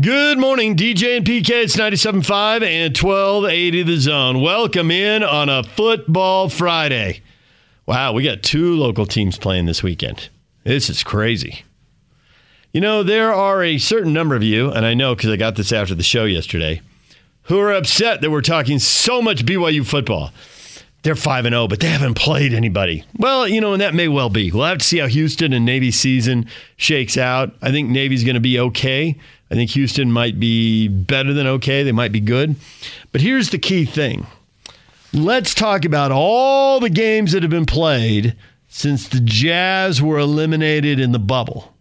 Good 0.00 0.38
morning, 0.38 0.76
DJ 0.76 1.16
and 1.16 1.26
PK. 1.26 1.64
It's 1.64 1.76
97.5 1.76 2.62
and 2.62 2.96
1280 2.96 3.82
The 3.82 3.96
Zone. 3.98 4.40
Welcome 4.40 4.90
in 4.90 5.22
on 5.22 5.48
a 5.50 5.62
football 5.62 6.48
Friday. 6.48 7.20
Wow, 7.86 8.12
we 8.12 8.22
got 8.22 8.42
two 8.42 8.76
local 8.76 9.04
teams 9.04 9.36
playing 9.36 9.66
this 9.66 9.82
weekend. 9.82 10.30
This 10.64 10.88
is 10.88 11.02
crazy. 11.02 11.64
You 12.72 12.80
know, 12.80 13.02
there 13.02 13.34
are 13.34 13.62
a 13.62 13.76
certain 13.78 14.12
number 14.14 14.34
of 14.36 14.42
you, 14.42 14.70
and 14.70 14.86
I 14.86 14.94
know 14.94 15.14
because 15.14 15.30
I 15.30 15.36
got 15.36 15.56
this 15.56 15.72
after 15.72 15.94
the 15.94 16.04
show 16.04 16.24
yesterday, 16.24 16.80
who 17.42 17.58
are 17.58 17.72
upset 17.72 18.22
that 18.22 18.30
we're 18.30 18.42
talking 18.42 18.78
so 18.78 19.20
much 19.20 19.44
BYU 19.44 19.84
football. 19.84 20.30
They're 21.02 21.16
5 21.16 21.46
and 21.46 21.52
0, 21.52 21.68
but 21.68 21.80
they 21.80 21.88
haven't 21.88 22.14
played 22.14 22.54
anybody. 22.54 23.04
Well, 23.16 23.48
you 23.48 23.60
know, 23.60 23.72
and 23.72 23.82
that 23.82 23.94
may 23.94 24.08
well 24.08 24.30
be. 24.30 24.50
We'll 24.50 24.66
have 24.66 24.78
to 24.78 24.84
see 24.84 24.98
how 24.98 25.08
Houston 25.08 25.52
and 25.52 25.66
Navy 25.66 25.90
season 25.90 26.46
shakes 26.76 27.18
out. 27.18 27.54
I 27.60 27.70
think 27.70 27.90
Navy's 27.90 28.24
going 28.24 28.34
to 28.34 28.40
be 28.40 28.58
okay. 28.58 29.18
I 29.50 29.54
think 29.54 29.70
Houston 29.70 30.12
might 30.12 30.38
be 30.38 30.88
better 30.88 31.32
than 31.32 31.46
okay. 31.46 31.82
They 31.82 31.92
might 31.92 32.12
be 32.12 32.20
good. 32.20 32.54
But 33.12 33.20
here's 33.20 33.50
the 33.50 33.58
key 33.58 33.84
thing 33.84 34.26
let's 35.12 35.54
talk 35.54 35.84
about 35.84 36.12
all 36.12 36.78
the 36.78 36.90
games 36.90 37.32
that 37.32 37.42
have 37.42 37.50
been 37.50 37.66
played 37.66 38.36
since 38.68 39.08
the 39.08 39.20
Jazz 39.20 40.00
were 40.00 40.18
eliminated 40.18 41.00
in 41.00 41.12
the 41.12 41.18
bubble. 41.18 41.74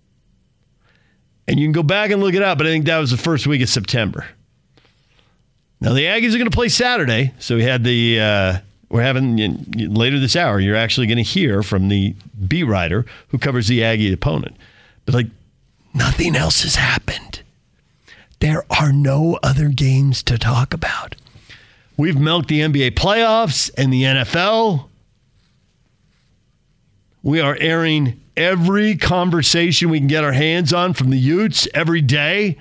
And 1.47 1.59
you 1.59 1.65
can 1.65 1.71
go 1.71 1.83
back 1.83 2.11
and 2.11 2.21
look 2.21 2.33
it 2.33 2.41
up, 2.41 2.57
but 2.57 2.67
I 2.67 2.71
think 2.71 2.85
that 2.85 2.97
was 2.97 3.11
the 3.11 3.17
first 3.17 3.45
week 3.47 3.61
of 3.61 3.69
September. 3.69 4.25
Now, 5.81 5.93
the 5.93 6.05
Aggies 6.05 6.33
are 6.33 6.37
going 6.37 6.49
to 6.49 6.55
play 6.55 6.69
Saturday. 6.69 7.33
So 7.39 7.55
we 7.55 7.63
had 7.63 7.83
the. 7.83 8.19
Uh, 8.19 8.57
we're 8.89 9.03
having 9.03 9.37
later 9.75 10.19
this 10.19 10.35
hour, 10.35 10.59
you're 10.59 10.75
actually 10.75 11.05
going 11.05 11.17
to 11.17 11.23
hear 11.23 11.61
from 11.61 11.89
the 11.89 12.15
B 12.47 12.63
writer 12.63 13.05
who 13.27 13.37
covers 13.37 13.67
the 13.67 13.83
Aggie 13.83 14.11
opponent. 14.11 14.57
But 15.05 15.13
like, 15.13 15.27
nothing 15.93 16.35
else 16.35 16.63
has 16.63 16.75
happened. 16.75 17.43
There 18.39 18.65
are 18.69 18.91
no 18.93 19.37
other 19.43 19.69
games 19.69 20.23
to 20.23 20.37
talk 20.37 20.73
about. 20.73 21.15
We've 21.97 22.17
milked 22.17 22.47
the 22.47 22.61
NBA 22.61 22.91
playoffs 22.91 23.69
and 23.77 23.91
the 23.91 24.03
NFL. 24.03 24.87
We 27.21 27.41
are 27.41 27.57
airing 27.59 28.21
every 28.37 28.95
conversation 28.95 29.89
we 29.89 29.99
can 29.99 30.07
get 30.07 30.23
our 30.23 30.31
hands 30.31 30.71
on 30.71 30.93
from 30.93 31.09
the 31.09 31.17
Utes 31.17 31.67
every 31.73 32.01
day. 32.01 32.57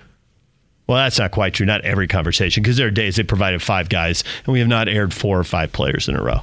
Well, 0.89 0.99
that's 0.99 1.19
not 1.19 1.31
quite 1.31 1.55
true. 1.55 1.67
Not 1.67 1.83
every 1.85 2.09
conversation, 2.09 2.63
because 2.63 2.77
there 2.77 2.89
are 2.89 2.91
days 2.91 3.17
they 3.17 3.23
provided 3.23 3.63
five 3.63 3.89
guys, 3.89 4.25
and 4.45 4.53
we 4.53 4.59
have 4.59 4.69
not 4.69 4.89
aired 4.89 5.15
four 5.15 5.39
or 5.39 5.45
five 5.45 5.71
players 5.71 6.09
in 6.09 6.17
a 6.17 6.23
row. 6.23 6.41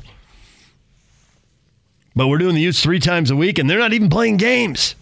But 2.15 2.27
we're 2.27 2.37
doing 2.37 2.55
the 2.55 2.61
Utes 2.61 2.81
three 2.81 2.99
times 2.99 3.29
a 3.31 3.35
week, 3.35 3.59
and 3.59 3.69
they're 3.69 3.79
not 3.79 3.91
even 3.91 4.09
playing 4.09 4.37
games. 4.37 4.95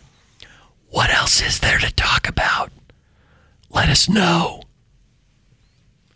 What 0.90 1.12
else 1.12 1.42
is 1.42 1.59
there 1.59 1.78
to 1.78 1.94
talk 1.94 2.28
about? 2.28 2.72
Let 3.74 3.90
us 3.90 4.08
know. 4.08 4.62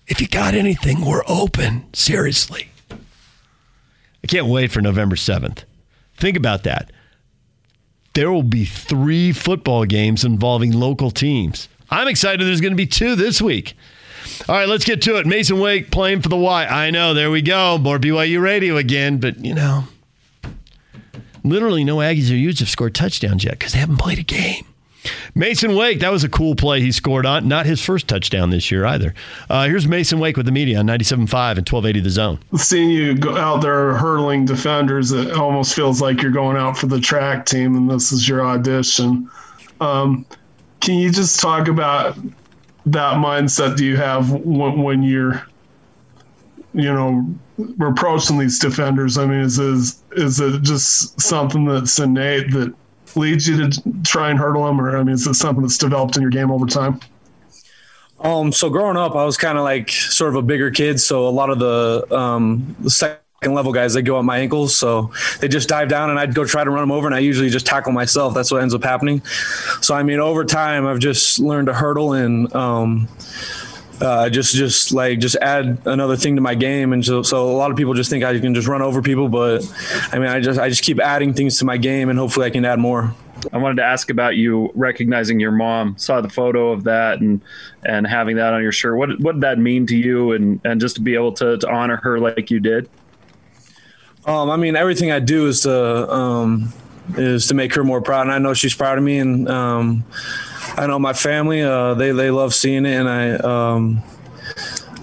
If 0.08 0.22
you 0.22 0.28
got 0.28 0.54
anything, 0.54 1.06
we're 1.06 1.24
open. 1.28 1.86
Seriously. 1.94 2.70
I 2.92 4.28
can't 4.28 4.48
wait 4.48 4.72
for 4.72 4.82
November 4.82 5.16
7th. 5.16 5.64
Think 6.16 6.38
about 6.38 6.64
that. 6.64 6.92
There 8.14 8.32
will 8.32 8.44
be 8.44 8.66
three 8.66 9.32
football 9.32 9.86
games 9.86 10.24
involving 10.26 10.72
local 10.72 11.12
teams. 11.12 11.70
I'm 11.90 12.08
excited 12.08 12.46
there's 12.46 12.62
going 12.62 12.74
to 12.74 12.78
be 12.78 12.88
two 12.88 13.16
this 13.16 13.42
week. 13.42 13.76
All 14.50 14.56
right, 14.56 14.68
let's 14.68 14.86
get 14.86 15.02
to 15.04 15.18
it. 15.18 15.26
Masen 15.26 15.60
Wake 15.60 15.92
playing 15.92 16.22
for 16.22 16.30
the 16.30 16.38
Y. 16.38 16.66
I 16.66 16.90
know, 16.90 17.14
there 17.14 17.32
we 17.32 17.42
go. 17.42 17.78
More 17.78 18.00
BYU 18.00 18.42
radio 18.42 18.78
again, 18.78 19.20
but 19.20 19.44
you 19.44 19.54
know, 19.54 19.86
literally 21.44 21.84
no 21.84 21.98
Aggies 21.98 22.32
or 22.32 22.36
Utes 22.36 22.60
have 22.60 22.70
scored 22.70 22.96
touchdowns 22.96 23.44
yet 23.44 23.54
because 23.54 23.74
they 23.74 23.80
haven't 23.80 23.98
played 23.98 24.20
a 24.20 24.24
game. 24.24 24.67
Masen 25.38 25.78
Wake, 25.78 26.00
that 26.00 26.12
was 26.12 26.24
a 26.24 26.30
cool 26.30 26.56
play 26.56 26.82
he 26.82 26.92
scored 26.92 27.24
on. 27.24 27.48
Not 27.48 27.68
his 27.68 27.80
first 27.80 28.08
touchdown 28.08 28.50
this 28.50 28.72
year 28.72 28.88
either. 28.88 29.14
Uh, 29.52 29.66
here's 29.66 29.88
Masen 29.88 30.18
Wake 30.20 30.36
with 30.36 30.48
the 30.48 30.52
media 30.52 30.80
on 30.80 30.88
97.5 30.88 31.14
and 31.20 31.30
1280 31.30 32.00
The 32.00 32.10
Zone. 32.10 32.40
Seeing 32.56 32.90
you 32.90 33.14
go 33.14 33.38
out 33.38 33.62
there 33.62 33.94
hurdling 33.94 34.46
defenders, 34.46 35.12
it 35.12 35.34
almost 35.34 35.76
feels 35.76 36.02
like 36.02 36.24
you're 36.24 36.32
going 36.32 36.58
out 36.58 36.76
for 36.76 36.88
the 36.88 37.00
track 37.00 37.46
team 37.46 37.76
and 37.76 37.88
this 37.88 38.12
is 38.12 38.28
your 38.28 38.44
audition. 38.44 39.30
Um, 39.80 40.26
can 40.82 40.96
you 40.96 41.12
just 41.12 41.40
talk 41.40 41.68
about 41.68 42.18
that 42.88 43.18
mindset 43.18 43.78
do 43.78 43.86
you 43.86 43.96
have 43.96 44.32
when, 44.32 44.82
when 44.82 45.04
you're, 45.04 45.46
you 46.74 46.92
know, 46.92 47.32
approaching 47.80 48.40
these 48.40 48.58
defenders? 48.58 49.20
I 49.20 49.28
mean, 49.28 49.42
is, 49.42 49.60
is, 49.60 50.04
is 50.14 50.40
it 50.40 50.64
just 50.64 51.22
something 51.22 51.66
that's 51.66 52.00
innate 52.00 52.50
that– 52.54 52.74
leads 53.16 53.48
you 53.48 53.70
to 53.70 53.82
try 54.04 54.30
and 54.30 54.40
hurdle 54.40 54.66
them, 54.66 54.82
or 54.82 54.98
I 54.98 55.04
mean, 55.04 55.16
is 55.16 55.26
this 55.26 55.40
something 55.40 55.62
that's 55.62 55.78
developed 55.78 56.16
in 56.18 56.22
your 56.22 56.32
game 56.32 56.52
over 56.52 56.66
time? 56.66 57.00
Um, 58.20 58.52
so 58.52 58.70
growing 58.70 58.98
up, 58.98 59.16
I 59.16 59.26
was 59.26 59.38
kind 59.38 59.58
of 59.58 59.64
like 59.64 59.90
sort 59.90 60.30
of 60.30 60.36
a 60.36 60.42
bigger 60.42 60.72
kid. 60.72 61.00
So 61.00 61.28
a 61.28 61.30
lot 61.30 61.50
of 61.50 61.60
the, 61.60 62.16
um, 62.16 62.76
the 62.80 62.90
second 62.90 63.20
level 63.46 63.72
guys, 63.72 63.94
they 63.94 64.02
go 64.02 64.18
at 64.18 64.26
my 64.26 64.40
ankles. 64.40 64.76
So 64.76 65.12
they 65.40 65.48
just 65.48 65.70
dive 65.70 65.88
down 65.88 66.10
and 66.10 66.20
I'd 66.20 66.34
go 66.34 66.44
try 66.44 66.64
to 66.64 66.70
run 66.70 66.82
them 66.82 66.92
over 66.92 67.06
and 67.06 67.16
I 67.16 67.20
usually 67.20 67.50
just 67.50 67.68
tackle 67.68 67.92
myself. 67.92 68.34
That's 68.34 68.52
what 68.52 68.62
ends 68.62 68.74
up 68.74 68.84
happening. 68.84 69.22
So, 69.82 69.94
I 69.94 70.02
mean, 70.02 70.20
over 70.20 70.44
time, 70.46 70.88
I've 70.88 71.00
just 71.00 71.40
learned 71.40 71.68
to 71.68 71.74
hurdle 71.74 72.14
and, 72.14 72.54
um, 72.56 73.08
uh, 74.02 74.30
just 74.30 74.54
just 74.54 74.92
like 74.92 75.20
just 75.20 75.36
add 75.38 75.80
another 75.86 76.16
thing 76.16 76.36
to 76.36 76.42
my 76.42 76.56
game 76.56 76.94
and 76.94 77.04
so, 77.04 77.24
so 77.24 77.50
a 77.50 77.58
lot 77.58 77.72
of 77.72 77.78
people 77.78 77.94
just 77.94 78.10
think 78.10 78.24
I 78.24 78.38
can 78.40 78.54
just 78.54 78.68
run 78.68 78.82
over 78.82 79.02
people 79.02 79.28
but 79.28 79.68
I 80.12 80.20
mean 80.20 80.30
I 80.30 80.40
just 80.40 80.60
I 80.60 80.70
just 80.70 80.84
keep 80.84 81.00
adding 81.00 81.34
things 81.34 81.58
to 81.60 81.66
my 81.66 81.78
game 81.78 82.10
and 82.10 82.20
hopefully 82.20 82.46
I 82.46 82.50
can 82.50 82.64
add 82.66 82.80
more. 82.80 83.14
I 83.54 83.58
wanted 83.58 83.76
to 83.78 83.84
ask 83.84 84.10
about 84.10 84.36
you 84.36 84.72
recognizing 84.76 85.40
your 85.40 85.52
mom. 85.52 85.98
Saw 85.98 86.22
the 86.22 86.30
photo 86.30 86.72
of 86.72 86.84
that 86.86 87.20
and 87.22 87.42
and 87.86 88.06
having 88.06 88.36
that 88.38 88.54
on 88.54 88.62
your 88.62 88.72
shirt. 88.72 88.98
What 88.98 89.20
what 89.20 89.34
did 89.34 89.42
that 89.42 89.58
mean 89.58 89.88
to 89.88 89.96
you 89.96 90.32
and 90.32 90.62
and 90.64 90.80
just 90.80 90.96
to 90.96 91.02
be 91.02 91.16
able 91.16 91.34
to, 91.34 91.58
to 91.58 91.70
honor 91.70 91.98
her 91.98 92.20
like 92.20 92.52
you 92.52 92.60
did? 92.60 92.90
Um, 94.26 94.50
I 94.50 94.58
mean 94.58 94.76
everything 94.76 95.12
I 95.12 95.20
do 95.20 95.48
is 95.48 95.62
to 95.62 96.12
um, 96.12 96.74
is 97.16 97.48
to 97.48 97.54
make 97.54 97.74
her 97.76 97.84
more 97.84 98.02
proud 98.02 98.22
and 98.22 98.32
I 98.32 98.40
know 98.40 98.54
she's 98.54 98.76
proud 98.76 98.98
of 98.98 99.04
me 99.04 99.20
and 99.20 99.48
um, 99.50 100.06
I 100.76 100.88
know 100.88 101.00
my 101.00 101.14
family, 101.14 101.62
uh, 101.62 101.94
they, 101.94 102.12
they 102.12 102.32
love 102.32 102.54
seeing 102.54 102.86
it. 102.86 102.94
And 102.94 103.10
I, 103.10 103.32
um, 103.36 104.04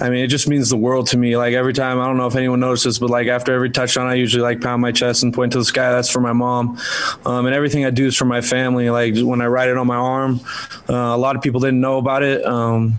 I 0.01 0.11
mean, 0.11 0.25
it 0.25 0.29
just 0.29 0.49
means 0.49 0.71
the 0.71 0.77
world 0.77 1.07
to 1.09 1.17
me. 1.17 1.37
Like 1.37 1.55
every 1.55 1.73
time, 1.73 2.01
I 2.01 2.07
don't 2.07 2.17
know 2.17 2.27
if 2.27 2.37
anyone 2.37 2.61
notices, 2.61 2.99
but 2.99 3.11
like 3.11 3.29
after 3.29 3.55
every 3.55 3.71
touchdown, 3.71 4.07
I 4.07 4.15
usually 4.15 4.43
like 4.43 4.61
pound 4.61 4.83
my 4.83 4.93
chest 4.93 5.23
and 5.23 5.33
point 5.33 5.53
to 5.53 5.59
the 5.59 5.65
sky. 5.65 5.93
That's 5.93 6.11
for 6.11 6.21
my 6.21 6.33
mom. 6.33 6.79
Um, 7.25 7.47
and 7.47 7.55
everything 7.55 7.85
I 7.85 7.91
do 7.91 8.07
is 8.07 8.17
for 8.17 8.25
my 8.25 8.41
family. 8.41 8.91
Like 8.91 9.17
when 9.17 9.41
I 9.41 9.47
write 9.47 9.69
it 9.69 9.77
on 9.77 9.87
my 9.87 9.97
arm, 9.97 10.41
uh, 10.89 10.95
a 10.95 11.17
lot 11.17 11.37
of 11.37 11.43
people 11.43 11.61
didn't 11.61 11.81
know 11.81 11.99
about 11.99 12.23
it. 12.23 12.45
Um, 12.45 12.99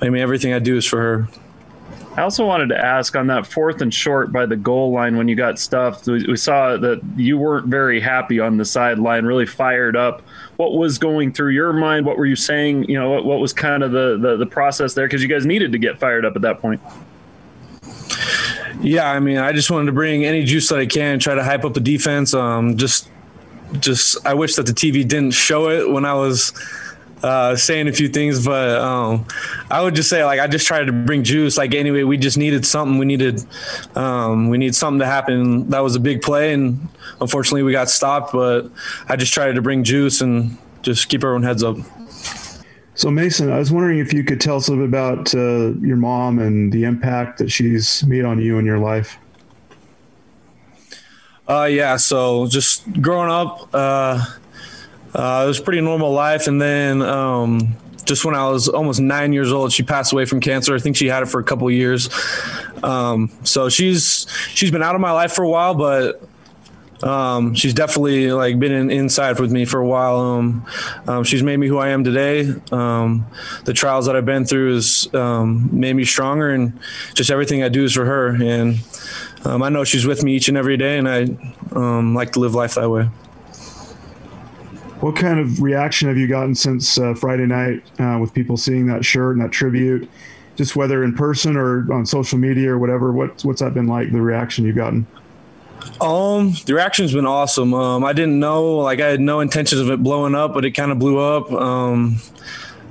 I 0.00 0.08
mean, 0.08 0.22
everything 0.22 0.52
I 0.52 0.60
do 0.60 0.76
is 0.76 0.86
for 0.86 1.00
her. 1.00 1.28
I 2.16 2.22
also 2.22 2.44
wanted 2.44 2.70
to 2.70 2.78
ask 2.78 3.14
on 3.14 3.28
that 3.28 3.46
fourth 3.46 3.80
and 3.80 3.94
short 3.94 4.32
by 4.32 4.44
the 4.44 4.56
goal 4.56 4.90
line 4.90 5.16
when 5.16 5.28
you 5.28 5.36
got 5.36 5.58
stuffed. 5.58 6.06
We 6.06 6.36
saw 6.36 6.76
that 6.76 7.00
you 7.16 7.38
weren't 7.38 7.66
very 7.66 8.00
happy 8.00 8.40
on 8.40 8.56
the 8.56 8.64
sideline, 8.64 9.24
really 9.24 9.46
fired 9.46 9.96
up 9.96 10.22
what 10.58 10.74
was 10.74 10.98
going 10.98 11.32
through 11.32 11.50
your 11.50 11.72
mind? 11.72 12.04
What 12.04 12.18
were 12.18 12.26
you 12.26 12.34
saying? 12.34 12.90
You 12.90 12.98
know, 12.98 13.10
what, 13.10 13.24
what 13.24 13.38
was 13.38 13.52
kind 13.52 13.84
of 13.84 13.92
the, 13.92 14.18
the, 14.20 14.36
the 14.36 14.46
process 14.46 14.92
there? 14.92 15.06
Because 15.06 15.22
you 15.22 15.28
guys 15.28 15.46
needed 15.46 15.70
to 15.70 15.78
get 15.78 16.00
fired 16.00 16.24
up 16.24 16.34
at 16.34 16.42
that 16.42 16.60
point. 16.60 16.80
Yeah, 18.80 19.08
I 19.08 19.20
mean, 19.20 19.38
I 19.38 19.52
just 19.52 19.70
wanted 19.70 19.86
to 19.86 19.92
bring 19.92 20.24
any 20.24 20.44
juice 20.44 20.68
that 20.70 20.80
I 20.80 20.86
can, 20.86 21.20
try 21.20 21.36
to 21.36 21.44
hype 21.44 21.64
up 21.64 21.74
the 21.74 21.80
defense. 21.80 22.34
Um, 22.34 22.76
just, 22.76 23.08
just, 23.78 24.26
I 24.26 24.34
wish 24.34 24.56
that 24.56 24.66
the 24.66 24.72
TV 24.72 25.06
didn't 25.06 25.30
show 25.30 25.70
it 25.70 25.88
when 25.88 26.04
I 26.04 26.14
was 26.14 26.52
uh, 27.22 27.56
saying 27.56 27.88
a 27.88 27.92
few 27.92 28.08
things, 28.08 28.44
but 28.44 28.78
um, 28.78 29.26
I 29.70 29.82
would 29.82 29.94
just 29.94 30.08
say 30.08 30.24
like 30.24 30.40
I 30.40 30.46
just 30.46 30.66
tried 30.66 30.84
to 30.84 30.92
bring 30.92 31.24
juice. 31.24 31.56
Like 31.56 31.74
anyway, 31.74 32.02
we 32.02 32.16
just 32.16 32.38
needed 32.38 32.64
something. 32.64 32.98
We 32.98 33.06
needed 33.06 33.44
um, 33.96 34.48
we 34.48 34.58
need 34.58 34.74
something 34.74 35.00
to 35.00 35.06
happen. 35.06 35.68
That 35.70 35.80
was 35.80 35.96
a 35.96 36.00
big 36.00 36.22
play, 36.22 36.52
and 36.52 36.88
unfortunately 37.20 37.62
we 37.62 37.72
got 37.72 37.90
stopped. 37.90 38.32
But 38.32 38.70
I 39.08 39.16
just 39.16 39.32
tried 39.32 39.54
to 39.54 39.62
bring 39.62 39.84
juice 39.84 40.20
and 40.20 40.56
just 40.82 41.08
keep 41.08 41.24
everyone 41.24 41.42
heads 41.42 41.62
up. 41.62 41.76
So 42.94 43.10
Masen, 43.10 43.52
I 43.52 43.58
was 43.58 43.70
wondering 43.70 44.00
if 44.00 44.12
you 44.12 44.24
could 44.24 44.40
tell 44.40 44.56
us 44.56 44.66
a 44.66 44.72
little 44.72 44.86
bit 44.86 44.98
about 44.98 45.34
uh, 45.34 45.72
your 45.80 45.96
mom 45.96 46.40
and 46.40 46.72
the 46.72 46.82
impact 46.84 47.38
that 47.38 47.48
she's 47.50 48.04
made 48.04 48.24
on 48.24 48.40
you 48.40 48.58
in 48.58 48.66
your 48.66 48.78
life. 48.78 49.16
Uh, 51.48 51.68
yeah. 51.70 51.96
So 51.96 52.46
just 52.48 53.00
growing 53.00 53.30
up. 53.30 53.68
Uh, 53.72 54.24
uh, 55.18 55.42
it 55.44 55.48
was 55.48 55.58
pretty 55.58 55.80
normal 55.80 56.12
life. 56.12 56.46
And 56.46 56.62
then 56.62 57.02
um, 57.02 57.76
just 58.04 58.24
when 58.24 58.36
I 58.36 58.48
was 58.48 58.68
almost 58.68 59.00
nine 59.00 59.32
years 59.32 59.52
old, 59.52 59.72
she 59.72 59.82
passed 59.82 60.12
away 60.12 60.24
from 60.24 60.40
cancer. 60.40 60.74
I 60.74 60.78
think 60.78 60.96
she 60.96 61.08
had 61.08 61.24
it 61.24 61.26
for 61.26 61.40
a 61.40 61.44
couple 61.44 61.68
years. 61.70 62.08
Um, 62.84 63.30
so 63.42 63.68
she's 63.68 64.26
she's 64.54 64.70
been 64.70 64.82
out 64.82 64.94
of 64.94 65.00
my 65.00 65.10
life 65.10 65.32
for 65.32 65.42
a 65.42 65.48
while, 65.48 65.74
but 65.74 66.22
um, 67.02 67.54
she's 67.54 67.74
definitely 67.74 68.30
like 68.30 68.60
been 68.60 68.70
in, 68.70 68.90
inside 68.92 69.40
with 69.40 69.50
me 69.50 69.64
for 69.64 69.80
a 69.80 69.86
while. 69.86 70.18
Um, 70.18 70.66
um, 71.08 71.24
she's 71.24 71.42
made 71.42 71.56
me 71.56 71.66
who 71.66 71.78
I 71.78 71.88
am 71.88 72.04
today. 72.04 72.54
Um, 72.70 73.26
the 73.64 73.72
trials 73.72 74.06
that 74.06 74.14
I've 74.14 74.26
been 74.26 74.44
through 74.44 74.76
has 74.76 75.12
um, 75.14 75.68
made 75.72 75.94
me 75.94 76.04
stronger, 76.04 76.50
and 76.50 76.78
just 77.14 77.30
everything 77.32 77.64
I 77.64 77.68
do 77.68 77.82
is 77.82 77.92
for 77.92 78.04
her. 78.04 78.40
And 78.40 78.78
um, 79.44 79.64
I 79.64 79.68
know 79.68 79.82
she's 79.82 80.06
with 80.06 80.22
me 80.22 80.36
each 80.36 80.48
and 80.48 80.56
every 80.56 80.76
day, 80.76 80.96
and 80.96 81.08
I 81.08 81.24
like 82.14 82.34
to 82.34 82.40
live 82.40 82.54
life 82.54 82.76
that 82.76 82.88
way. 82.88 83.08
What 85.00 85.16
kind 85.16 85.38
of 85.38 85.62
reaction 85.62 86.08
have 86.08 86.16
you 86.16 86.26
gotten 86.26 86.54
since 86.54 86.98
uh, 86.98 87.14
Friday 87.14 87.46
night 87.46 87.82
uh, 88.00 88.18
with 88.20 88.34
people 88.34 88.56
seeing 88.56 88.86
that 88.86 89.04
shirt 89.04 89.36
and 89.36 89.44
that 89.44 89.52
tribute? 89.52 90.08
Just 90.56 90.74
whether 90.74 91.04
in 91.04 91.14
person 91.14 91.56
or 91.56 91.92
on 91.92 92.04
social 92.04 92.38
media 92.38 92.70
or 92.70 92.78
whatever. 92.78 93.12
What, 93.12 93.44
what's 93.44 93.60
that 93.60 93.74
been 93.74 93.86
like? 93.86 94.10
The 94.10 94.20
reaction 94.20 94.64
you've 94.64 94.76
gotten? 94.76 95.06
Um, 96.00 96.54
the 96.66 96.74
reaction's 96.74 97.12
been 97.12 97.26
awesome. 97.26 97.74
Um, 97.74 98.04
I 98.04 98.12
didn't 98.12 98.40
know, 98.40 98.76
like, 98.76 99.00
I 99.00 99.08
had 99.08 99.20
no 99.20 99.40
intentions 99.40 99.80
of 99.80 99.90
it 99.90 100.02
blowing 100.02 100.34
up, 100.34 100.54
but 100.54 100.64
it 100.64 100.72
kind 100.72 100.90
of 100.90 100.98
blew 100.98 101.18
up. 101.18 101.50
Um, 101.52 102.18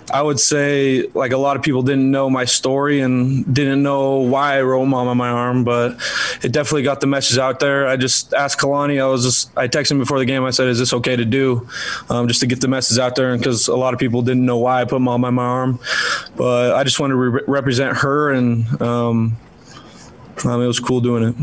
I 0.10 0.22
would 0.22 0.40
say 0.40 1.08
like 1.14 1.34
a 1.34 1.38
lot 1.38 1.58
of 1.58 1.64
people 1.64 1.82
didn't 1.82 2.10
know 2.10 2.30
my 2.30 2.46
story 2.46 3.02
and 3.02 3.54
didn't 3.54 3.84
know 3.84 4.18
why 4.18 4.58
I 4.58 4.62
wrote 4.62 4.86
mom 4.86 5.08
on 5.08 5.18
my 5.18 5.30
arm, 5.30 5.66
but 5.66 5.98
it 6.42 6.52
definitely 6.54 6.84
got 6.84 7.02
the 7.02 7.08
message 7.08 7.38
out 7.38 7.60
there. 7.60 7.88
I 7.88 7.98
just 7.98 8.34
asked 8.34 8.60
Kalani, 8.60 9.02
I 9.02 9.08
was 9.08 9.24
just, 9.24 9.58
I 9.58 9.68
texted 9.68 9.92
him 9.92 10.00
before 10.00 10.20
the 10.20 10.26
game. 10.26 10.46
I 10.46 10.52
said, 10.52 10.68
is 10.68 10.80
this 10.80 10.94
okay 10.94 11.18
to 11.18 11.26
do? 11.26 11.68
Um, 12.10 12.28
just 12.30 12.40
to 12.40 12.48
get 12.48 12.62
the 12.62 12.70
message 12.70 13.00
out 13.00 13.16
there. 13.16 13.34
And 13.34 13.44
cause 13.44 13.68
a 13.68 13.76
lot 13.76 13.94
of 13.94 14.00
people 14.00 14.22
didn't 14.22 14.46
know 14.46 14.58
why 14.58 14.82
I 14.82 14.86
put 14.86 15.02
mom 15.02 15.26
on 15.26 15.34
my 15.34 15.44
arm, 15.44 15.80
but 16.38 16.74
I 16.74 16.84
just 16.86 17.00
wanted 17.00 17.14
to 17.14 17.18
re- 17.18 17.44
represent 17.46 17.98
her. 17.98 18.32
And, 18.32 18.82
um, 18.82 19.38
um, 20.46 20.62
it 20.62 20.68
was 20.68 20.80
cool 20.80 21.02
doing 21.02 21.24
it. 21.24 21.36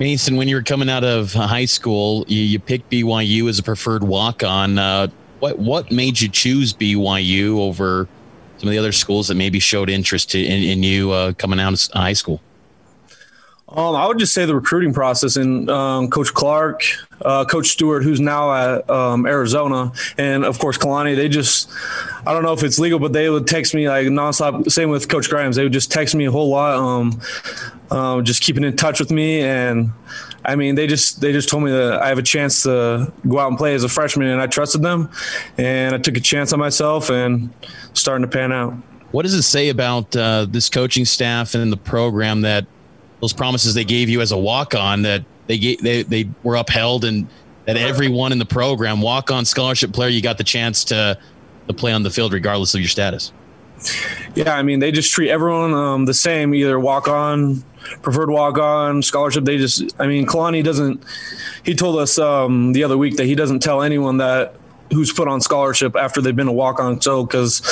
Masen, 0.00 0.36
when 0.36 0.48
you 0.48 0.56
were 0.56 0.62
coming 0.62 0.88
out 0.88 1.04
of 1.04 1.34
high 1.34 1.66
school, 1.66 2.24
you, 2.26 2.40
you 2.40 2.58
picked 2.58 2.90
BYU 2.90 3.48
as 3.50 3.58
a 3.58 3.62
preferred 3.62 4.02
walk 4.02 4.42
on. 4.42 4.78
Uh, 4.78 5.08
what 5.40 5.58
what 5.58 5.90
made 5.90 6.20
you 6.20 6.28
choose 6.28 6.72
BYU 6.72 7.58
over 7.58 8.08
some 8.58 8.68
of 8.68 8.72
the 8.72 8.78
other 8.78 8.92
schools 8.92 9.28
that 9.28 9.34
maybe 9.34 9.58
showed 9.58 9.88
interest 9.88 10.34
in, 10.34 10.62
in 10.62 10.82
you 10.82 11.10
uh, 11.10 11.32
coming 11.32 11.58
out 11.58 11.72
of 11.72 11.92
high 11.92 12.12
school? 12.12 12.40
Um, 13.70 13.94
I 13.94 14.06
would 14.06 14.18
just 14.18 14.34
say 14.34 14.46
the 14.46 14.54
recruiting 14.54 14.92
process 14.92 15.36
and 15.36 15.70
um, 15.70 16.10
Coach 16.10 16.34
Clark, 16.34 16.82
uh, 17.22 17.44
Coach 17.44 17.68
Stewart, 17.68 18.02
who's 18.02 18.18
now 18.18 18.52
at 18.52 18.90
um, 18.90 19.26
Arizona, 19.26 19.92
and 20.18 20.44
of 20.44 20.58
course 20.58 20.76
Kalani. 20.76 21.14
They 21.14 21.28
just, 21.28 21.70
I 22.26 22.32
don't 22.32 22.42
know 22.42 22.52
if 22.52 22.64
it's 22.64 22.80
legal, 22.80 22.98
but 22.98 23.12
they 23.12 23.30
would 23.30 23.46
text 23.46 23.72
me 23.72 23.88
like 23.88 24.08
nonstop. 24.08 24.68
Same 24.68 24.90
with 24.90 25.08
Coach 25.08 25.30
Grimes. 25.30 25.54
They 25.54 25.62
would 25.62 25.72
just 25.72 25.92
text 25.92 26.16
me 26.16 26.24
a 26.24 26.32
whole 26.32 26.48
lot, 26.48 26.74
um, 26.74 27.20
uh, 27.92 28.22
just 28.22 28.42
keeping 28.42 28.64
in 28.64 28.76
touch 28.76 28.98
with 28.98 29.12
me. 29.12 29.40
And 29.40 29.92
I 30.44 30.56
mean, 30.56 30.74
they 30.74 30.86
just 30.86 31.20
they 31.20 31.32
just 31.32 31.48
told 31.48 31.64
me 31.64 31.70
that 31.70 32.00
I 32.00 32.08
have 32.08 32.18
a 32.18 32.22
chance 32.22 32.62
to 32.62 33.12
go 33.28 33.38
out 33.38 33.48
and 33.48 33.58
play 33.58 33.74
as 33.74 33.84
a 33.84 33.88
freshman, 33.88 34.28
and 34.28 34.40
I 34.40 34.46
trusted 34.46 34.82
them, 34.82 35.10
and 35.58 35.94
I 35.94 35.98
took 35.98 36.16
a 36.16 36.20
chance 36.20 36.52
on 36.52 36.58
myself, 36.58 37.10
and 37.10 37.50
starting 37.92 38.22
to 38.22 38.30
pan 38.30 38.52
out. 38.52 38.74
What 39.12 39.22
does 39.22 39.34
it 39.34 39.42
say 39.42 39.68
about 39.68 40.14
uh, 40.16 40.46
this 40.48 40.68
coaching 40.68 41.04
staff 41.04 41.54
and 41.54 41.72
the 41.72 41.76
program 41.76 42.42
that? 42.42 42.66
those 43.20 43.32
promises 43.32 43.74
they 43.74 43.84
gave 43.84 44.08
you 44.08 44.20
as 44.20 44.32
a 44.32 44.38
walk 44.38 44.74
on 44.74 45.02
that 45.02 45.24
they 45.46 45.58
gave, 45.58 45.80
they 45.82 46.02
they 46.02 46.28
were 46.42 46.56
upheld 46.56 47.04
and 47.04 47.28
that 47.66 47.76
everyone 47.76 48.32
in 48.32 48.38
the 48.38 48.46
program 48.46 49.00
walk 49.00 49.30
on 49.30 49.44
scholarship 49.44 49.92
player 49.92 50.08
you 50.08 50.22
got 50.22 50.38
the 50.38 50.44
chance 50.44 50.84
to 50.84 51.18
to 51.68 51.74
play 51.74 51.92
on 51.92 52.02
the 52.02 52.10
field 52.10 52.32
regardless 52.32 52.74
of 52.74 52.80
your 52.80 52.88
status. 52.88 53.32
Yeah, 54.34 54.54
I 54.54 54.62
mean 54.62 54.80
they 54.80 54.90
just 54.90 55.12
treat 55.12 55.30
everyone 55.30 55.72
um, 55.74 56.04
the 56.06 56.14
same, 56.14 56.54
either 56.54 56.78
walk 56.78 57.08
on, 57.08 57.64
preferred 58.02 58.30
walk 58.30 58.58
on, 58.58 59.02
scholarship. 59.02 59.44
They 59.44 59.58
just, 59.58 59.94
I 59.98 60.06
mean, 60.06 60.26
Kalani 60.26 60.62
doesn't. 60.62 61.02
He 61.64 61.74
told 61.74 61.98
us 61.98 62.18
um, 62.18 62.72
the 62.72 62.84
other 62.84 62.96
week 62.96 63.16
that 63.16 63.26
he 63.26 63.34
doesn't 63.34 63.60
tell 63.60 63.82
anyone 63.82 64.18
that 64.18 64.54
who's 64.92 65.12
put 65.12 65.28
on 65.28 65.40
scholarship 65.40 65.94
after 65.94 66.20
they've 66.20 66.34
been 66.34 66.48
a 66.48 66.52
walk 66.52 66.80
on. 66.80 67.00
So 67.00 67.24
because 67.24 67.62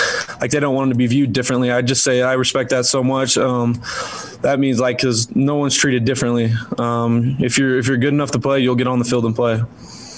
like 0.41 0.51
they 0.51 0.61
don't 0.61 0.75
want 0.75 0.89
them 0.89 0.95
to 0.95 0.99
be 0.99 1.07
viewed 1.07 1.33
differently. 1.33 1.71
I 1.71 1.83
just 1.83 2.05
say 2.05 2.23
i 2.23 2.35
respect 2.35 2.71
that 2.71 2.87
so 2.87 3.03
much. 3.03 3.37
Um, 3.37 3.81
that 4.43 4.59
means 4.59 4.79
like 4.79 4.99
because 4.99 5.35
no 5.35 5.57
one's 5.57 5.75
treated 5.75 6.05
differently. 6.05 6.53
Um, 6.79 7.37
if 7.41 7.59
you're 7.59 7.79
if 7.79 7.89
you're 7.89 7.97
good 7.97 8.15
enough 8.15 8.31
to 8.33 8.39
play 8.39 8.61
you'll 8.61 8.77
get 8.77 8.87
on 8.87 8.99
the 8.99 9.05
field 9.05 9.25
and 9.25 9.35
play. 9.35 9.63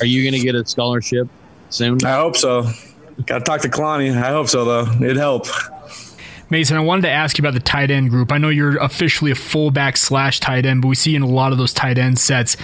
Are 0.00 0.06
you 0.06 0.23
going 0.23 0.41
to 0.41 0.44
get 0.44 0.55
a 0.55 0.64
scholarship 0.64 1.29
soon? 1.69 2.05
I 2.05 2.17
hope 2.17 2.37
so. 2.37 2.70
Gotta 3.26 3.44
talk 3.44 3.61
to 3.62 3.69
Kalani. 3.69 4.11
i 4.11 4.31
hope 4.31 4.49
so 4.49 4.64
though. 4.64 5.05
It'd 5.05 5.17
help 5.17 5.47
Masen, 6.50 6.76
I 6.76 6.81
wanted 6.81 7.02
to 7.02 7.11
ask 7.11 7.38
you 7.38 7.43
about 7.43 7.55
the 7.55 7.61
tight 7.61 7.91
end 7.91 8.11
group. 8.11 8.32
I 8.32 8.38
know 8.38 8.49
you're 8.49 8.76
officially 8.79 9.31
a 9.31 9.37
fullback 9.37 9.97
slash 9.97 10.41
tight 10.41 10.67
end, 10.67 10.82
but 10.82 10.88
we 10.88 10.97
see 10.97 11.14
in 11.14 11.23
a 11.23 11.26
lot 11.26 11.52
of 11.52 11.58
those 11.58 11.73
tight 11.73 11.97
end 11.97 12.19
sets. 12.19 12.56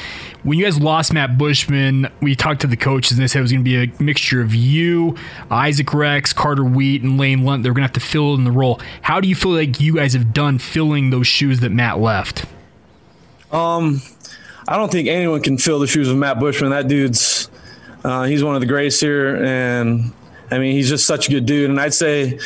When 0.43 0.59
you 0.59 0.65
guys 0.65 0.81
lost 0.81 1.13
Matt 1.13 1.39
Bushman, 1.39 2.09
we 2.21 2.35
talked 2.35 2.61
to 2.63 2.67
the 2.67 2.77
coaches 2.77 3.13
and 3.13 3.23
they 3.23 3.29
said 3.29 3.39
it 3.39 3.43
was 3.43 3.53
going 3.53 3.65
to 3.65 3.71
be 3.71 3.77
a 3.77 4.03
mixture 4.03 4.41
of 4.41 4.55
you, 4.55 5.17
Isaac 5.51 5.95
Rex, 5.95 6.33
Carter 6.33 6.65
Wheat, 6.65 7.03
and 7.03 7.17
Lane 7.19 7.45
Lunt. 7.45 7.63
They're 7.63 7.73
going 7.73 7.83
to 7.83 7.89
have 7.89 7.93
to 7.93 8.01
fill 8.01 8.35
in 8.35 8.45
the 8.45 8.51
role. 8.51 8.81
How 9.03 9.21
do 9.21 9.29
you 9.29 9.37
feel 9.37 9.53
like 9.53 9.81
you 9.81 9.95
guys 9.95 10.15
have 10.15 10.33
done 10.33 10.59
filling 10.59 11.11
those 11.11 11.27
shoes 11.27 11.61
that 11.61 11.71
Matt 11.71 12.01
left? 12.01 12.45
Um, 13.53 14.03
I 14.67 14.77
don't 14.77 14.91
think 14.91 15.09
anyone 15.09 15.43
can 15.43 15.59
fill 15.59 15.79
the 15.79 15.87
shoes 15.87 16.09
of 16.09 16.17
Matt 16.17 16.41
Bushman. 16.41 16.71
That 16.71 16.89
dude's 16.89 17.49
uh, 18.05 18.25
he's 18.25 18.45
one 18.45 18.55
of 18.55 18.61
the 18.61 18.67
greatest 18.67 19.01
here, 19.01 19.43
and 19.45 20.13
I 20.51 20.59
mean 20.59 20.73
he's 20.73 20.89
just 20.89 21.07
such 21.07 21.29
a 21.29 21.31
good 21.31 21.45
dude. 21.45 21.71
And 21.71 21.81
I'd 21.81 21.95
say 21.95 22.39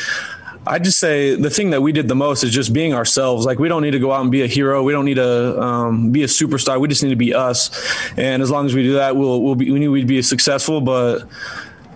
I 0.65 0.77
just 0.77 0.99
say 0.99 1.35
the 1.35 1.49
thing 1.49 1.71
that 1.71 1.81
we 1.81 1.91
did 1.91 2.07
the 2.07 2.15
most 2.15 2.43
is 2.43 2.51
just 2.51 2.71
being 2.71 2.93
ourselves. 2.93 3.45
Like 3.45 3.57
we 3.57 3.67
don't 3.67 3.81
need 3.81 3.91
to 3.91 3.99
go 3.99 4.11
out 4.11 4.21
and 4.21 4.31
be 4.31 4.43
a 4.43 4.47
hero. 4.47 4.83
We 4.83 4.93
don't 4.93 5.05
need 5.05 5.15
to 5.15 5.59
um, 5.59 6.11
be 6.11 6.23
a 6.23 6.27
superstar. 6.27 6.79
We 6.79 6.87
just 6.87 7.01
need 7.01 7.09
to 7.09 7.15
be 7.15 7.33
us. 7.33 7.71
And 8.15 8.43
as 8.43 8.51
long 8.51 8.67
as 8.67 8.75
we 8.75 8.83
do 8.83 8.93
that, 8.93 9.15
we'll 9.15 9.41
we'll 9.41 9.55
be 9.55 9.71
we 9.71 9.79
need 9.79 10.01
to 10.01 10.05
be 10.05 10.21
successful. 10.21 10.79
But 10.79 11.27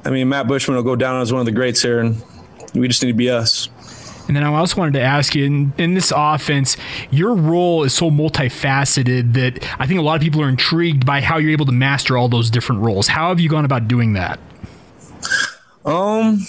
I 0.04 0.10
mean, 0.10 0.30
Matt 0.30 0.48
Bushman 0.48 0.76
will 0.76 0.84
go 0.84 0.96
down 0.96 1.22
as 1.22 1.32
one 1.32 1.42
of 1.42 1.46
the 1.46 1.52
greats 1.52 1.82
here, 1.82 2.00
and 2.00 2.22
we 2.74 2.88
just 2.88 3.04
need 3.04 3.12
to 3.12 3.18
be 3.18 3.30
us. 3.30 3.70
And 4.28 4.36
then 4.36 4.44
I 4.44 4.52
also 4.56 4.78
wanted 4.78 4.94
to 4.94 5.02
ask 5.02 5.36
you 5.36 5.46
in, 5.46 5.74
in, 5.78 5.94
this 5.94 6.12
offense, 6.16 6.78
your 7.12 7.36
role 7.36 7.84
is 7.84 7.94
so 7.94 8.10
multifaceted 8.10 9.34
that 9.34 9.64
I 9.80 9.86
think 9.86 10.00
a 10.00 10.04
lot 10.04 10.16
of 10.16 10.22
people 10.22 10.42
are 10.42 10.50
intrigued 10.50 11.06
by 11.06 11.22
how 11.22 11.38
you're 11.38 11.52
able 11.52 11.68
to 11.68 11.72
master 11.72 12.18
all 12.18 12.28
those 12.28 12.50
different 12.50 12.82
roles. 12.82 13.08
How 13.08 13.30
have 13.30 13.40
you 13.40 13.50
gone 13.50 13.66
about 13.66 13.88
doing 13.88 14.14
that? 14.14 14.40
Um, 15.86 16.40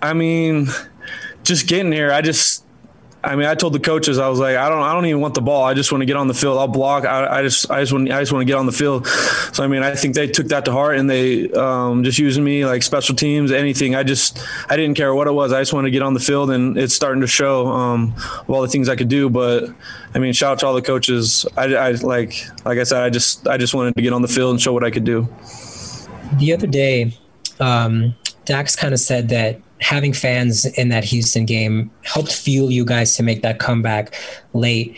I 0.00 0.12
mean, 0.12 0.68
just 1.50 1.66
getting 1.66 1.92
here, 1.92 2.12
I 2.12 2.22
just, 2.22 2.64
I 3.22 3.36
mean, 3.36 3.46
I 3.46 3.54
told 3.54 3.74
the 3.74 3.80
coaches, 3.80 4.18
I 4.18 4.28
was 4.28 4.38
like, 4.38 4.56
I 4.56 4.70
don't, 4.70 4.82
I 4.82 4.94
don't 4.94 5.04
even 5.04 5.20
want 5.20 5.34
the 5.34 5.42
ball. 5.42 5.64
I 5.64 5.74
just 5.74 5.92
want 5.92 6.00
to 6.00 6.06
get 6.06 6.16
on 6.16 6.28
the 6.28 6.32
field. 6.32 6.56
I'll 6.56 6.68
block. 6.68 7.04
I, 7.04 7.40
I 7.40 7.42
just, 7.42 7.70
I 7.70 7.80
just 7.80 7.92
want, 7.92 8.10
I 8.10 8.20
just 8.20 8.32
want 8.32 8.40
to 8.40 8.46
get 8.46 8.54
on 8.56 8.64
the 8.64 8.72
field. 8.72 9.06
So 9.52 9.62
I 9.62 9.66
mean, 9.66 9.82
I 9.82 9.94
think 9.94 10.14
they 10.14 10.26
took 10.26 10.46
that 10.46 10.64
to 10.64 10.72
heart 10.72 10.96
and 10.96 11.10
they 11.10 11.50
um, 11.50 12.02
just 12.02 12.18
using 12.18 12.44
me 12.44 12.64
like 12.64 12.82
special 12.82 13.14
teams, 13.14 13.52
anything. 13.52 13.94
I 13.94 14.04
just, 14.04 14.38
I 14.70 14.76
didn't 14.76 14.96
care 14.96 15.14
what 15.14 15.26
it 15.26 15.32
was. 15.32 15.52
I 15.52 15.60
just 15.60 15.74
wanted 15.74 15.88
to 15.88 15.90
get 15.90 16.02
on 16.02 16.14
the 16.14 16.20
field, 16.20 16.50
and 16.50 16.78
it's 16.78 16.94
starting 16.94 17.20
to 17.20 17.26
show 17.26 17.66
um, 17.66 18.14
all 18.48 18.62
the 18.62 18.68
things 18.68 18.88
I 18.88 18.96
could 18.96 19.08
do. 19.08 19.28
But 19.28 19.68
I 20.14 20.18
mean, 20.18 20.32
shout 20.32 20.52
out 20.52 20.58
to 20.60 20.66
all 20.68 20.74
the 20.74 20.80
coaches. 20.80 21.44
I, 21.58 21.64
I 21.74 21.90
like, 21.90 22.42
like 22.64 22.78
I 22.78 22.84
said, 22.84 23.02
I 23.02 23.10
just, 23.10 23.46
I 23.46 23.58
just 23.58 23.74
wanted 23.74 23.96
to 23.96 24.02
get 24.02 24.14
on 24.14 24.22
the 24.22 24.28
field 24.28 24.52
and 24.52 24.62
show 24.62 24.72
what 24.72 24.84
I 24.84 24.90
could 24.90 25.04
do. 25.04 25.28
The 26.38 26.54
other 26.54 26.68
day, 26.68 27.18
um, 27.58 28.14
Dax 28.46 28.76
kind 28.76 28.94
of 28.94 29.00
said 29.00 29.28
that 29.28 29.60
having 29.80 30.12
fans 30.12 30.66
in 30.66 30.88
that 30.90 31.04
Houston 31.04 31.44
game 31.44 31.90
helped 32.02 32.32
fuel 32.32 32.70
you 32.70 32.84
guys 32.84 33.14
to 33.16 33.22
make 33.22 33.42
that 33.42 33.58
comeback 33.58 34.14
late. 34.52 34.96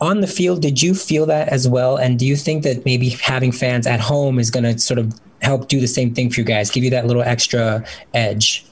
On 0.00 0.20
the 0.20 0.26
field, 0.26 0.62
did 0.62 0.80
you 0.80 0.94
feel 0.94 1.26
that 1.26 1.48
as 1.48 1.68
well? 1.68 1.96
And 1.96 2.18
do 2.18 2.26
you 2.26 2.36
think 2.36 2.62
that 2.62 2.84
maybe 2.84 3.10
having 3.10 3.52
fans 3.52 3.86
at 3.86 4.00
home 4.00 4.38
is 4.38 4.50
going 4.50 4.64
to 4.64 4.78
sort 4.78 4.98
of 4.98 5.18
help 5.42 5.68
do 5.68 5.80
the 5.80 5.88
same 5.88 6.14
thing 6.14 6.30
for 6.30 6.40
you 6.40 6.46
guys, 6.46 6.70
give 6.70 6.84
you 6.84 6.90
that 6.90 7.06
little 7.06 7.22
extra 7.22 7.84
edge? 8.14 8.64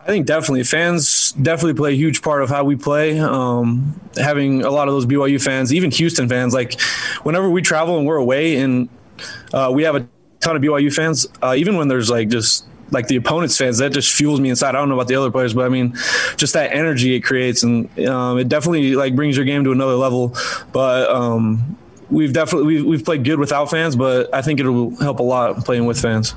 I 0.00 0.06
think 0.06 0.26
definitely 0.26 0.62
fans 0.62 1.32
definitely 1.32 1.74
play 1.74 1.92
a 1.92 1.96
huge 1.96 2.22
part 2.22 2.40
of 2.40 2.48
how 2.48 2.62
we 2.62 2.76
play. 2.76 3.18
Um, 3.18 4.00
having 4.16 4.62
a 4.62 4.70
lot 4.70 4.86
of 4.86 4.94
those 4.94 5.04
BYU 5.04 5.42
fans, 5.42 5.74
even 5.74 5.90
Houston 5.90 6.28
fans, 6.28 6.54
like 6.54 6.80
whenever 7.24 7.50
we 7.50 7.60
travel 7.60 7.98
and 7.98 8.06
we're 8.06 8.16
away 8.16 8.56
and 8.56 8.88
uh, 9.52 9.72
we 9.74 9.82
have 9.82 9.96
a 9.96 10.06
ton 10.38 10.54
of 10.54 10.62
BYU 10.62 10.94
fans, 10.94 11.26
uh, 11.42 11.54
even 11.56 11.76
when 11.76 11.88
there's 11.88 12.08
like 12.08 12.28
just 12.28 12.66
like 12.90 13.08
the 13.08 13.16
opponent's 13.16 13.56
fans 13.56 13.78
that 13.78 13.92
just 13.92 14.14
fuels 14.14 14.40
me 14.40 14.50
inside. 14.50 14.70
I 14.70 14.72
don't 14.72 14.88
know 14.88 14.94
about 14.94 15.08
the 15.08 15.16
other 15.16 15.30
players, 15.30 15.54
but 15.54 15.64
I 15.64 15.68
mean, 15.68 15.94
just 16.36 16.52
that 16.54 16.72
energy 16.72 17.14
it 17.14 17.20
creates, 17.20 17.62
and 17.62 17.86
um, 18.06 18.38
it 18.38 18.48
definitely 18.48 18.94
like 18.94 19.16
brings 19.16 19.36
your 19.36 19.44
game 19.44 19.64
to 19.64 19.72
another 19.72 19.94
level. 19.94 20.36
But 20.72 21.10
um, 21.10 21.76
we've 22.10 22.32
definitely 22.32 22.76
we've, 22.76 22.84
we've 22.84 23.04
played 23.04 23.24
good 23.24 23.38
without 23.38 23.70
fans, 23.70 23.96
but 23.96 24.32
I 24.34 24.42
think 24.42 24.60
it'll 24.60 24.94
help 24.96 25.20
a 25.20 25.24
lot 25.24 25.64
playing 25.64 25.86
with 25.86 26.00
fans. 26.00 26.34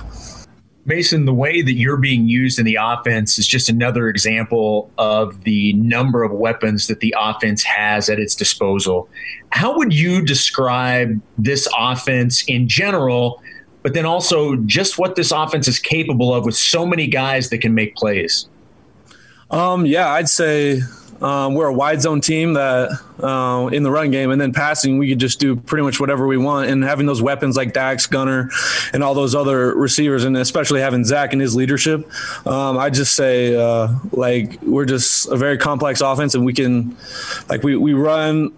Masen, 0.86 1.26
the 1.26 1.34
way 1.34 1.62
that 1.62 1.74
you're 1.74 1.98
being 1.98 2.28
used 2.28 2.58
in 2.58 2.66
the 2.66 2.78
offense 2.82 3.38
is 3.38 3.46
just 3.46 3.70
another 3.70 4.10
example 4.10 4.90
of 4.98 5.44
the 5.44 5.74
number 5.74 6.24
of 6.24 6.32
weapons 6.32 6.88
that 6.88 7.00
the 7.00 7.14
offense 7.20 7.62
has 7.64 8.10
at 8.10 8.18
its 8.18 8.34
disposal. 8.34 9.08
How 9.52 9.78
would 9.78 9.94
you 9.94 10.26
describe 10.26 11.22
this 11.38 11.68
offense 11.78 12.44
in 12.46 12.68
general? 12.68 13.40
But 13.82 13.94
then 13.94 14.06
also 14.06 14.56
just 14.58 14.98
what 14.98 15.16
this 15.16 15.32
offense 15.32 15.68
is 15.68 15.80
capable 15.80 16.34
of 16.34 16.46
with 16.46 16.56
so 16.56 16.86
many 16.86 17.08
guys 17.08 17.50
that 17.50 17.60
can 17.60 17.74
make 17.74 17.96
plays. 17.96 18.48
Um, 19.52 19.86
yeah, 19.86 20.10
I'd 20.10 20.30
say 20.30 20.82
um, 21.22 21.54
we're 21.54 21.68
a 21.68 21.74
wide 21.74 22.02
zone 22.02 22.22
team 22.22 22.54
that 22.54 22.92
uh, 23.22 23.68
in 23.74 23.84
the 23.84 23.92
run 23.92 24.12
game, 24.12 24.32
and 24.32 24.40
then 24.40 24.54
passing, 24.54 24.98
we 24.98 25.10
could 25.10 25.20
just 25.20 25.40
do 25.40 25.56
pretty 25.56 25.84
much 25.84 26.00
whatever 26.00 26.28
we 26.28 26.38
want. 26.38 26.70
And 26.70 26.84
having 26.84 27.06
those 27.06 27.22
weapons 27.22 27.58
like 27.58 27.74
Dax, 27.74 28.06
Gunner, 28.06 28.50
and 28.94 29.04
all 29.04 29.14
those 29.14 29.36
other 29.36 29.76
receivers, 29.76 30.24
and 30.24 30.38
especially 30.38 30.82
having 30.82 31.04
Zach 31.04 31.34
and 31.34 31.42
his 31.42 31.56
leadership, 31.56 32.10
um, 32.48 32.78
I 32.78 32.90
just 32.90 33.16
say 33.16 33.58
like 34.12 34.62
we're 34.62 34.86
just 34.86 35.28
a 35.30 35.36
very 35.36 35.58
complex 35.58 36.02
offense, 36.02 36.36
and 36.36 36.46
we 36.46 36.54
can 36.54 36.96
like 37.50 37.64
we 37.64 37.76
we 37.76 37.94
run 37.94 38.54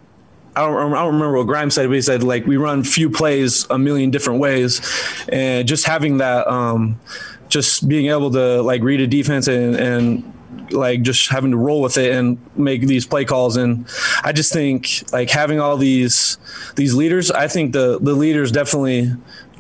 I 0.56 0.66
don't, 0.66 0.94
I 0.94 1.04
don't 1.04 1.14
remember 1.14 1.38
what 1.38 1.48
Grimes 1.48 1.76
said, 1.76 1.88
but 1.88 1.94
he 1.94 2.02
said 2.02 2.24
like 2.24 2.46
we 2.46 2.58
run 2.58 2.84
few 2.84 3.10
plays 3.10 3.66
a 3.70 3.78
million 3.78 4.12
different 4.12 4.40
ways, 4.40 4.82
and 5.30 5.68
just 5.68 5.86
having 5.86 6.18
that, 6.18 6.48
um, 6.48 7.00
just 7.48 7.88
being 7.88 8.08
able 8.08 8.32
to 8.32 8.62
like 8.62 8.82
read 8.82 9.00
a 9.02 9.08
defense 9.08 9.48
and, 9.48 9.76
and 9.76 10.34
like 10.72 11.02
just 11.02 11.30
having 11.30 11.52
to 11.52 11.58
roll 11.58 11.82
with 11.82 11.98
it 11.98 12.16
and 12.16 12.38
make 12.56 12.82
these 12.82 13.06
play 13.06 13.26
calls. 13.26 13.58
And 13.58 13.88
I 14.24 14.32
just 14.34 14.52
think 14.52 15.04
like 15.12 15.30
having 15.30 15.60
all 15.60 15.78
these 15.78 16.38
these 16.76 16.94
leaders, 16.94 17.32
I 17.32 17.48
think 17.48 17.74
the 17.74 18.00
the 18.00 18.14
leaders 18.14 18.52
definitely 18.52 19.12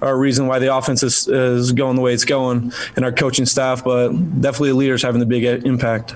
are 0.01 0.13
a 0.13 0.17
reason 0.17 0.47
why 0.47 0.59
the 0.59 0.75
offense 0.75 1.03
is, 1.03 1.27
is 1.27 1.71
going 1.73 1.95
the 1.95 2.01
way 2.01 2.13
it's 2.13 2.25
going 2.25 2.73
and 2.95 3.05
our 3.05 3.11
coaching 3.11 3.45
staff, 3.45 3.83
but 3.83 4.09
definitely 4.41 4.69
the 4.69 4.75
leaders 4.75 5.03
having 5.03 5.19
the 5.19 5.25
big 5.25 5.43
impact. 5.65 6.15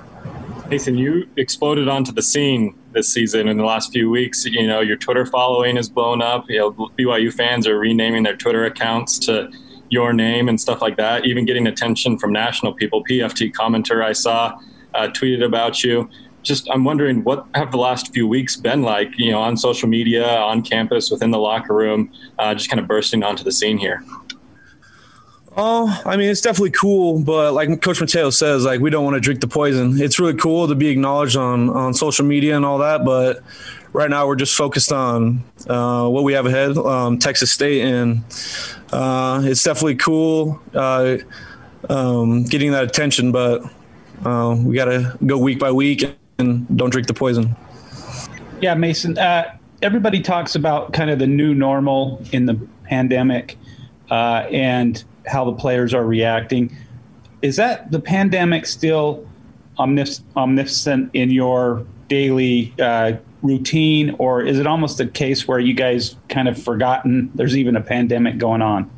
Masen, 0.76 0.98
you 0.98 1.26
exploded 1.38 1.88
onto 1.88 2.12
the 2.12 2.22
scene 2.22 2.78
this 2.92 3.14
season 3.14 3.48
in 3.48 3.58
the 3.58 3.64
last 3.64 3.94
few 3.94 4.10
weeks. 4.10 4.44
You 4.44 4.68
know, 4.68 4.82
your 4.82 4.98
Twitter 4.98 5.26
following 5.26 5.78
has 5.78 5.88
blown 5.88 6.22
up. 6.22 6.50
You 6.50 6.60
know, 6.60 6.72
BYU 7.00 7.34
fans 7.34 7.66
are 7.66 7.80
renaming 7.80 8.24
their 8.24 8.36
Twitter 8.36 8.66
accounts 8.66 9.18
to 9.20 9.50
your 9.90 10.12
name 10.12 10.50
and 10.50 10.60
stuff 10.60 10.82
like 10.82 10.98
that, 10.98 11.26
even 11.26 11.46
getting 11.46 11.66
attention 11.68 12.20
from 12.20 12.34
national 12.34 12.74
people. 12.74 13.06
PFT 13.06 13.54
commenter 13.54 14.04
I 14.04 14.12
saw 14.12 14.60
uh, 14.94 15.08
tweeted 15.08 15.46
about 15.46 15.82
you. 15.82 16.10
Just, 16.44 16.70
I'm 16.70 16.84
wondering 16.84 17.24
what 17.24 17.48
have 17.56 17.72
the 17.72 17.78
last 17.78 18.14
few 18.14 18.28
weeks 18.28 18.58
been 18.58 18.82
like, 18.82 19.18
you 19.18 19.32
know, 19.32 19.40
on 19.40 19.56
social 19.56 19.88
media, 19.88 20.28
on 20.28 20.62
campus, 20.62 21.10
within 21.10 21.32
the 21.32 21.40
locker 21.40 21.74
room, 21.74 22.12
uh, 22.38 22.54
just 22.54 22.70
kind 22.70 22.82
of 22.82 22.88
bursting 22.88 23.24
onto 23.24 23.46
the 23.46 23.52
scene 23.52 23.78
here. 23.78 24.04
Oh, 25.58 26.02
I 26.06 26.18
mean, 26.18 26.30
it's 26.30 26.42
definitely 26.42 26.72
cool, 26.72 27.20
but 27.20 27.54
like 27.54 27.82
Coach 27.82 28.02
Mateo 28.02 28.30
says, 28.30 28.66
like 28.66 28.82
we 28.82 28.90
don't 28.90 29.06
want 29.06 29.16
to 29.16 29.22
drink 29.22 29.40
the 29.40 29.48
poison. 29.48 30.02
It's 30.02 30.20
really 30.20 30.36
cool 30.36 30.68
to 30.68 30.76
be 30.76 30.90
acknowledged 30.90 31.38
on 31.38 31.70
on 31.70 31.94
social 31.94 32.26
media 32.26 32.58
and 32.58 32.66
all 32.66 32.80
that, 32.80 33.06
but 33.06 33.42
right 33.94 34.10
now 34.10 34.28
we're 34.28 34.36
just 34.36 34.56
focused 34.56 34.92
on 34.92 35.44
uh, 35.68 36.08
what 36.10 36.26
we 36.26 36.34
have 36.34 36.46
ahead, 36.46 36.78
um, 36.78 37.18
Texas 37.18 37.52
State, 37.52 37.82
and 37.82 38.24
uh, 38.92 39.42
it's 39.46 39.64
definitely 39.64 39.96
cool 39.96 40.62
uh, 40.74 41.18
um, 41.90 42.44
getting 42.44 42.72
that 42.74 42.84
attention. 42.84 43.32
But 43.32 43.64
uh, 44.26 44.58
we 44.60 44.76
got 44.76 44.86
to 44.86 45.18
go 45.26 45.38
week 45.38 45.60
by 45.60 45.72
week 45.72 46.18
and 46.38 46.78
don't 46.78 46.90
drink 46.90 47.08
the 47.08 47.14
poison. 47.14 47.56
Yeah, 48.62 48.76
Masen. 48.76 49.18
Uh, 49.18 49.58
everybody 49.82 50.22
talks 50.22 50.56
about 50.56 50.92
kind 50.92 51.10
of 51.10 51.20
the 51.20 51.28
new 51.28 51.54
normal 51.54 52.22
in 52.34 52.46
the 52.46 52.56
pandemic, 52.84 53.58
uh, 54.12 54.48
and 54.52 55.04
how 55.26 55.46
the 55.46 55.54
players 55.54 55.94
are 55.94 56.06
reacting. 56.06 56.76
Is 57.42 57.56
that 57.58 57.92
the 57.92 58.00
pandemic 58.00 58.66
still 58.66 59.28
omniscient 59.78 61.10
in 61.14 61.32
your 61.32 61.86
daily 62.08 62.74
uh, 62.80 63.14
routine, 63.42 64.16
or 64.18 64.42
is 64.42 64.60
it 64.60 64.68
almost 64.68 65.00
a 65.00 65.08
case 65.08 65.48
where 65.48 65.60
you 65.60 65.74
guys 65.74 66.16
kind 66.30 66.48
of 66.48 66.62
forgotten 66.62 67.32
there's 67.36 67.58
even 67.58 67.76
a 67.76 67.82
pandemic 67.82 68.38
going 68.38 68.62
on? 68.62 68.90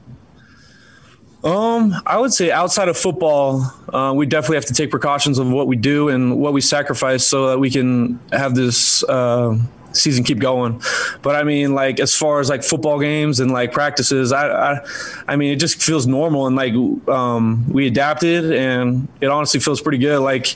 Um, 1.43 1.93
I 2.05 2.17
would 2.17 2.33
say 2.33 2.51
outside 2.51 2.89
of 2.89 2.97
football, 2.97 3.61
uh, 3.93 4.11
we 4.13 4.25
definitely 4.25 4.57
have 4.57 4.65
to 4.65 4.73
take 4.73 4.89
precautions 4.89 5.39
of 5.39 5.49
what 5.49 5.67
we 5.67 5.75
do 5.75 6.09
and 6.09 6.37
what 6.39 6.51
we 6.51 6.61
sacrifice 6.61 7.25
so 7.25 7.49
that 7.49 7.59
we 7.59 7.69
can 7.69 8.19
have 8.31 8.55
this 8.55 9.03
uh, 9.03 9.57
season 9.97 10.23
keep 10.23 10.39
going. 10.39 10.81
But 11.21 11.35
I 11.35 11.43
mean, 11.43 11.73
like 11.73 11.99
as 11.99 12.15
far 12.15 12.39
as 12.39 12.49
like 12.49 12.63
football 12.63 12.99
games 12.99 13.39
and 13.39 13.51
like 13.51 13.71
practices, 13.71 14.31
I, 14.31 14.73
I, 14.73 14.79
I 15.27 15.35
mean, 15.35 15.51
it 15.51 15.57
just 15.57 15.81
feels 15.81 16.07
normal 16.07 16.47
and 16.47 16.55
like 16.55 16.73
um, 17.07 17.65
we 17.69 17.87
adapted 17.87 18.51
and 18.51 19.07
it 19.21 19.27
honestly 19.27 19.59
feels 19.59 19.81
pretty 19.81 19.97
good. 19.97 20.19
Like 20.19 20.55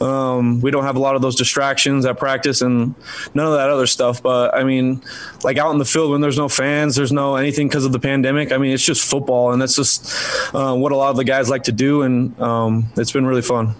um, 0.00 0.60
we 0.60 0.70
don't 0.70 0.84
have 0.84 0.96
a 0.96 1.00
lot 1.00 1.16
of 1.16 1.22
those 1.22 1.36
distractions 1.36 2.04
at 2.04 2.18
practice 2.18 2.62
and 2.62 2.94
none 3.34 3.46
of 3.46 3.52
that 3.54 3.70
other 3.70 3.86
stuff. 3.86 4.22
But 4.22 4.54
I 4.54 4.64
mean, 4.64 5.02
like 5.44 5.58
out 5.58 5.72
in 5.72 5.78
the 5.78 5.84
field 5.84 6.10
when 6.10 6.20
there's 6.20 6.38
no 6.38 6.48
fans, 6.48 6.96
there's 6.96 7.12
no 7.12 7.36
anything 7.36 7.68
because 7.68 7.84
of 7.84 7.92
the 7.92 8.00
pandemic. 8.00 8.52
I 8.52 8.58
mean, 8.58 8.72
it's 8.72 8.84
just 8.84 9.08
football 9.08 9.52
and 9.52 9.60
that's 9.60 9.76
just 9.76 10.12
uh, 10.54 10.74
what 10.74 10.92
a 10.92 10.96
lot 10.96 11.10
of 11.10 11.16
the 11.16 11.24
guys 11.24 11.48
like 11.48 11.64
to 11.64 11.72
do, 11.72 12.02
and 12.02 12.38
um, 12.40 12.90
it's 12.96 13.12
been 13.12 13.26
really 13.26 13.42
fun. 13.42 13.74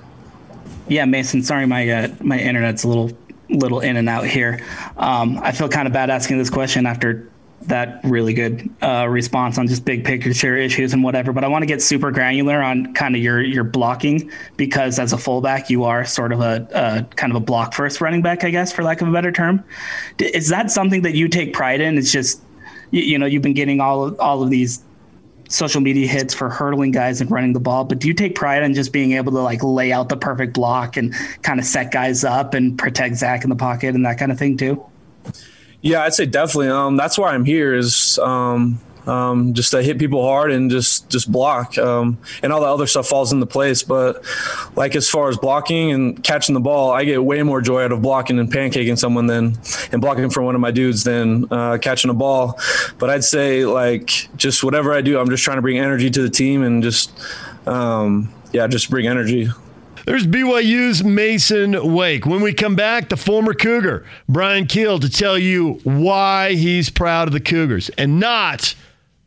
Yeah, 0.89 1.05
Masen. 1.05 1.43
Sorry, 1.43 1.67
my 1.67 1.89
uh, 1.89 2.09
my 2.21 2.39
internet's 2.39 2.85
a 2.85 2.89
little 2.89 3.11
little 3.59 3.81
in 3.81 3.97
and 3.97 4.09
out 4.09 4.27
here. 4.27 4.65
Um, 4.97 5.39
I 5.43 5.53
feel 5.53 5.69
kind 5.69 5.87
of 5.87 5.93
bad 5.93 6.11
asking 6.11 6.39
this 6.39 6.51
question 6.51 6.87
after 6.87 7.29
that 7.67 8.01
really 8.05 8.35
good 8.35 8.69
uh, 8.83 9.07
response 9.09 9.59
on 9.59 9.67
just 9.67 9.85
big 9.85 10.05
picture 10.05 10.57
issues 10.57 10.93
and 10.93 11.03
whatever. 11.05 11.33
But 11.33 11.45
I 11.45 11.49
want 11.49 11.63
to 11.63 11.67
get 11.67 11.83
super 11.83 12.11
granular 12.11 12.61
on 12.61 12.93
kind 12.95 13.15
of 13.15 13.23
your 13.23 13.41
your 13.41 13.65
blocking 13.65 14.31
because 14.57 14.99
as 14.99 15.13
a 15.13 15.19
fullback, 15.19 15.71
you 15.71 15.85
are 15.85 16.05
sort 16.05 16.33
of 16.33 16.41
a, 16.41 16.67
a, 16.73 17.15
kind 17.15 17.33
of 17.33 17.37
a 17.37 17.45
block 17.45 17.75
first 17.75 18.01
running 18.01 18.23
back, 18.23 18.45
I 18.45 18.51
guess, 18.51 18.73
for 18.73 18.83
lack 18.83 19.01
of 19.01 19.09
a 19.09 19.13
better 19.13 19.33
term. 19.33 19.65
Is 20.19 20.49
that 20.49 20.71
something 20.71 21.03
that 21.03 21.15
you 21.15 21.29
take 21.29 21.53
pride 21.53 21.81
in? 21.81 21.99
It's 21.99 22.13
just 22.13 22.43
you, 22.91 23.03
you 23.03 23.19
know 23.19 23.27
you've 23.27 23.43
been 23.43 23.55
getting 23.55 23.81
all 23.81 24.15
all 24.17 24.43
of 24.43 24.51
these 24.51 24.83
social 25.53 25.81
media 25.81 26.07
hits 26.07 26.33
for 26.33 26.49
hurdling 26.49 26.91
guys 26.91 27.21
and 27.21 27.31
running 27.31 27.53
the 27.53 27.61
ball, 27.61 27.85
but 27.85 27.99
do 27.99 28.09
you 28.09 28.15
take 28.15 28.35
pride 28.35 28.63
in 28.63 28.75
just 28.75 28.93
being 28.93 29.13
able 29.13 29.33
to 29.33 29.41
like 29.41 29.63
lay 29.63 29.93
out 29.93 30.09
the 30.09 30.17
perfect 30.17 30.55
block 30.55 30.97
and 30.97 31.15
kind 31.43 31.61
of 31.61 31.67
set 31.67 31.91
guys 31.91 32.25
up 32.25 32.55
and 32.55 32.79
protect 32.79 33.17
Zach 33.17 33.45
in 33.45 33.51
the 33.51 33.57
pocket 33.57 33.95
and 33.95 34.05
that 34.07 34.19
kind 34.19 34.33
of 34.33 34.39
thing 34.39 34.57
too? 34.57 34.85
Yeah, 35.83 36.05
I'd 36.05 36.15
say 36.15 36.27
definitely. 36.27 36.69
Um, 36.69 36.97
that's 36.97 37.19
why 37.19 37.35
I'm 37.35 37.45
here 37.45 37.75
is 37.75 38.19
um, 38.21 38.81
um, 39.07 39.55
just 39.55 39.71
to 39.73 39.83
hit 39.83 39.99
people 39.99 40.23
hard 40.23 40.51
and 40.51 40.71
just 40.71 41.09
just 41.09 41.31
block, 41.31 41.77
um, 41.79 42.19
and 42.43 42.53
all 42.53 42.61
the 42.61 42.67
other 42.67 42.87
stuff 42.87 43.07
falls 43.07 43.33
into 43.33 43.47
place. 43.47 43.83
But 43.83 44.25
like 44.77 44.95
as 44.95 45.09
far 45.09 45.29
as 45.29 45.37
blocking 45.37 45.93
and 45.93 46.23
catching 46.23 46.55
the 46.55 46.61
ball, 46.61 46.93
I 46.93 47.05
get 47.05 47.23
way 47.23 47.43
more 47.43 47.61
joy 47.61 47.85
out 47.85 47.93
of 47.93 48.03
blocking 48.03 48.39
and 48.39 48.53
pancaking 48.53 48.99
someone 48.99 49.27
than 49.27 49.59
and 49.93 50.01
blocking 50.01 50.31
for 50.31 50.43
one 50.43 50.55
of 50.55 50.61
my 50.61 50.71
dudes 50.71 51.05
than 51.05 51.47
uh, 51.51 51.79
catching 51.79 52.11
a 52.11 52.15
ball. 52.15 52.59
But 52.99 53.11
I'd 53.11 53.25
say 53.25 53.65
like 53.65 54.29
just 54.37 54.63
whatever 54.65 54.93
I 54.93 55.01
do, 55.01 55.19
I'm 55.19 55.29
just 55.29 55.43
trying 55.43 55.59
to 55.59 55.63
bring 55.63 55.79
energy 55.79 56.11
to 56.11 56.23
the 56.23 56.31
team 56.31 56.63
and 56.63 56.83
just 56.83 57.13
um, 57.67 58.33
yeah, 58.53 58.67
just 58.67 58.91
bring 58.91 59.07
energy. 59.07 59.49
There's 60.05 60.27
BYU's 60.27 61.05
Masen 61.05 61.95
Wake. 61.95 62.27
When 62.27 62.41
we 62.41 62.53
come 62.53 62.75
back, 62.75 63.09
the 63.09 63.17
former 63.17 63.55
Cougar, 63.55 64.05
Bryan 64.29 64.67
Kehl, 64.67 65.01
to 65.01 65.09
tell 65.09 65.39
you 65.39 65.75
why 65.85 66.55
he's 66.55 66.91
proud 66.91 67.29
of 67.29 67.33
the 67.33 67.41
Cougars 67.41 67.89
and 67.97 68.19
not 68.19 68.75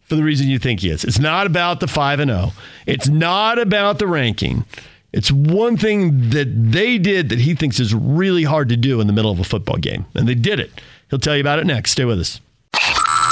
for 0.05 0.15
the 0.15 0.24
reason 0.24 0.47
you 0.47 0.59
think 0.59 0.81
he 0.81 0.89
is. 0.89 1.03
It's 1.03 1.19
not 1.19 1.47
about 1.47 1.79
the 1.79 1.88
5 1.88 2.19
and 2.19 2.31
0. 2.31 2.51
It's 2.85 3.07
not 3.07 3.59
about 3.59 4.00
the 4.00 4.07
ranking. 4.07 4.65
It's 5.13 5.31
one 5.31 5.77
thing 5.77 6.29
that 6.31 6.71
they 6.71 6.97
did 6.97 7.29
that 7.29 7.39
he 7.39 7.55
thinks 7.55 7.79
is 7.79 7.93
really 7.93 8.43
hard 8.43 8.69
to 8.69 8.77
do 8.77 9.00
in 9.00 9.07
the 9.07 9.13
middle 9.13 9.31
of 9.31 9.39
a 9.39 9.45
football 9.45 9.77
game, 9.77 10.05
and 10.13 10.27
they 10.27 10.35
did 10.35 10.59
it. 10.59 10.71
He'll 11.09 11.19
tell 11.19 11.35
you 11.35 11.41
about 11.41 11.59
it 11.59 11.65
next. 11.65 11.91
Stay 11.91 12.05
with 12.05 12.19
us. 12.19 12.41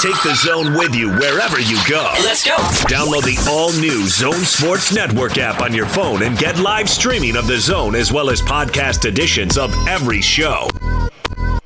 Take 0.00 0.20
the 0.22 0.34
zone 0.34 0.74
with 0.74 0.94
you 0.94 1.10
wherever 1.10 1.60
you 1.60 1.78
go. 1.88 2.12
Let's 2.22 2.44
go. 2.44 2.56
Download 2.88 3.22
the 3.22 3.38
all 3.50 3.72
new 3.72 4.06
Zone 4.08 4.44
Sports 4.44 4.92
Network 4.94 5.38
app 5.38 5.62
on 5.62 5.72
your 5.72 5.86
phone 5.86 6.22
and 6.22 6.36
get 6.36 6.58
live 6.58 6.90
streaming 6.90 7.36
of 7.36 7.46
the 7.46 7.58
zone 7.58 7.94
as 7.94 8.12
well 8.12 8.28
as 8.28 8.42
podcast 8.42 9.04
editions 9.04 9.56
of 9.56 9.72
every 9.86 10.20
show. 10.20 10.68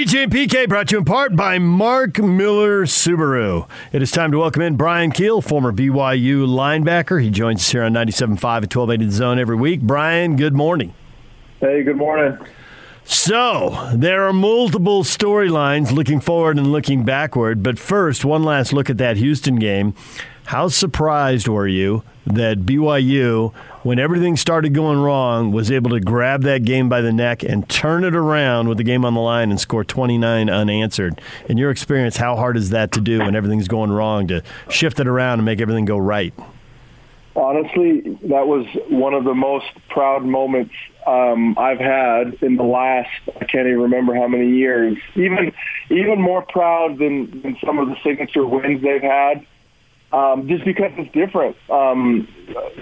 DJ 0.00 0.22
and 0.22 0.32
PK 0.32 0.66
brought 0.66 0.88
to 0.88 0.94
you 0.94 0.98
in 1.00 1.04
part 1.04 1.36
by 1.36 1.58
Mark 1.58 2.18
Miller 2.18 2.86
Subaru. 2.86 3.68
It 3.92 4.00
is 4.00 4.10
time 4.10 4.32
to 4.32 4.38
welcome 4.38 4.62
in 4.62 4.76
Bryan 4.76 5.12
Kehl, 5.12 5.44
former 5.44 5.72
BYU 5.72 6.46
linebacker. 6.46 7.22
He 7.22 7.28
joins 7.28 7.60
us 7.60 7.70
here 7.70 7.82
on 7.82 7.92
97.5 7.92 8.32
at 8.32 8.74
1280 8.74 9.04
The 9.04 9.12
Zone 9.12 9.38
every 9.38 9.56
week. 9.56 9.82
Bryan, 9.82 10.36
good 10.36 10.54
morning. 10.54 10.94
Hey, 11.60 11.82
good 11.82 11.98
morning. 11.98 12.38
So, 13.04 13.90
there 13.94 14.26
are 14.26 14.32
multiple 14.32 15.04
storylines 15.04 15.92
looking 15.92 16.18
forward 16.20 16.56
and 16.56 16.72
looking 16.72 17.04
backward. 17.04 17.62
But 17.62 17.78
first, 17.78 18.24
one 18.24 18.42
last 18.42 18.72
look 18.72 18.88
at 18.88 18.96
that 18.96 19.18
Houston 19.18 19.56
game. 19.56 19.92
How 20.44 20.68
surprised 20.68 21.46
were 21.46 21.68
you 21.68 22.04
that 22.26 22.60
BYU, 22.60 23.52
when 23.82 23.98
everything 23.98 24.36
started 24.36 24.74
going 24.74 25.00
wrong, 25.00 25.52
was 25.52 25.70
able 25.70 25.90
to 25.90 26.00
grab 26.00 26.42
that 26.42 26.64
game 26.64 26.88
by 26.88 27.00
the 27.00 27.12
neck 27.12 27.42
and 27.42 27.68
turn 27.68 28.04
it 28.04 28.14
around 28.14 28.68
with 28.68 28.78
the 28.78 28.84
game 28.84 29.04
on 29.04 29.14
the 29.14 29.20
line 29.20 29.50
and 29.50 29.60
score 29.60 29.84
29 29.84 30.50
unanswered? 30.50 31.20
In 31.48 31.56
your 31.56 31.70
experience, 31.70 32.18
how 32.18 32.36
hard 32.36 32.56
is 32.56 32.70
that 32.70 32.92
to 32.92 33.00
do 33.00 33.20
when 33.20 33.34
everything's 33.34 33.68
going 33.68 33.90
wrong 33.90 34.28
to 34.28 34.42
shift 34.68 35.00
it 35.00 35.06
around 35.06 35.38
and 35.38 35.46
make 35.46 35.60
everything 35.60 35.84
go 35.84 35.98
right? 35.98 36.34
Honestly, 37.36 38.00
that 38.24 38.46
was 38.46 38.66
one 38.88 39.14
of 39.14 39.24
the 39.24 39.34
most 39.34 39.66
proud 39.88 40.24
moments 40.24 40.74
um, 41.06 41.56
I've 41.58 41.78
had 41.78 42.34
in 42.42 42.56
the 42.56 42.64
last 42.64 43.08
I 43.28 43.44
can't 43.44 43.66
even 43.66 43.80
remember 43.80 44.14
how 44.14 44.28
many 44.28 44.50
years. 44.50 44.98
Even 45.14 45.52
even 45.88 46.20
more 46.20 46.42
proud 46.42 46.98
than, 46.98 47.40
than 47.40 47.56
some 47.64 47.78
of 47.78 47.88
the 47.88 47.96
signature 48.04 48.46
wins 48.46 48.82
they've 48.82 49.00
had 49.00 49.46
um, 50.12 50.48
just 50.48 50.64
because 50.64 50.90
it's 50.96 51.12
different. 51.12 51.56
Um, 51.70 52.28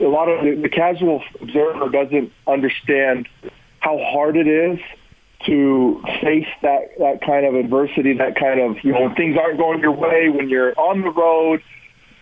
a 0.01 0.09
lot 0.09 0.29
of 0.29 0.45
the, 0.45 0.61
the 0.63 0.69
casual 0.69 1.23
observer 1.41 1.89
doesn't 1.91 2.33
understand 2.47 3.29
how 3.81 3.99
hard 3.99 4.37
it 4.37 4.47
is 4.47 4.79
to 5.47 6.03
face 6.21 6.49
that 6.63 6.99
that 6.99 7.21
kind 7.25 7.47
of 7.47 7.55
adversity, 7.55 8.15
that 8.15 8.37
kind 8.37 8.61
of 8.61 8.83
you 8.83 8.93
know 8.93 9.03
when 9.03 9.15
things 9.15 9.37
aren't 9.39 9.59
going 9.59 9.81
your 9.81 9.93
way, 9.93 10.29
when 10.29 10.49
you're 10.49 10.79
on 10.79 11.03
the 11.03 11.11
road, 11.11 11.63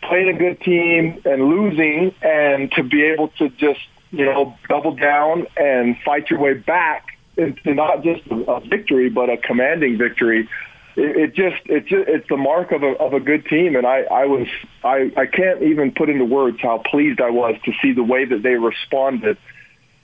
playing 0.03 0.29
a 0.29 0.39
good 0.39 0.61
team 0.61 1.21
and 1.25 1.49
losing, 1.49 2.15
and 2.23 2.71
to 2.73 2.83
be 2.83 3.03
able 3.03 3.29
to 3.39 3.49
just 3.51 3.81
you 4.11 4.25
know 4.25 4.55
double 4.69 4.95
down 4.95 5.47
and 5.57 5.97
fight 6.05 6.29
your 6.31 6.41
way 6.41 6.55
back 6.55 7.17
into 7.37 7.75
not 7.75 8.03
just 8.03 8.23
a 8.31 8.61
victory 8.69 9.09
but 9.09 9.31
a 9.31 9.37
commanding 9.37 9.97
victory. 9.97 10.49
It, 10.97 11.17
it 11.17 11.35
just 11.35 11.63
it's 11.67 11.89
it's 11.91 12.29
the 12.29 12.37
mark 12.37 12.73
of 12.73 12.83
a 12.83 12.93
of 12.99 13.13
a 13.13 13.21
good 13.21 13.47
team, 13.47 13.77
and 13.77 13.87
I 13.87 14.03
I 14.03 14.27
was 14.27 14.49
I 14.83 15.13
I 15.17 15.27
can't 15.27 15.63
even 15.63 15.93
put 15.93 16.09
into 16.09 16.25
words 16.25 16.59
how 16.61 16.79
pleased 16.79 17.21
I 17.21 17.31
was 17.31 17.57
to 17.65 17.73
see 17.83 17.93
the 17.93 18.03
way 18.03 18.25
that 18.25 18.43
they 18.43 18.55
responded 18.55 19.37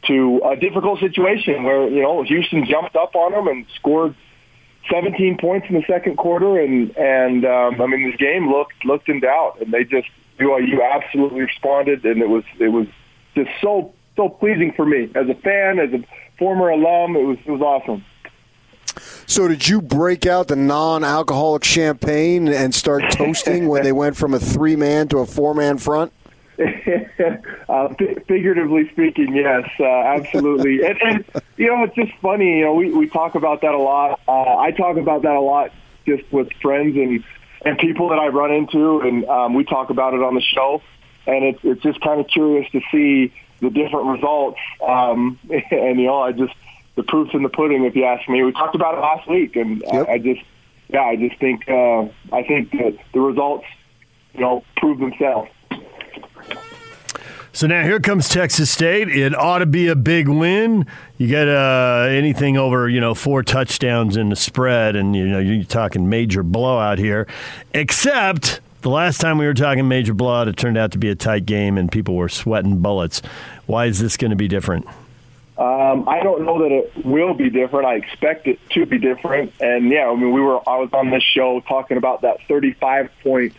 to 0.07 0.43
a 0.45 0.57
difficult 0.57 1.01
situation 1.01 1.63
where 1.63 1.89
you 1.89 2.03
know 2.03 2.23
Houston 2.23 2.67
jumped 2.67 2.97
up 2.97 3.15
on 3.15 3.33
them 3.33 3.49
and 3.49 3.67
scored 3.77 4.15
17 4.91 5.39
points 5.39 5.67
in 5.69 5.77
the 5.77 5.85
second 5.87 6.17
quarter, 6.17 6.61
and 6.61 6.97
and 6.97 7.45
um, 7.45 7.81
I 7.81 7.87
mean 7.87 8.11
this 8.11 8.19
game 8.19 8.51
looked 8.51 8.85
looked 8.85 9.09
in 9.09 9.21
doubt, 9.21 9.61
and 9.61 9.73
they 9.73 9.85
just 9.85 10.09
BYU 10.39 10.79
absolutely 10.93 11.43
responded, 11.43 12.05
and 12.05 12.21
it 12.21 12.29
was 12.29 12.45
it 12.59 12.69
was 12.69 12.87
just 13.35 13.51
so 13.61 13.95
so 14.17 14.29
pleasing 14.29 14.73
for 14.73 14.85
me 14.85 15.11
as 15.15 15.29
a 15.29 15.35
fan, 15.35 15.79
as 15.79 15.93
a 15.93 16.05
former 16.39 16.69
alum. 16.69 17.17
It 17.17 17.25
was 17.25 17.39
it 17.47 17.51
was 17.51 17.61
awesome. 17.61 18.05
So, 19.33 19.49
did 19.49 19.67
you 19.67 19.81
break 19.81 20.27
out 20.27 20.49
the 20.49 20.57
non-alcoholic 20.57 21.65
champagne 21.65 22.49
and 22.49 22.75
start 22.75 23.11
toasting 23.13 23.67
when 23.67 23.83
they 23.83 23.91
went 23.91 24.15
from 24.15 24.35
a 24.35 24.39
three-man 24.39 25.09
to 25.09 25.21
a 25.21 25.27
four-man 25.27 25.79
front? 25.79 26.13
uh, 26.59 27.95
figuratively 28.29 28.91
speaking, 28.91 29.35
yes, 29.35 29.67
uh, 29.81 29.85
absolutely. 29.87 30.85
and, 30.87 31.01
and 31.01 31.25
you 31.57 31.69
know, 31.69 31.83
it's 31.83 31.95
just 31.95 32.13
funny. 32.21 32.59
You 32.59 32.65
know, 32.67 32.75
we 32.75 32.93
we 32.93 33.09
talk 33.09 33.35
about 33.35 33.63
that 33.63 33.73
a 33.73 33.79
lot. 33.79 34.21
Uh, 34.29 34.59
I 34.59 34.71
talk 34.71 34.99
about 34.99 35.23
that 35.23 35.35
a 35.35 35.41
lot 35.41 35.73
just 36.05 36.31
with 36.31 36.53
friends 36.61 36.95
and 36.95 37.25
and 37.65 37.79
people 37.79 38.11
that 38.11 38.19
I 38.19 38.27
run 38.29 38.53
into, 38.53 39.01
and 39.01 39.25
um, 39.25 39.55
we 39.55 39.65
talk 39.65 39.89
about 39.89 40.13
it 40.13 40.23
on 40.23 40.35
the 40.35 40.43
show. 40.43 40.83
And 41.27 41.43
it's 41.43 41.61
it's 41.63 41.83
just 41.83 42.03
kind 42.03 42.21
of 42.21 42.29
curious 42.29 42.71
to 42.73 42.83
see 42.93 43.33
the 43.61 43.71
different 43.71 44.09
results. 44.09 44.59
Um, 44.87 45.39
and 45.71 45.99
you 45.99 46.09
know, 46.09 46.21
I 46.21 46.33
just 46.33 46.53
the 46.95 47.03
proof's 47.03 47.35
in 47.35 47.43
the 47.43 47.49
pudding, 47.49 47.85
if 47.85 47.97
you 47.97 48.05
ask 48.05 48.29
me. 48.29 48.43
We 48.43 48.53
talked 48.53 48.75
about 48.75 48.95
it 48.95 49.01
last 49.01 49.29
week, 49.29 49.57
and 49.57 49.83
yep. 49.83 50.09
I, 50.09 50.13
I 50.13 50.19
just 50.19 50.43
yeah, 50.89 51.05
I 51.05 51.17
just 51.17 51.39
think 51.39 51.69
uh, 51.69 52.03
I 52.33 52.43
think 52.43 52.71
that 52.73 52.99
the 53.15 53.21
results, 53.21 53.65
you 54.35 54.41
know, 54.41 54.65
prove 54.77 54.99
themselves. 54.99 55.51
So 57.55 57.67
now 57.67 57.83
here 57.83 58.01
comes 58.01 58.31
Texas 58.31 58.71
State. 58.71 59.11
It 59.11 59.35
ought 59.35 59.59
to 59.59 59.67
be 59.67 59.89
a 59.89 59.95
big 59.95 60.27
win. 60.27 60.87
You 61.19 61.29
get 61.29 61.49
uh, 61.49 62.07
anything 62.09 62.57
over, 62.57 62.89
you 62.89 62.99
know, 62.99 63.15
four 63.15 63.43
touchdowns 63.43 64.17
in 64.17 64.31
the 64.31 64.37
spread, 64.37 64.97
and 64.97 65.15
you 65.15 65.27
know 65.27 65.39
you're 65.39 65.65
talking 65.65 66.09
major 66.09 66.43
blowout 66.43 66.99
here. 66.99 67.27
Except 67.75 68.61
the 68.81 68.91
last 68.91 69.21
time 69.21 69.39
we 69.39 69.47
were 69.47 69.55
talking 69.55 69.87
major 69.87 70.15
blowout, 70.15 70.49
it 70.49 70.57
turned 70.57 70.79
out 70.79 70.93
to 70.93 70.99
be 70.99 71.09
a 71.09 71.15
tight 71.15 71.47
game, 71.47 71.77
and 71.77 71.93
people 71.93 72.17
were 72.17 72.29
sweating 72.29 72.79
bullets. 72.79 73.21
Why 73.67 73.87
is 73.87 73.99
this 73.99 74.17
going 74.17 74.31
to 74.31 74.37
be 74.37 74.49
different? 74.49 74.87
Um, 75.59 76.09
I 76.09 76.23
don't 76.23 76.47
know 76.47 76.63
that 76.63 76.73
it 76.73 77.05
will 77.05 77.35
be 77.35 77.51
different. 77.51 77.87
I 77.87 77.97
expect 77.97 78.47
it 78.47 78.59
to 78.71 78.87
be 78.87 78.99
different. 78.99 79.53
And 79.61 79.91
yeah, 79.91 80.09
I 80.09 80.15
mean, 80.15 80.33
we 80.33 80.41
were 80.41 80.57
I 80.67 80.79
was 80.79 80.91
on 80.95 81.11
this 81.11 81.23
show 81.23 81.61
talking 81.69 81.99
about 81.99 82.23
that 82.23 82.39
35 82.49 83.11
point 83.23 83.55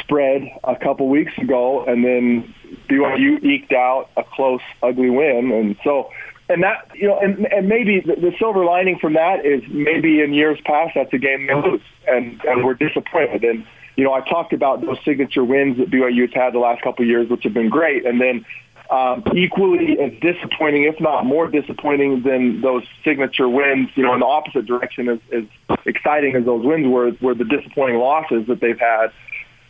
spread 0.00 0.50
a 0.64 0.74
couple 0.74 1.08
weeks 1.08 1.36
ago, 1.38 1.84
and 1.84 2.04
then 2.04 2.54
BYU 2.88 3.42
eked 3.44 3.72
out 3.72 4.10
a 4.16 4.24
close, 4.24 4.60
ugly 4.82 5.10
win, 5.10 5.52
and 5.52 5.76
so. 5.84 6.10
And 6.48 6.64
that, 6.64 6.90
you 6.94 7.06
know, 7.06 7.18
and, 7.18 7.46
and 7.50 7.68
maybe 7.68 8.00
the, 8.00 8.16
the 8.16 8.34
silver 8.38 8.64
lining 8.64 8.98
from 8.98 9.14
that 9.14 9.46
is 9.46 9.62
maybe 9.68 10.20
in 10.20 10.34
years 10.34 10.58
past 10.64 10.92
that's 10.94 11.12
a 11.12 11.18
game 11.18 11.46
they 11.46 11.54
lose, 11.54 11.80
and 12.06 12.42
and 12.44 12.64
we're 12.64 12.74
disappointed. 12.74 13.44
And 13.44 13.64
you 13.96 14.04
know, 14.04 14.12
I 14.12 14.20
talked 14.28 14.52
about 14.52 14.80
those 14.80 14.98
signature 15.04 15.44
wins 15.44 15.78
that 15.78 15.88
BYU 15.88 16.22
has 16.22 16.34
had 16.34 16.52
the 16.52 16.58
last 16.58 16.82
couple 16.82 17.04
of 17.04 17.08
years, 17.08 17.28
which 17.28 17.44
have 17.44 17.54
been 17.54 17.70
great, 17.70 18.04
and 18.04 18.20
then 18.20 18.44
um, 18.92 19.24
equally 19.34 19.98
as 19.98 20.12
disappointing, 20.20 20.84
if 20.84 21.00
not 21.00 21.24
more 21.24 21.48
disappointing, 21.48 22.22
than 22.22 22.60
those 22.60 22.84
signature 23.02 23.48
wins. 23.48 23.88
You 23.94 24.02
know, 24.02 24.12
in 24.12 24.20
the 24.20 24.26
opposite 24.26 24.66
direction, 24.66 25.08
as, 25.08 25.18
as 25.32 25.44
exciting 25.86 26.36
as 26.36 26.44
those 26.44 26.64
wins 26.64 26.86
were, 26.86 27.12
were 27.22 27.34
the 27.34 27.46
disappointing 27.46 27.96
losses 27.96 28.46
that 28.48 28.60
they've 28.60 28.78
had 28.78 29.06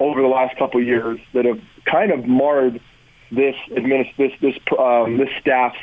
over 0.00 0.20
the 0.20 0.28
last 0.28 0.58
couple 0.58 0.80
of 0.80 0.86
years 0.86 1.20
that 1.34 1.44
have 1.44 1.60
kind 1.84 2.10
of 2.10 2.26
marred 2.26 2.80
this 3.30 3.54
administ- 3.70 4.16
this 4.16 4.32
this 4.40 4.56
um, 4.76 5.18
this 5.18 5.30
staff's 5.40 5.78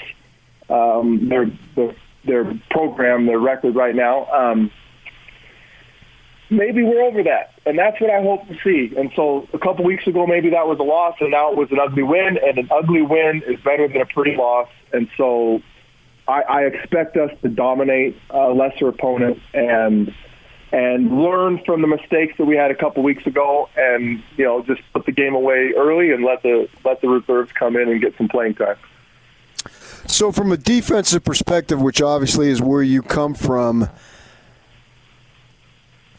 um, 0.69 1.29
their, 1.29 1.49
their 1.75 1.95
their 2.25 2.59
program, 2.69 3.25
their 3.25 3.39
record 3.39 3.73
right 3.73 3.95
now. 3.95 4.25
Um, 4.25 4.69
maybe 6.49 6.83
we're 6.83 7.01
over 7.03 7.23
that, 7.23 7.53
and 7.65 7.77
that's 7.77 7.99
what 8.01 8.09
I 8.09 8.21
hope 8.21 8.47
to 8.47 8.57
see. 8.63 8.95
And 8.95 9.11
so, 9.15 9.47
a 9.53 9.59
couple 9.59 9.85
weeks 9.85 10.07
ago, 10.07 10.25
maybe 10.25 10.49
that 10.51 10.67
was 10.67 10.79
a 10.79 10.83
loss, 10.83 11.15
and 11.19 11.31
now 11.31 11.51
it 11.51 11.57
was 11.57 11.71
an 11.71 11.79
ugly 11.79 12.03
win. 12.03 12.37
And 12.37 12.57
an 12.57 12.69
ugly 12.71 13.01
win 13.01 13.43
is 13.47 13.59
better 13.61 13.87
than 13.87 14.01
a 14.01 14.05
pretty 14.05 14.35
loss. 14.35 14.69
And 14.91 15.09
so, 15.17 15.61
I, 16.27 16.41
I 16.41 16.61
expect 16.63 17.17
us 17.17 17.31
to 17.41 17.49
dominate 17.49 18.17
a 18.29 18.49
lesser 18.49 18.87
opponent 18.87 19.39
and 19.53 20.13
and 20.71 21.19
learn 21.19 21.59
from 21.65 21.81
the 21.81 21.87
mistakes 21.87 22.37
that 22.37 22.45
we 22.45 22.55
had 22.55 22.69
a 22.69 22.75
couple 22.75 23.01
weeks 23.01 23.25
ago, 23.25 23.69
and 23.75 24.21
you 24.37 24.45
know 24.45 24.63
just 24.63 24.81
put 24.93 25.05
the 25.05 25.11
game 25.11 25.35
away 25.35 25.73
early 25.75 26.11
and 26.11 26.23
let 26.23 26.43
the 26.43 26.69
let 26.85 27.01
the 27.01 27.09
reserves 27.09 27.51
come 27.53 27.75
in 27.75 27.89
and 27.89 28.01
get 28.01 28.15
some 28.17 28.27
playing 28.27 28.55
time. 28.55 28.77
So, 30.07 30.31
from 30.31 30.51
a 30.51 30.57
defensive 30.57 31.23
perspective, 31.23 31.81
which 31.81 32.01
obviously 32.01 32.49
is 32.49 32.61
where 32.61 32.81
you 32.81 33.01
come 33.01 33.33
from, 33.33 33.89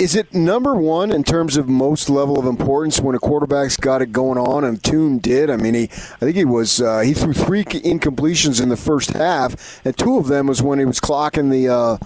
is 0.01 0.15
it 0.17 0.33
number 0.33 0.75
one 0.75 1.13
in 1.13 1.23
terms 1.23 1.59
of 1.59 1.69
most 1.69 2.09
level 2.09 2.39
of 2.39 2.47
importance 2.47 3.01
when 3.01 3.15
a 3.15 3.19
quarterback's 3.19 3.77
got 3.77 4.01
it 4.01 4.13
going 4.13 4.39
on? 4.39 4.65
And 4.65 4.83
Tune 4.83 5.19
did. 5.19 5.51
I 5.51 5.57
mean, 5.57 5.75
he 5.75 5.85
I 5.85 6.21
think 6.21 6.37
he 6.37 6.45
was 6.47 6.81
uh, 6.81 7.01
he 7.01 7.13
threw 7.13 7.35
three 7.35 7.65
incompletions 7.65 8.63
in 8.63 8.71
the 8.71 8.79
first 8.79 9.11
half, 9.11 9.85
and 9.85 9.97
two 9.97 10.17
of 10.17 10.29
them 10.29 10.47
was 10.47 10.63
when 10.63 10.79
he 10.79 10.85
was 10.85 11.01
clocking 11.01 11.51
the. 11.51 11.69
Uh, 11.69 11.99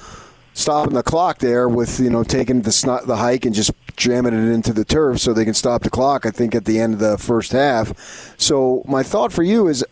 stopping 0.56 0.94
the 0.94 1.02
clock 1.02 1.38
there 1.38 1.68
with 1.68 1.98
you 1.98 2.08
know 2.08 2.22
taking 2.22 2.62
the 2.62 3.02
the 3.06 3.16
hike 3.16 3.44
and 3.44 3.56
just 3.56 3.72
jamming 3.96 4.32
it 4.32 4.52
into 4.52 4.72
the 4.72 4.84
turf 4.84 5.18
so 5.18 5.32
they 5.32 5.44
can 5.44 5.52
stop 5.52 5.82
the 5.82 5.90
clock. 5.90 6.24
I 6.24 6.30
think 6.30 6.54
at 6.54 6.64
the 6.64 6.78
end 6.78 6.94
of 6.94 7.00
the 7.00 7.18
first 7.18 7.50
half. 7.50 8.36
So 8.38 8.84
my 8.86 9.02
thought 9.02 9.32
for 9.32 9.42
you 9.42 9.66
is, 9.66 9.84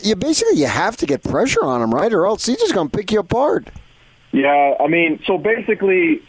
you 0.00 0.16
basically 0.16 0.58
you 0.58 0.66
have 0.66 0.96
to 0.96 1.04
get 1.04 1.22
pressure 1.22 1.62
on 1.62 1.82
him, 1.82 1.94
right, 1.94 2.10
or 2.10 2.24
else 2.24 2.46
he's 2.46 2.58
just 2.58 2.72
going 2.72 2.88
to 2.88 2.96
pick 2.96 3.12
you 3.12 3.20
apart. 3.20 3.68
Yeah, 4.32 4.76
I 4.80 4.86
mean, 4.86 5.22
so 5.26 5.36
basically. 5.36 6.22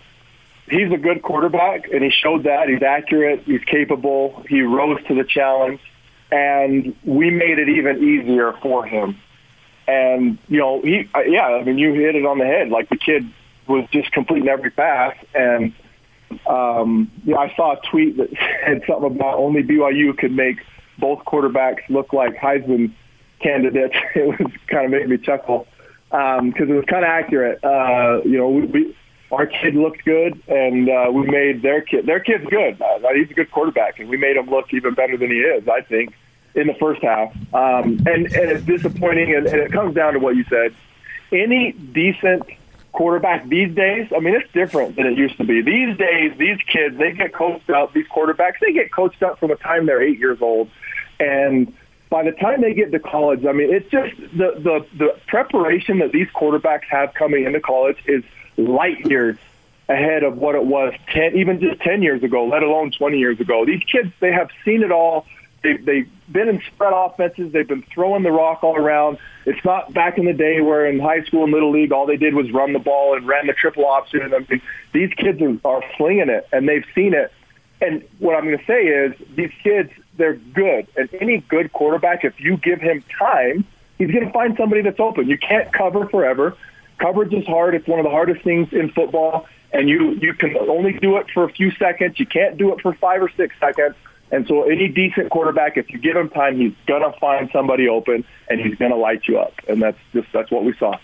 He's 0.67 0.91
a 0.91 0.97
good 0.97 1.21
quarterback, 1.21 1.89
and 1.91 2.03
he 2.03 2.09
showed 2.09 2.43
that. 2.43 2.69
He's 2.69 2.81
accurate. 2.81 3.43
He's 3.43 3.63
capable. 3.63 4.43
He 4.49 4.61
rose 4.61 4.99
to 5.07 5.15
the 5.15 5.23
challenge, 5.23 5.79
and 6.31 6.95
we 7.03 7.29
made 7.29 7.59
it 7.59 7.69
even 7.69 8.03
easier 8.03 8.53
for 8.61 8.85
him 8.85 9.19
and, 9.87 10.37
you 10.47 10.59
know, 10.59 10.81
he, 10.81 11.07
uh, 11.13 11.21
yeah, 11.21 11.45
I 11.45 11.63
mean, 11.63 11.77
you 11.77 11.93
hit 11.93 12.15
it 12.15 12.25
on 12.25 12.39
the 12.39 12.45
head. 12.45 12.69
Like 12.69 12.89
the 12.89 12.97
kid 12.97 13.25
was 13.67 13.87
just 13.91 14.11
completing 14.11 14.47
every 14.47 14.71
pass. 14.71 15.15
And, 15.33 15.73
um, 16.47 17.11
you 17.23 17.33
know, 17.33 17.39
I 17.39 17.53
saw 17.55 17.73
a 17.73 17.81
tweet 17.89 18.17
that 18.17 18.29
said 18.65 18.83
something 18.87 19.15
about 19.15 19.37
only 19.37 19.63
BYU 19.63 20.17
could 20.17 20.31
make 20.31 20.57
both 20.97 21.19
quarterbacks 21.25 21.87
look 21.89 22.13
like 22.13 22.35
Heisman 22.35 22.93
candidates. 23.39 23.95
It 24.15 24.27
was 24.27 24.51
kind 24.67 24.85
of 24.85 24.91
made 24.91 25.09
me 25.09 25.17
chuckle 25.17 25.67
because 26.09 26.39
um, 26.39 26.53
it 26.57 26.67
was 26.67 26.85
kind 26.85 27.03
of 27.03 27.09
accurate. 27.09 27.63
Uh, 27.63 28.21
you 28.23 28.37
know, 28.37 28.49
we, 28.49 28.65
we, 28.65 28.97
our 29.31 29.47
kid 29.47 29.75
looked 29.75 30.05
good, 30.05 30.41
and 30.47 30.89
uh, 30.89 31.11
we 31.11 31.25
made 31.25 31.61
their 31.61 31.81
kid. 31.81 32.05
Their 32.05 32.19
kid's 32.19 32.45
good. 32.45 32.81
Uh, 32.81 32.99
he's 33.13 33.31
a 33.31 33.33
good 33.33 33.51
quarterback, 33.51 33.99
and 33.99 34.09
we 34.09 34.17
made 34.17 34.37
him 34.37 34.49
look 34.49 34.73
even 34.73 34.93
better 34.93 35.17
than 35.17 35.31
he 35.31 35.37
is. 35.37 35.67
I 35.67 35.81
think 35.81 36.13
in 36.55 36.67
the 36.67 36.73
first 36.75 37.01
half. 37.01 37.35
Um, 37.53 37.99
and, 38.05 38.25
and 38.27 38.51
it's 38.51 38.65
disappointing, 38.65 39.35
and, 39.35 39.45
and 39.45 39.61
it 39.61 39.71
comes 39.71 39.93
down 39.93 40.13
to 40.13 40.19
what 40.19 40.35
you 40.35 40.45
said. 40.45 40.73
Any 41.31 41.73
decent 41.73 42.43
quarterback 42.93 43.47
these 43.49 43.75
days, 43.75 44.07
I 44.15 44.19
mean, 44.19 44.35
it's 44.35 44.51
different 44.53 44.95
than 44.95 45.05
it 45.05 45.17
used 45.17 45.37
to 45.37 45.43
be. 45.43 45.61
These 45.61 45.97
days, 45.97 46.37
these 46.37 46.57
kids, 46.67 46.97
they 46.97 47.11
get 47.11 47.33
coached 47.33 47.69
up, 47.69 47.93
these 47.93 48.07
quarterbacks, 48.07 48.59
they 48.61 48.71
get 48.71 48.91
coached 48.91 49.21
up 49.21 49.39
from 49.39 49.49
the 49.49 49.55
time 49.55 49.85
they're 49.85 50.01
eight 50.01 50.17
years 50.17 50.41
old. 50.41 50.69
And 51.19 51.73
by 52.09 52.23
the 52.23 52.31
time 52.31 52.61
they 52.61 52.73
get 52.73 52.91
to 52.93 52.99
college, 52.99 53.45
I 53.45 53.51
mean, 53.51 53.73
it's 53.73 53.89
just 53.89 54.15
the, 54.37 54.53
the, 54.57 54.85
the 54.97 55.19
preparation 55.27 55.99
that 55.99 56.13
these 56.13 56.27
quarterbacks 56.29 56.85
have 56.89 57.13
coming 57.13 57.43
into 57.43 57.59
college 57.59 57.97
is 58.05 58.23
light 58.57 59.05
years 59.05 59.37
ahead 59.87 60.23
of 60.23 60.37
what 60.37 60.55
it 60.55 60.65
was 60.65 60.93
10, 61.13 61.35
even 61.35 61.59
just 61.59 61.79
10 61.81 62.01
years 62.01 62.23
ago, 62.23 62.45
let 62.47 62.63
alone 62.63 62.91
20 62.91 63.17
years 63.17 63.39
ago. 63.39 63.65
These 63.65 63.83
kids, 63.83 64.11
they 64.19 64.31
have 64.31 64.49
seen 64.63 64.83
it 64.83 64.91
all. 64.91 65.25
They, 65.61 65.77
they've 65.77 66.09
been 66.31 66.47
in 66.47 66.61
spread 66.61 66.93
offenses. 66.93 67.51
They've 67.51 67.67
been 67.67 67.83
throwing 67.83 68.23
the 68.23 68.31
rock 68.31 68.63
all 68.63 68.75
around. 68.75 69.19
It's 69.45 69.63
not 69.63 69.93
back 69.93 70.17
in 70.17 70.25
the 70.25 70.33
day 70.33 70.61
where 70.61 70.87
in 70.87 70.99
high 70.99 71.23
school 71.23 71.43
and 71.43 71.53
little 71.53 71.71
league 71.71 71.91
all 71.91 72.05
they 72.07 72.17
did 72.17 72.33
was 72.33 72.51
run 72.51 72.73
the 72.73 72.79
ball 72.79 73.15
and 73.15 73.27
ran 73.27 73.47
the 73.47 73.53
triple 73.53 73.85
option. 73.85 74.21
I 74.33 74.39
mean, 74.49 74.61
these 74.91 75.13
kids 75.13 75.41
are, 75.41 75.57
are 75.65 75.83
slinging 75.97 76.29
it, 76.29 76.47
and 76.51 76.67
they've 76.67 76.85
seen 76.95 77.13
it. 77.13 77.31
and 77.81 78.03
what 78.19 78.35
I'm 78.35 78.45
going 78.45 78.57
to 78.57 78.65
say 78.65 78.85
is 78.85 79.13
these 79.35 79.51
kids, 79.63 79.91
they're 80.17 80.35
good. 80.35 80.87
And 80.95 81.09
any 81.19 81.39
good 81.39 81.71
quarterback, 81.73 82.23
if 82.23 82.39
you 82.39 82.57
give 82.57 82.81
him 82.81 83.03
time, 83.19 83.65
he's 83.97 84.11
going 84.11 84.25
to 84.25 84.31
find 84.31 84.57
somebody 84.57 84.81
that's 84.81 84.99
open. 84.99 85.27
You 85.27 85.37
can't 85.37 85.71
cover 85.71 86.07
forever. 86.07 86.57
Coverage 86.99 87.33
is 87.33 87.45
hard. 87.45 87.75
It's 87.75 87.87
one 87.87 87.99
of 87.99 88.03
the 88.05 88.11
hardest 88.11 88.43
things 88.43 88.69
in 88.71 88.89
football. 88.91 89.47
And 89.73 89.89
you, 89.89 90.13
you 90.21 90.33
can 90.33 90.55
only 90.57 90.93
do 90.93 91.17
it 91.17 91.27
for 91.33 91.43
a 91.43 91.49
few 91.51 91.71
seconds. 91.71 92.19
You 92.19 92.25
can't 92.25 92.57
do 92.57 92.73
it 92.73 92.81
for 92.81 92.93
five 92.93 93.21
or 93.21 93.29
six 93.35 93.55
seconds. 93.59 93.95
And 94.31 94.47
so 94.47 94.63
any 94.63 94.87
decent 94.87 95.29
quarterback, 95.29 95.77
if 95.77 95.89
you 95.91 95.99
give 95.99 96.15
him 96.15 96.29
time, 96.29 96.57
he's 96.57 96.73
going 96.87 97.01
to 97.01 97.17
find 97.19 97.49
somebody 97.51 97.87
open 97.87 98.25
and 98.49 98.59
he's 98.59 98.75
going 98.75 98.91
to 98.91 98.97
light 98.97 99.27
you 99.27 99.39
up. 99.39 99.53
And 99.67 99.81
that's 99.81 99.97
just, 100.13 100.27
that's 100.33 100.49
what 100.49 100.63
we 100.63 100.73
saw. 100.77 100.97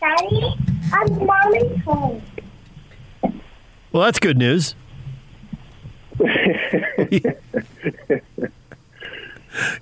Daddy, 0.00 0.54
I'm 0.92 1.26
mommy's 1.26 1.82
home. 1.84 2.22
Well, 3.92 4.04
that's 4.04 4.18
good 4.18 4.38
news. 4.38 4.74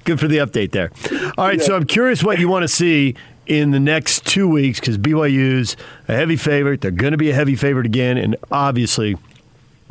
Good 0.05 0.19
for 0.19 0.29
the 0.29 0.39
update 0.39 0.73
there. 0.73 0.91
All 1.37 1.47
right, 1.47 1.59
yeah. 1.59 1.65
so 1.65 1.77
I'm 1.77 1.85
curious 1.85 2.23
what 2.23 2.39
you 2.39 2.49
want 2.49 2.63
to 2.63 2.69
see 2.69 3.15
in 3.49 3.71
the 3.71 3.81
next 3.81 4.27
two 4.27 4.47
weeks 4.47 4.79
because 4.79 4.99
BYU's 4.99 5.77
a 6.07 6.15
heavy 6.15 6.37
favorite. 6.37 6.83
They're 6.83 6.91
going 6.91 7.13
to 7.13 7.19
be 7.19 7.31
a 7.31 7.35
heavy 7.35 7.57
favorite 7.57 7.87
again, 7.87 8.19
and 8.19 8.37
obviously 8.53 9.17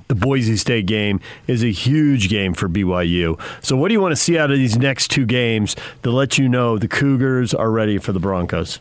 the 0.08 0.16
Boise 0.16 0.56
State 0.56 0.86
game 0.86 1.20
is 1.48 1.64
a 1.64 1.72
huge 1.72 2.30
game 2.30 2.54
for 2.54 2.70
BYU. 2.70 3.40
So, 3.62 3.76
what 3.76 3.90
do 3.90 3.94
you 3.94 4.02
want 4.02 4.14
to 4.14 4.22
see 4.22 4.38
out 4.38 4.52
of 4.52 4.58
these 4.58 4.78
next 4.78 5.10
two 5.10 5.26
games 5.26 5.76
to 6.04 6.12
let 6.12 6.38
you 6.38 6.48
know 6.48 6.78
the 6.78 6.88
Cougars 6.88 7.54
are 7.54 7.72
ready 7.72 7.98
for 7.98 8.14
the 8.14 8.20
Broncos? 8.20 8.80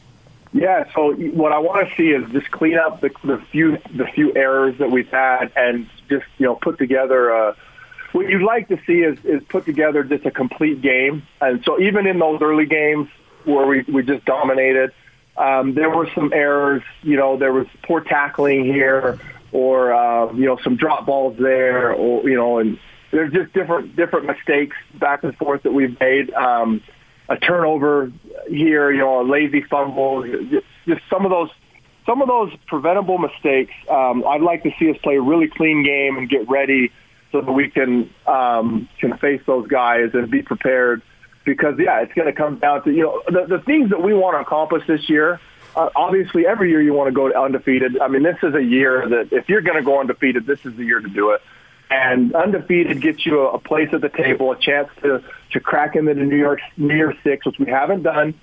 Yeah, 0.53 0.91
so 0.95 1.13
what 1.13 1.53
I 1.53 1.59
want 1.59 1.89
to 1.89 1.95
see 1.97 2.11
is 2.11 2.31
just 2.31 2.51
clean 2.51 2.79
up 2.79 3.01
the, 3.01 3.11
the 3.25 3.39
few 3.51 3.79
the 3.95 4.07
few 4.07 4.35
errors 4.37 4.79
that 4.79 4.91
we've 4.91 5.09
had, 5.09 5.51
and 5.57 5.89
just 6.09 6.27
you 6.39 6.47
know 6.47 6.55
put 6.55 6.79
together 6.79 7.31
a 7.31 7.57
what 8.13 8.29
you'd 8.29 8.43
like 8.43 8.69
to 8.69 8.79
see 8.87 9.01
is, 9.01 9.19
is 9.25 9.43
put 9.49 9.67
together 9.67 10.03
just 10.03 10.25
a 10.25 10.31
complete 10.31 10.81
game. 10.81 11.27
And 11.41 11.63
so 11.65 11.79
even 11.79 12.07
in 12.07 12.19
those 12.19 12.41
early 12.41 12.65
games 12.65 13.09
where 13.47 13.67
we, 13.67 13.83
we 13.83 14.03
just 14.03 14.25
dominated, 14.25 14.93
um, 15.37 15.75
there 15.75 15.91
were 15.91 16.09
some 16.15 16.33
errors. 16.33 16.83
You 17.03 17.17
know, 17.17 17.37
there 17.37 17.53
was 17.53 17.67
poor 17.83 18.01
tackling 18.01 18.65
here, 18.65 19.19
or 19.53 19.93
uh, 19.93 20.33
you 20.33 20.47
know, 20.47 20.59
some 20.63 20.77
drop 20.77 21.07
balls 21.07 21.37
there, 21.39 21.93
or 21.93 22.29
you 22.29 22.37
know, 22.37 22.59
and 22.59 22.79
there's 23.11 23.33
just 23.33 23.53
different 23.53 23.97
different 23.97 24.27
mistakes 24.27 24.77
back 24.95 25.25
and 25.25 25.37
forth 25.37 25.63
that 25.63 25.73
we've 25.73 25.99
made. 26.01 26.33
Um, 26.33 26.83
a 27.29 27.37
turnover 27.37 28.13
here, 28.49 28.93
you 28.93 28.99
know, 28.99 29.21
a 29.21 29.27
lazy 29.29 29.61
fumble, 29.63 30.23
just, 30.87 31.01
some 31.11 31.25
of 31.25 31.31
those 31.31 31.51
some 32.07 32.23
of 32.23 32.29
those 32.29 32.53
preventable 32.69 33.19
mistakes. 33.19 33.75
Um, 33.91 34.25
I'd 34.27 34.41
like 34.41 34.63
to 34.63 34.71
see 34.79 34.91
us 34.91 34.97
play 35.03 35.17
a 35.17 35.21
really 35.21 35.49
clean 35.49 35.83
game 35.83 36.17
and 36.17 36.29
get 36.29 36.49
ready 36.49 36.93
so 37.33 37.41
that 37.41 37.51
we 37.51 37.69
can 37.69 38.09
um, 38.27 38.89
can 38.99 39.17
face 39.19 39.43
those 39.47 39.67
guys 39.67 40.11
and 40.15 40.31
be 40.31 40.43
prepared. 40.43 41.03
Because 41.47 41.79
yeah, 41.79 42.03
it's 42.03 42.13
going 42.13 42.27
to 42.27 42.35
come 42.35 42.59
down 42.59 42.85
to 42.85 42.91
you 42.91 43.05
know 43.05 43.23
the, 43.27 43.57
the 43.57 43.63
things 43.63 43.89
that 43.91 44.03
we 44.03 44.13
want 44.13 44.37
to 44.37 44.41
accomplish 44.41 44.87
this 44.87 45.09
year. 45.09 45.41
Uh, 45.75 45.89
obviously, 45.97 46.47
every 46.47 46.71
year 46.71 46.83
you 46.83 46.93
want 46.93 47.09
to 47.09 47.13
go 47.13 47.33
undefeated. 47.33 47.99
I 48.01 48.09
mean, 48.09 48.23
this 48.23 48.37
is 48.43 48.55
a 48.55 48.63
year 48.63 49.09
that 49.09 49.33
if 49.33 49.49
you're 49.49 49.63
going 49.63 49.77
to 49.77 49.83
go 49.83 50.01
undefeated, 50.01 50.45
this 50.45 50.59
is 50.67 50.75
the 50.77 50.85
year 50.85 51.01
to 51.01 51.09
do 51.09 51.31
it. 51.31 51.43
And 51.89 52.35
undefeated 52.35 53.01
gets 53.01 53.25
you 53.25 53.43
a, 53.43 53.53
a 53.53 53.59
place 53.59 53.91
at 53.93 54.01
the 54.01 54.09
table, 54.09 54.51
a 54.51 54.59
chance 54.59 54.89
to 55.03 55.23
to 55.53 55.61
crack 55.61 55.95
into 55.95 56.15
the 56.15 56.25
New 56.25 56.37
York 56.37 56.61
New 56.77 56.95
Year 56.95 57.15
Six, 57.23 57.47
which 57.47 57.59
we 57.59 57.67
haven't 57.67 58.03
done 58.03 58.35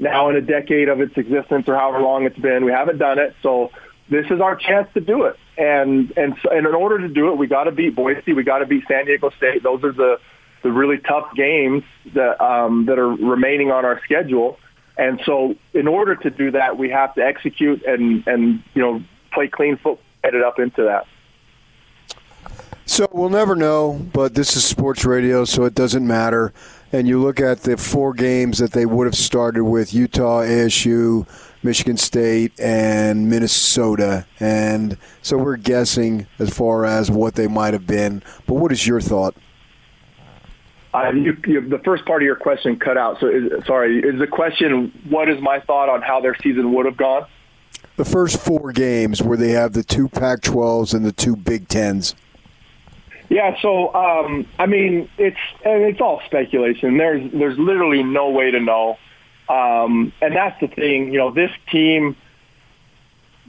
now 0.00 0.28
in 0.30 0.36
a 0.36 0.40
decade 0.40 0.88
of 0.88 1.00
its 1.00 1.16
existence 1.16 1.68
or 1.68 1.76
however 1.76 2.00
long 2.00 2.24
it's 2.24 2.38
been. 2.38 2.64
We 2.64 2.72
haven't 2.72 2.98
done 2.98 3.18
it, 3.18 3.36
so 3.42 3.70
this 4.08 4.26
is 4.30 4.40
our 4.40 4.56
chance 4.56 4.88
to 4.94 5.00
do 5.00 5.24
it. 5.24 5.36
And 5.56 6.12
and 6.16 6.36
so, 6.42 6.50
and 6.50 6.66
in 6.66 6.74
order 6.74 6.98
to 6.98 7.08
do 7.08 7.30
it, 7.30 7.38
we 7.38 7.46
got 7.46 7.64
to 7.64 7.72
beat 7.72 7.94
Boise. 7.94 8.32
We 8.32 8.42
got 8.42 8.58
to 8.58 8.66
beat 8.66 8.84
San 8.88 9.06
Diego 9.06 9.30
State. 9.30 9.62
Those 9.62 9.84
are 9.84 9.92
the 9.92 10.20
the 10.62 10.72
really 10.72 10.98
tough 10.98 11.34
games 11.34 11.84
that 12.14 12.40
um, 12.40 12.86
that 12.86 12.98
are 12.98 13.08
remaining 13.08 13.70
on 13.70 13.84
our 13.84 14.00
schedule. 14.04 14.58
And 14.96 15.20
so, 15.24 15.54
in 15.74 15.86
order 15.86 16.16
to 16.16 16.30
do 16.30 16.50
that, 16.52 16.76
we 16.76 16.90
have 16.90 17.14
to 17.14 17.22
execute 17.22 17.82
and 17.84 18.26
and 18.26 18.62
you 18.74 18.82
know 18.82 19.02
play 19.32 19.48
clean 19.48 19.76
football, 19.76 20.00
headed 20.24 20.42
up 20.42 20.58
into 20.58 20.82
that. 20.82 21.06
So 22.88 23.06
we'll 23.12 23.28
never 23.28 23.54
know, 23.54 24.00
but 24.14 24.34
this 24.34 24.56
is 24.56 24.64
sports 24.64 25.04
radio, 25.04 25.44
so 25.44 25.66
it 25.66 25.74
doesn't 25.74 26.06
matter. 26.06 26.54
And 26.90 27.06
you 27.06 27.20
look 27.20 27.38
at 27.38 27.60
the 27.60 27.76
four 27.76 28.14
games 28.14 28.58
that 28.58 28.72
they 28.72 28.86
would 28.86 29.06
have 29.06 29.14
started 29.14 29.64
with 29.64 29.92
Utah, 29.92 30.40
ASU, 30.40 31.28
Michigan 31.62 31.98
State, 31.98 32.58
and 32.58 33.28
Minnesota. 33.28 34.26
And 34.40 34.96
so 35.20 35.36
we're 35.36 35.58
guessing 35.58 36.26
as 36.38 36.48
far 36.48 36.86
as 36.86 37.10
what 37.10 37.34
they 37.34 37.46
might 37.46 37.74
have 37.74 37.86
been. 37.86 38.22
But 38.46 38.54
what 38.54 38.72
is 38.72 38.86
your 38.86 39.02
thought? 39.02 39.34
Uh, 40.94 41.10
you, 41.10 41.36
you, 41.46 41.68
the 41.68 41.78
first 41.80 42.04
part 42.06 42.22
of 42.22 42.26
your 42.26 42.36
question 42.36 42.78
cut 42.78 42.96
out. 42.96 43.20
So, 43.20 43.26
is, 43.28 43.64
sorry, 43.66 43.98
is 43.98 44.18
the 44.18 44.26
question 44.26 44.92
what 45.08 45.28
is 45.28 45.40
my 45.40 45.60
thought 45.60 45.88
on 45.88 46.02
how 46.02 46.20
their 46.20 46.34
season 46.42 46.72
would 46.72 46.86
have 46.86 46.96
gone? 46.96 47.26
The 47.96 48.04
first 48.04 48.40
four 48.40 48.72
games 48.72 49.22
where 49.22 49.36
they 49.36 49.50
have 49.50 49.72
the 49.72 49.84
two 49.84 50.08
Pac-12s 50.08 50.94
and 50.94 51.04
the 51.04 51.12
two 51.12 51.36
Big 51.36 51.68
Tens. 51.68 52.14
Yeah, 53.28 53.60
so 53.60 53.94
um, 53.94 54.46
I 54.58 54.64
mean, 54.64 55.10
it's 55.18 55.36
and 55.62 55.82
it's 55.82 56.00
all 56.00 56.22
speculation. 56.24 56.96
There's 56.96 57.30
there's 57.32 57.58
literally 57.58 58.02
no 58.02 58.30
way 58.30 58.50
to 58.50 58.60
know. 58.60 58.96
Um, 59.48 60.12
and 60.20 60.36
that's 60.36 60.60
the 60.60 60.68
thing, 60.68 61.12
you 61.12 61.18
know, 61.18 61.30
this 61.30 61.50
team, 61.70 62.16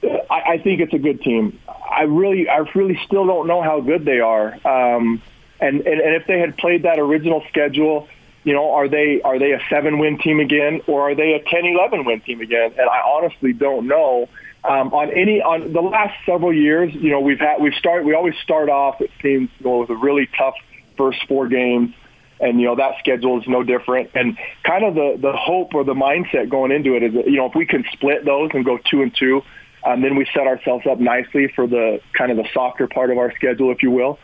I, 0.04 0.41
I 0.54 0.58
think 0.60 0.80
it's 0.80 0.93
a 0.93 0.99
good 0.99 1.21
team. 1.21 1.60
I 1.67 2.04
really, 2.04 2.47
I 2.47 2.60
really 2.73 2.97
still 3.06 3.28
don't 3.28 3.47
know 3.47 3.62
how 3.62 3.82
good 3.82 4.06
they 4.06 4.21
are. 4.21 4.56
Um, 4.65 5.21
and, 5.60 5.82
and, 5.82 6.02
and 6.02 6.15
if 6.15 6.28
they 6.28 6.39
had 6.39 6.58
played 6.58 6.84
that 6.84 7.00
original 7.00 7.43
schedule, 7.50 8.08
you 8.43 8.54
know, 8.54 8.72
are 8.72 8.88
they, 8.88 9.22
are 9.22 9.38
they 9.38 9.52
a 9.52 9.60
seven 9.69 10.00
win 10.00 10.17
team 10.17 10.39
again 10.39 10.82
or 10.88 11.10
are 11.10 11.15
they 11.15 11.34
a 11.34 11.39
10, 11.39 11.65
11 11.65 12.06
win 12.06 12.22
team 12.22 12.41
again? 12.41 12.74
And 12.78 12.89
I 12.89 13.02
honestly 13.06 13.54
don't 13.54 13.88
know. 13.88 14.30
Um, 14.63 14.93
on 14.93 15.10
any 15.12 15.41
on 15.41 15.72
the 15.72 15.82
last 15.82 16.13
several 16.26 16.54
years, 16.54 16.93
you 16.93 17.12
know, 17.12 17.22
we've 17.22 17.39
had 17.39 17.62
we've 17.62 17.74
we 18.04 18.13
always 18.13 18.36
start 18.43 18.69
off 18.69 19.00
it 19.00 19.10
seems 19.22 19.50
you 19.60 19.65
know, 19.65 19.78
with 19.80 19.89
a 19.89 19.95
really 19.95 20.28
tough 20.38 20.56
first 20.98 21.19
four 21.28 21.48
games 21.48 21.93
and 22.39 22.60
you 22.60 22.67
know 22.67 22.76
that 22.76 22.98
schedule 23.00 23.39
is 23.39 23.48
no 23.48 23.63
different. 23.63 24.12
And 24.15 24.38
kind 24.63 24.84
of 24.84 24.95
the 24.95 25.17
the 25.19 25.34
hope 25.34 25.74
or 25.74 25.84
the 25.84 25.93
mindset 25.93 26.50
going 26.50 26.72
into 26.72 26.95
it 26.95 27.04
is 27.04 27.13
that, 27.13 27.28
you 27.28 27.38
know 27.38 27.45
if 27.48 27.56
we 27.56 27.65
can 27.65 27.84
split 27.93 28.26
those 28.26 28.52
and 28.54 28.63
go 28.65 28.78
two 28.89 29.02
and 29.02 29.15
two, 29.15 29.43
um, 29.84 30.02
then 30.02 30.15
we 30.15 30.26
set 30.34 30.48
ourselves 30.48 30.86
up 30.88 31.00
nicely 31.00 31.52
for 31.56 31.67
the 31.67 32.02
kind 32.13 32.32
of 32.32 32.38
the 32.38 32.48
softer 32.54 32.88
part 32.88 33.12
of 33.12 33.17
our 33.17 33.34
schedule, 33.36 33.72
if 33.72 33.84
you 33.84 33.91
will. 33.91 34.19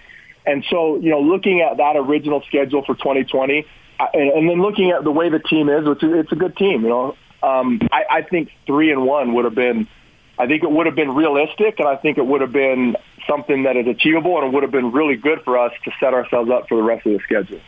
And 0.46 0.64
so 0.70 0.98
you 0.98 1.10
know 1.10 1.22
looking 1.22 1.62
at 1.62 1.78
that 1.78 1.96
original 1.96 2.42
schedule 2.48 2.84
for 2.84 2.96
2020, 2.96 3.66
uh, 4.00 4.06
and, 4.14 4.30
and 4.32 4.50
then 4.50 4.62
looking 4.62 4.92
at 4.92 5.04
the 5.04 5.12
way 5.12 5.30
the 5.30 5.40
team 5.40 5.70
is, 5.70 5.88
which 5.88 6.04
is 6.04 6.12
it's 6.14 6.32
a 6.32 6.36
good 6.36 6.56
team, 6.58 6.84
you 6.84 6.90
know. 6.90 7.18
Um, 7.44 7.80
I, 7.92 8.06
I 8.10 8.22
think 8.24 8.50
three 8.66 8.92
and 8.92 9.06
one 9.06 9.34
would 9.36 9.46
have 9.46 9.56
been. 9.56 9.88
I 10.38 10.48
think 10.48 10.64
it 10.64 10.72
would 10.72 10.86
have 10.86 10.96
been 10.96 11.16
realistic, 11.16 11.80
and 11.80 11.88
I 11.88 11.96
think 11.96 12.18
it 12.18 12.26
would 12.26 12.42
have 12.42 12.52
been 12.52 12.98
something 13.28 13.64
that 13.64 13.78
is 13.78 13.88
achievable, 13.88 14.38
and 14.38 14.48
it 14.48 14.54
would 14.54 14.64
have 14.64 14.72
been 14.72 14.92
really 14.92 15.16
good 15.16 15.42
for 15.44 15.58
us 15.58 15.72
to 15.86 15.92
set 16.00 16.14
ourselves 16.14 16.50
up 16.50 16.68
for 16.68 16.76
the 16.76 16.84
rest 16.84 17.06
of 17.06 17.14
the 17.14 17.20
schedule. 17.20 17.62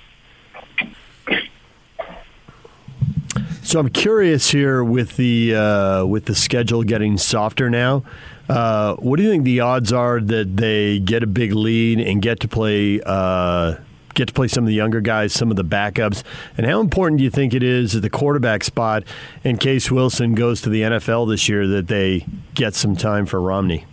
So 3.63 3.79
I'm 3.79 3.89
curious 3.89 4.51
here 4.51 4.81
with 4.81 5.17
the 5.17 5.53
uh, 5.53 6.05
with 6.05 6.23
the 6.25 6.35
schedule 6.35 6.83
getting 6.83 7.17
softer 7.17 7.69
now. 7.69 8.03
Uh, 8.49 8.95
what 8.95 9.17
do 9.17 9.23
you 9.23 9.29
think 9.29 9.43
the 9.43 9.59
odds 9.59 9.91
are 9.91 10.21
that 10.21 10.57
they 10.57 10.99
get 10.99 11.23
a 11.23 11.27
big 11.27 11.53
lead 11.53 11.99
and 11.99 12.21
get 12.21 12.39
to 12.39 12.47
play 12.47 13.01
uh, 13.05 13.75
get 14.13 14.27
to 14.27 14.33
play 14.33 14.47
some 14.47 14.63
of 14.63 14.67
the 14.67 14.73
younger 14.73 14.99
guys, 14.99 15.31
some 15.31 15.51
of 15.51 15.57
the 15.57 15.63
backups, 15.63 16.23
and 16.57 16.65
how 16.65 16.79
important 16.81 17.19
do 17.19 17.23
you 17.23 17.29
think 17.29 17.53
it 17.53 17.63
is 17.63 17.95
at 17.95 18.01
the 18.01 18.09
quarterback 18.09 18.63
spot 18.63 19.03
in 19.43 19.57
case 19.57 19.91
Wilson 19.91 20.33
goes 20.33 20.61
to 20.61 20.69
the 20.69 20.81
NFL 20.81 21.29
this 21.29 21.47
year 21.47 21.67
that 21.67 21.87
they 21.87 22.25
get 22.55 22.73
some 22.73 22.95
time 22.95 23.25
for 23.25 23.39
Romney? 23.39 23.85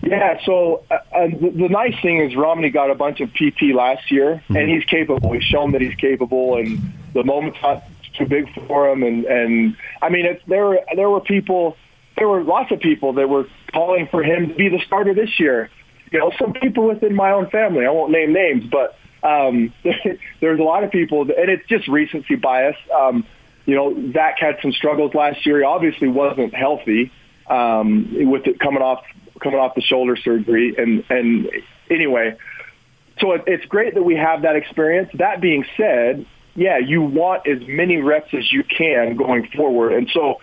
Yeah, 0.00 0.38
so 0.44 0.84
uh, 0.90 0.94
uh, 1.12 1.26
the, 1.26 1.50
the 1.50 1.68
nice 1.68 2.00
thing 2.00 2.18
is 2.20 2.34
Romney 2.36 2.70
got 2.70 2.90
a 2.90 2.94
bunch 2.94 3.20
of 3.20 3.32
PT 3.34 3.74
last 3.74 4.10
year, 4.10 4.36
mm-hmm. 4.44 4.56
and 4.56 4.70
he's 4.70 4.84
capable. 4.84 5.32
He's 5.32 5.44
shown 5.44 5.72
that 5.72 5.80
he's 5.80 5.94
capable, 5.96 6.56
and 6.56 6.80
the 7.14 7.24
moment's 7.24 7.58
not 7.62 7.84
too 8.16 8.26
big 8.26 8.48
for 8.66 8.88
him. 8.88 9.02
And 9.02 9.24
and 9.24 9.76
I 10.00 10.08
mean, 10.08 10.24
it's, 10.24 10.42
there 10.46 10.78
there 10.94 11.10
were 11.10 11.20
people, 11.20 11.76
there 12.18 12.28
were 12.28 12.42
lots 12.42 12.72
of 12.72 12.80
people 12.80 13.14
that 13.14 13.28
were 13.28 13.46
calling 13.72 14.08
for 14.10 14.22
him 14.22 14.48
to 14.48 14.54
be 14.54 14.68
the 14.68 14.80
starter 14.86 15.14
this 15.14 15.38
year. 15.38 15.70
You 16.10 16.18
know, 16.18 16.32
some 16.38 16.52
people 16.52 16.86
within 16.86 17.14
my 17.14 17.32
own 17.32 17.48
family. 17.50 17.86
I 17.86 17.90
won't 17.90 18.12
name 18.12 18.32
names, 18.32 18.64
but 18.70 18.96
um, 19.22 19.72
there's 20.40 20.60
a 20.60 20.62
lot 20.62 20.84
of 20.84 20.90
people, 20.90 21.22
and 21.22 21.50
it's 21.50 21.66
just 21.68 21.86
recency 21.88 22.36
bias. 22.36 22.76
Um, 22.94 23.26
you 23.66 23.74
know, 23.74 24.12
Zach 24.12 24.38
had 24.38 24.56
some 24.62 24.72
struggles 24.72 25.14
last 25.14 25.44
year. 25.44 25.58
He 25.58 25.64
obviously 25.64 26.08
wasn't 26.08 26.54
healthy 26.54 27.12
um, 27.46 28.30
with 28.30 28.46
it 28.46 28.58
coming 28.58 28.82
off 28.82 29.04
coming 29.42 29.58
off 29.58 29.74
the 29.74 29.82
shoulder 29.82 30.16
surgery. 30.16 30.74
And, 30.76 31.04
and 31.10 31.50
anyway, 31.90 32.36
so 33.20 33.32
it, 33.32 33.44
it's 33.46 33.64
great 33.66 33.94
that 33.94 34.02
we 34.02 34.16
have 34.16 34.42
that 34.42 34.56
experience. 34.56 35.10
That 35.14 35.40
being 35.40 35.64
said, 35.76 36.26
yeah, 36.54 36.78
you 36.78 37.02
want 37.02 37.46
as 37.46 37.60
many 37.66 37.98
reps 37.98 38.32
as 38.32 38.50
you 38.52 38.64
can 38.64 39.16
going 39.16 39.48
forward. 39.54 39.92
And 39.92 40.10
so 40.12 40.40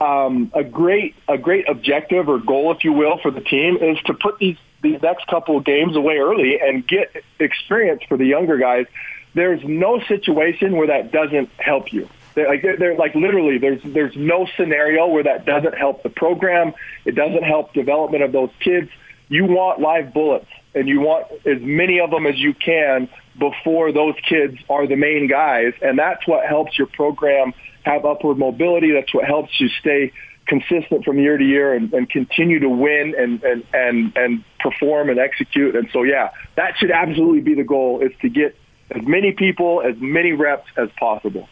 um, 0.00 0.50
a 0.54 0.64
great 0.64 1.14
a 1.28 1.38
great 1.38 1.68
objective 1.68 2.28
or 2.28 2.38
goal, 2.38 2.72
if 2.72 2.84
you 2.84 2.92
will, 2.92 3.18
for 3.18 3.30
the 3.30 3.40
team 3.40 3.76
is 3.76 3.98
to 4.06 4.14
put 4.14 4.38
these 4.38 4.56
these 4.82 5.00
next 5.00 5.26
couple 5.26 5.56
of 5.56 5.64
games 5.64 5.96
away 5.96 6.18
early 6.18 6.60
and 6.60 6.86
get 6.86 7.24
experience 7.38 8.02
for 8.08 8.16
the 8.16 8.26
younger 8.26 8.58
guys. 8.58 8.86
There's 9.34 9.62
no 9.64 10.00
situation 10.06 10.76
where 10.76 10.88
that 10.88 11.10
doesn't 11.10 11.50
help 11.58 11.92
you. 11.92 12.08
They're 12.34 12.48
like 12.48 12.62
they're, 12.62 12.76
they're 12.76 12.96
like 12.96 13.14
literally 13.14 13.58
there's 13.58 13.80
there's 13.84 14.16
no 14.16 14.46
scenario 14.56 15.06
where 15.06 15.22
that 15.24 15.46
doesn't 15.46 15.76
help 15.76 16.02
the 16.02 16.10
program. 16.10 16.74
It 17.04 17.14
doesn't 17.14 17.42
help 17.42 17.72
development 17.72 18.22
of 18.22 18.32
those 18.32 18.50
kids. 18.60 18.90
You 19.28 19.46
want 19.46 19.80
live 19.80 20.12
bullets 20.12 20.50
and 20.74 20.88
you 20.88 21.00
want 21.00 21.26
as 21.46 21.60
many 21.60 22.00
of 22.00 22.10
them 22.10 22.26
as 22.26 22.38
you 22.38 22.52
can 22.52 23.08
before 23.38 23.92
those 23.92 24.14
kids 24.28 24.58
are 24.68 24.86
the 24.86 24.96
main 24.96 25.28
guys. 25.28 25.72
And 25.82 25.98
that's 25.98 26.26
what 26.26 26.46
helps 26.46 26.78
your 26.78 26.86
program 26.86 27.52
have 27.82 28.04
upward 28.04 28.38
mobility. 28.38 28.92
That's 28.92 29.12
what 29.12 29.24
helps 29.24 29.60
you 29.60 29.68
stay 29.68 30.12
consistent 30.46 31.04
from 31.04 31.18
year 31.18 31.38
to 31.38 31.44
year 31.44 31.74
and, 31.74 31.92
and 31.92 32.08
continue 32.08 32.60
to 32.60 32.68
win 32.68 33.14
and, 33.16 33.42
and, 33.42 33.64
and, 33.72 34.16
and 34.16 34.44
perform 34.60 35.10
and 35.10 35.18
execute. 35.18 35.74
And 35.74 35.88
so, 35.92 36.02
yeah, 36.02 36.30
that 36.56 36.76
should 36.78 36.90
absolutely 36.90 37.40
be 37.40 37.54
the 37.54 37.64
goal 37.64 38.00
is 38.00 38.12
to 38.20 38.28
get 38.28 38.56
as 38.90 39.02
many 39.06 39.32
people, 39.32 39.82
as 39.82 39.96
many 39.98 40.32
reps 40.32 40.68
as 40.76 40.88
possible. 40.98 41.48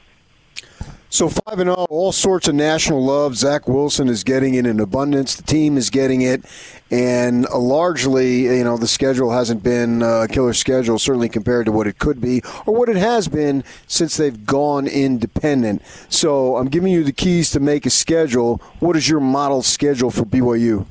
So 1.13 1.29
five 1.29 1.59
and 1.59 1.69
zero, 1.69 1.87
all 1.91 2.11
sorts 2.11 2.49
of 2.49 2.55
national 2.55 3.05
love. 3.05 3.37
Zach 3.37 3.69
Wilson 3.69 4.09
is 4.09 4.25
getting 4.25 4.55
it 4.55 4.65
in 4.65 4.81
abundance. 4.81 5.37
The 5.37 5.43
team 5.43 5.77
is 5.77 5.91
getting 5.91 6.23
it, 6.23 6.43
and 6.91 7.47
uh, 7.49 7.59
largely, 7.59 8.45
you 8.45 8.65
know, 8.65 8.79
the 8.79 8.89
schedule 8.89 9.31
hasn't 9.31 9.63
been 9.63 10.03
uh, 10.03 10.23
a 10.23 10.29
killer 10.29 10.55
schedule, 10.55 10.99
certainly 10.99 11.29
compared 11.29 11.67
to 11.67 11.73
what 11.73 11.87
it 11.87 11.99
could 11.99 12.19
be 12.19 12.41
or 12.65 12.75
what 12.75 12.89
it 12.89 12.97
has 12.97 13.29
been 13.29 13.63
since 13.87 14.17
they've 14.17 14.47
gone 14.47 14.87
independent. 14.87 15.83
So 16.09 16.57
I'm 16.57 16.69
giving 16.69 16.91
you 16.91 17.05
the 17.05 17.13
keys 17.13 17.51
to 17.51 17.61
make 17.61 17.85
a 17.85 17.91
schedule. 17.91 18.63
What 18.81 18.97
is 18.97 19.07
your 19.07 19.21
model 19.21 19.61
schedule 19.61 20.11
for 20.11 20.23
BYU? 20.23 20.87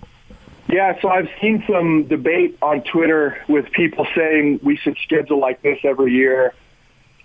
Yeah, 0.70 1.02
so 1.02 1.10
I've 1.10 1.30
seen 1.42 1.64
some 1.68 2.04
debate 2.04 2.60
on 2.62 2.84
Twitter 2.84 3.44
with 3.48 3.72
people 3.72 4.06
saying 4.16 4.60
we 4.62 4.78
should 4.78 4.98
schedule 5.04 5.40
like 5.40 5.64
this 5.64 5.80
every 5.84 6.14
year. 6.14 6.54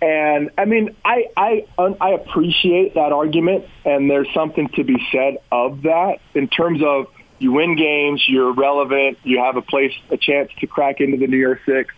And 0.01 0.51
I 0.57 0.65
mean, 0.65 0.95
I 1.03 1.25
I 1.35 1.65
I 1.77 2.09
appreciate 2.11 2.93
that 2.93 3.11
argument, 3.11 3.65
and 3.83 4.09
there's 4.09 4.31
something 4.33 4.69
to 4.69 4.83
be 4.83 4.97
said 5.11 5.37
of 5.51 5.83
that 5.83 6.19
in 6.35 6.47
terms 6.47 6.83
of 6.83 7.07
you 7.39 7.53
win 7.53 7.75
games, 7.75 8.23
you're 8.27 8.53
relevant, 8.53 9.17
you 9.23 9.39
have 9.39 9.57
a 9.57 9.61
place, 9.61 9.93
a 10.11 10.17
chance 10.17 10.51
to 10.59 10.67
crack 10.67 11.01
into 11.01 11.17
the 11.17 11.27
New 11.27 11.37
Year 11.37 11.59
Six. 11.65 11.93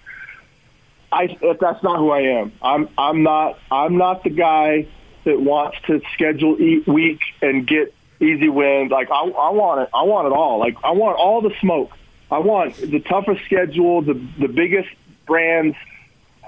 I 1.12 1.38
that's 1.60 1.84
not 1.84 1.98
who 1.98 2.12
I 2.12 2.22
am. 2.40 2.54
I'm 2.62 2.88
I'm 2.98 3.24
not 3.24 3.60
I'm 3.70 3.98
not 3.98 4.24
the 4.24 4.30
guy 4.30 4.88
that 5.26 5.42
wants 5.42 5.78
to 5.88 6.02
schedule 6.14 6.60
each 6.62 6.88
week 6.88 7.20
and 7.42 7.68
get 7.68 7.94
easy 8.22 8.48
wins. 8.48 8.92
Like 8.92 9.10
I, 9.12 9.24
I 9.24 9.50
want 9.50 9.82
it. 9.82 9.90
I 9.94 10.04
want 10.04 10.28
it 10.28 10.34
all. 10.34 10.60
Like 10.60 10.78
I 10.86 10.92
want 10.92 11.18
all 11.18 11.42
the 11.42 11.54
smoke. 11.60 11.92
I 12.32 12.40
want 12.40 12.78
the 12.78 13.00
toughest 13.02 13.44
schedule, 13.46 14.02
the 14.02 14.14
the 14.40 14.48
biggest 14.48 14.90
brands 15.26 15.76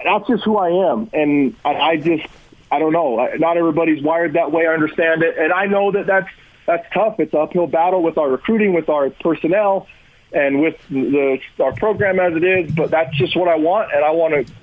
that's 0.04 0.28
just 0.28 0.44
who 0.44 0.58
I 0.58 0.92
am, 0.92 1.10
and 1.14 1.56
I, 1.64 1.74
I 1.74 1.98
just 1.98 2.26
I 2.72 2.80
don't 2.80 2.94
know. 2.94 3.28
Not 3.38 3.58
everybody's 3.58 4.02
wired 4.02 4.34
that 4.34 4.52
way. 4.52 4.66
I 4.66 4.74
understand 4.74 5.24
it, 5.24 5.38
and 5.38 5.52
I 5.52 5.66
know 5.66 5.92
that 5.92 6.08
that's 6.08 6.30
that's 6.66 6.88
tough. 6.94 7.20
It's 7.20 7.34
an 7.34 7.42
uphill 7.42 7.68
battle 7.68 8.02
with 8.02 8.18
our 8.18 8.30
recruiting, 8.30 8.74
with 8.74 8.88
our 8.90 9.10
personnel, 9.10 9.88
and 10.32 10.62
with 10.62 10.78
the 10.90 11.40
our 11.60 11.74
program 11.74 12.20
as 12.20 12.34
it 12.36 12.44
is. 12.44 12.72
But 12.72 12.92
that's 12.92 13.16
just 13.18 13.36
what 13.36 13.50
I 13.50 13.56
want, 13.56 13.94
and 13.94 14.06
I 14.06 14.12
want 14.12 14.48
to 14.48 14.54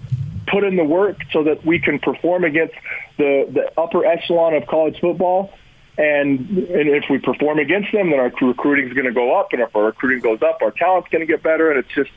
put 0.46 0.64
in 0.64 0.76
the 0.76 0.84
work 0.84 1.18
so 1.32 1.44
that 1.44 1.64
we 1.64 1.78
can 1.78 1.98
perform 1.98 2.44
against 2.44 2.74
the 3.18 3.46
the 3.52 3.80
upper 3.80 4.06
echelon 4.06 4.54
of 4.54 4.66
college 4.66 4.98
football. 5.00 5.52
And 5.98 6.48
and 6.48 6.88
if 6.88 7.04
we 7.10 7.18
perform 7.18 7.58
against 7.58 7.92
them, 7.92 8.10
then 8.10 8.20
our 8.20 8.32
recruiting 8.40 8.86
is 8.86 8.94
going 8.94 9.06
to 9.06 9.12
go 9.12 9.38
up, 9.38 9.52
and 9.52 9.60
if 9.60 9.74
our 9.74 9.84
recruiting 9.84 10.20
goes 10.20 10.40
up, 10.42 10.62
our 10.62 10.70
talent's 10.70 11.08
going 11.10 11.20
to 11.20 11.26
get 11.26 11.42
better, 11.42 11.70
and 11.70 11.80
it's 11.80 11.92
just 11.92 12.10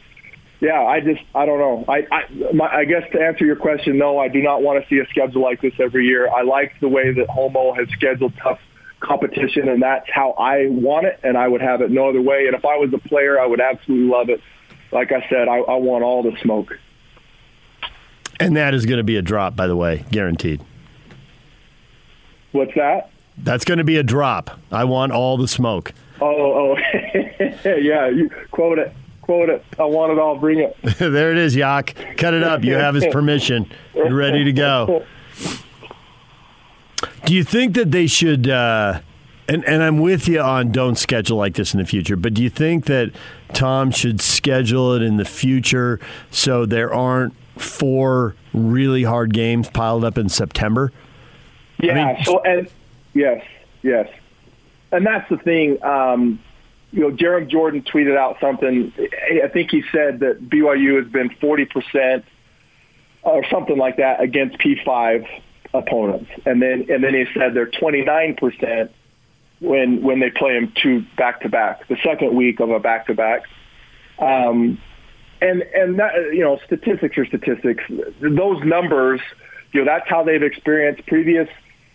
yeah, 0.61 0.79
I 0.83 0.99
just 0.99 1.21
I 1.33 1.47
don't 1.47 1.57
know. 1.57 1.83
I 1.87 2.05
I, 2.11 2.53
my, 2.53 2.71
I 2.71 2.85
guess 2.85 3.01
to 3.13 3.19
answer 3.19 3.43
your 3.45 3.55
question, 3.55 3.97
no, 3.97 4.19
I 4.19 4.27
do 4.27 4.43
not 4.43 4.61
want 4.61 4.81
to 4.81 4.87
see 4.87 4.99
a 4.99 5.07
schedule 5.07 5.41
like 5.41 5.59
this 5.59 5.73
every 5.79 6.05
year. 6.05 6.29
I 6.29 6.43
like 6.43 6.79
the 6.79 6.87
way 6.87 7.11
that 7.11 7.27
Holmoe 7.27 7.75
has 7.75 7.89
scheduled 7.89 8.33
tough 8.41 8.59
competition, 8.99 9.67
and 9.67 9.81
that's 9.81 10.07
how 10.13 10.31
I 10.33 10.67
want 10.67 11.07
it, 11.07 11.19
and 11.23 11.35
I 11.35 11.47
would 11.47 11.61
have 11.61 11.81
it 11.81 11.89
no 11.89 12.09
other 12.09 12.21
way. 12.21 12.45
And 12.45 12.55
if 12.55 12.63
I 12.63 12.77
was 12.77 12.93
a 12.93 12.99
player, 12.99 13.39
I 13.39 13.47
would 13.47 13.59
absolutely 13.59 14.07
love 14.07 14.29
it. 14.29 14.39
Like 14.91 15.11
I 15.11 15.27
said, 15.29 15.47
I, 15.47 15.57
I 15.57 15.75
want 15.77 16.03
all 16.03 16.21
the 16.21 16.37
smoke. 16.43 16.77
And 18.39 18.55
that 18.55 18.75
is 18.75 18.85
going 18.85 18.97
to 18.97 19.03
be 19.03 19.17
a 19.17 19.21
drop, 19.21 19.55
by 19.55 19.65
the 19.65 19.75
way, 19.75 20.05
guaranteed. 20.11 20.61
What's 22.51 22.73
that? 22.75 23.09
That's 23.37 23.65
going 23.65 23.77
to 23.79 23.83
be 23.83 23.97
a 23.97 24.03
drop. 24.03 24.59
I 24.71 24.83
want 24.83 25.11
all 25.11 25.37
the 25.37 25.47
smoke. 25.47 25.93
Oh, 26.19 26.75
oh, 26.75 26.77
yeah. 27.65 28.09
You 28.09 28.29
quote 28.51 28.77
it 28.77 28.93
quote 29.31 29.49
it. 29.49 29.63
I 29.79 29.85
want 29.85 30.11
it 30.11 30.19
all. 30.19 30.37
Bring 30.37 30.59
it. 30.59 30.75
there 30.97 31.31
it 31.31 31.37
is, 31.37 31.55
Yak. 31.55 31.95
Cut 32.17 32.33
it 32.33 32.43
up. 32.43 32.65
You 32.65 32.73
have 32.73 32.95
his 32.95 33.07
permission. 33.07 33.71
You're 33.95 34.13
ready 34.13 34.43
to 34.43 34.51
go. 34.51 35.05
Do 37.25 37.33
you 37.33 37.45
think 37.45 37.75
that 37.75 37.91
they 37.91 38.07
should? 38.07 38.49
Uh, 38.49 38.99
and 39.47 39.63
and 39.65 39.81
I'm 39.81 39.99
with 39.99 40.27
you 40.27 40.41
on 40.41 40.71
don't 40.71 40.97
schedule 40.97 41.37
like 41.37 41.53
this 41.53 41.73
in 41.73 41.79
the 41.79 41.85
future. 41.85 42.15
But 42.15 42.33
do 42.33 42.43
you 42.43 42.49
think 42.49 42.85
that 42.85 43.11
Tom 43.53 43.91
should 43.91 44.21
schedule 44.21 44.93
it 44.93 45.01
in 45.01 45.17
the 45.17 45.25
future 45.25 45.99
so 46.29 46.65
there 46.65 46.93
aren't 46.93 47.33
four 47.57 48.35
really 48.53 49.03
hard 49.03 49.33
games 49.33 49.69
piled 49.69 50.05
up 50.05 50.17
in 50.17 50.29
September? 50.29 50.91
Yeah. 51.79 51.93
I 51.93 52.13
mean, 52.13 52.23
so 52.23 52.41
and 52.43 52.69
yes, 53.13 53.43
yes, 53.81 54.09
and 54.91 55.05
that's 55.05 55.27
the 55.29 55.37
thing. 55.37 55.83
Um, 55.83 56.39
you 56.91 57.01
know, 57.01 57.11
Jarom 57.11 57.47
Jordan 57.49 57.83
tweeted 57.83 58.17
out 58.17 58.37
something. 58.41 58.93
I 59.43 59.47
think 59.47 59.71
he 59.71 59.83
said 59.91 60.19
that 60.19 60.49
BYU 60.49 61.01
has 61.01 61.11
been 61.11 61.29
40% 61.29 62.23
or 63.23 63.45
something 63.49 63.77
like 63.77 63.97
that 63.97 64.21
against 64.21 64.57
P5 64.57 65.27
opponents. 65.73 66.29
And 66.45 66.61
then, 66.61 66.87
and 66.89 67.03
then 67.03 67.13
he 67.13 67.25
said 67.33 67.53
they're 67.53 67.67
29% 67.67 68.89
when, 69.59 70.01
when 70.01 70.19
they 70.19 70.31
play 70.31 70.53
them 70.59 70.73
two 70.81 71.05
back 71.17 71.41
to 71.41 71.49
back, 71.49 71.87
the 71.87 71.97
second 72.03 72.35
week 72.35 72.59
of 72.59 72.71
a 72.71 72.79
back 72.79 73.07
to 73.07 73.13
back. 73.13 73.43
Um, 74.19 74.81
and, 75.39 75.61
and 75.61 75.99
that, 75.99 76.13
you 76.33 76.41
know, 76.41 76.59
statistics 76.65 77.17
are 77.17 77.25
statistics. 77.25 77.83
Those 78.19 78.63
numbers, 78.63 79.21
you 79.71 79.83
know, 79.83 79.85
that's 79.85 80.09
how 80.09 80.23
they've 80.23 80.43
experienced 80.43 81.05
previous 81.07 81.47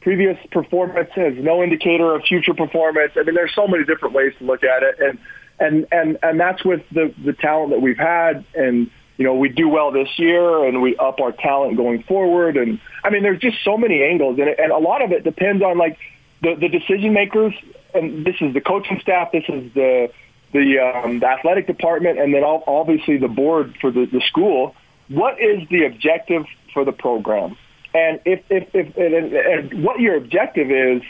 previous 0.06 0.38
performance 0.52 1.10
is 1.16 1.36
no 1.42 1.64
indicator 1.64 2.14
of 2.14 2.22
future 2.22 2.54
performance. 2.54 3.10
I 3.16 3.24
mean, 3.24 3.34
there's 3.34 3.52
so 3.56 3.66
many 3.66 3.84
different 3.84 4.14
ways 4.14 4.32
to 4.38 4.44
look 4.44 4.62
at 4.62 4.84
it, 4.84 5.00
and 5.00 5.18
and 5.58 5.84
and 5.90 6.16
and 6.22 6.38
that's 6.38 6.64
with 6.64 6.82
the 6.92 7.12
the 7.24 7.32
talent 7.32 7.70
that 7.70 7.80
we've 7.80 7.98
had, 7.98 8.44
and 8.54 8.88
you 9.16 9.24
know 9.24 9.34
we 9.34 9.48
do 9.48 9.68
well 9.68 9.90
this 9.90 10.08
year, 10.16 10.64
and 10.64 10.80
we 10.80 10.96
up 10.96 11.18
our 11.18 11.32
talent 11.32 11.76
going 11.76 12.04
forward, 12.04 12.56
and 12.56 12.78
I 13.02 13.10
mean, 13.10 13.24
there's 13.24 13.40
just 13.40 13.56
so 13.64 13.76
many 13.76 14.04
angles, 14.04 14.38
and 14.38 14.48
and 14.48 14.70
a 14.70 14.78
lot 14.78 15.02
of 15.02 15.10
it 15.10 15.24
depends 15.24 15.60
on 15.60 15.76
like 15.76 15.98
the 16.40 16.54
the 16.54 16.68
decision 16.68 17.12
makers, 17.12 17.54
and 17.92 18.24
this 18.24 18.36
is 18.40 18.54
the 18.54 18.60
coaching 18.60 19.00
staff, 19.00 19.32
this 19.32 19.48
is 19.48 19.72
the 19.74 20.12
the, 20.52 20.78
um, 20.78 21.18
the 21.18 21.26
athletic 21.26 21.66
department, 21.66 22.20
and 22.20 22.32
then 22.32 22.44
obviously 22.44 23.16
the 23.16 23.26
board 23.26 23.74
for 23.80 23.90
the, 23.90 24.06
the 24.06 24.20
school. 24.20 24.76
What 25.08 25.40
is 25.40 25.68
the 25.68 25.84
objective 25.84 26.46
for 26.72 26.84
the 26.84 26.92
program? 26.92 27.56
And 27.96 28.20
if, 28.26 28.42
if, 28.50 28.74
if 28.74 28.96
and, 28.98 29.32
and 29.72 29.82
what 29.82 30.00
your 30.00 30.16
objective 30.16 30.70
is 30.70 31.02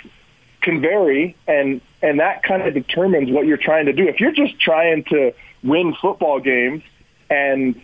can 0.62 0.81
vary, 0.81 1.35
and 1.49 1.81
and 2.01 2.20
that 2.20 2.44
kind 2.44 2.62
of 2.62 2.75
determines 2.75 3.29
what 3.29 3.44
you're 3.44 3.57
trying 3.57 3.87
to 3.87 3.92
do. 3.92 4.07
If 4.07 4.20
you're 4.20 4.31
just 4.31 4.61
trying 4.61 5.03
to 5.05 5.33
win 5.64 5.96
football 6.01 6.38
games 6.38 6.85
and 7.29 7.81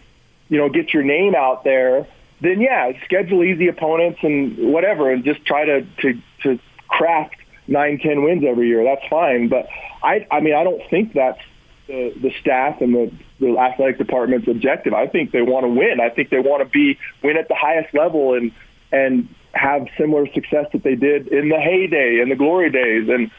you 0.48 0.58
know 0.58 0.68
get 0.68 0.94
your 0.94 1.02
name 1.02 1.34
out 1.34 1.64
there, 1.64 2.06
then 2.40 2.60
yeah, 2.60 2.92
schedule 3.04 3.42
easy 3.42 3.66
opponents 3.66 4.20
and 4.22 4.72
whatever, 4.72 5.10
and 5.10 5.24
just 5.24 5.44
try 5.44 5.64
to 5.64 5.82
to 6.02 6.22
to 6.44 6.60
craft 6.86 7.34
nine, 7.66 7.98
ten 7.98 8.22
wins 8.22 8.44
every 8.44 8.68
year. 8.68 8.84
That's 8.84 9.06
fine. 9.10 9.48
But 9.48 9.66
I 10.00 10.28
I 10.30 10.38
mean 10.38 10.54
I 10.54 10.62
don't 10.62 10.88
think 10.90 11.12
that's 11.12 11.40
the, 11.88 12.14
the 12.22 12.32
staff 12.40 12.80
and 12.80 12.94
the, 12.94 13.12
the 13.40 13.58
athletic 13.58 13.98
department's 13.98 14.46
objective. 14.46 14.94
I 14.94 15.08
think 15.08 15.32
they 15.32 15.42
want 15.42 15.64
to 15.64 15.68
win. 15.68 16.00
I 16.00 16.08
think 16.08 16.30
they 16.30 16.38
want 16.38 16.62
to 16.62 16.68
be 16.68 17.00
win 17.20 17.36
at 17.36 17.48
the 17.48 17.56
highest 17.56 17.92
level 17.94 18.34
and 18.34 18.52
and 18.92 19.28
have 19.52 19.86
similar 19.98 20.26
success 20.32 20.66
that 20.72 20.82
they 20.82 20.94
did 20.94 21.28
in 21.28 21.48
the 21.48 21.58
heyday 21.58 22.20
and 22.20 22.30
the 22.30 22.36
glory 22.36 22.70
days. 22.70 23.08
And 23.08 23.30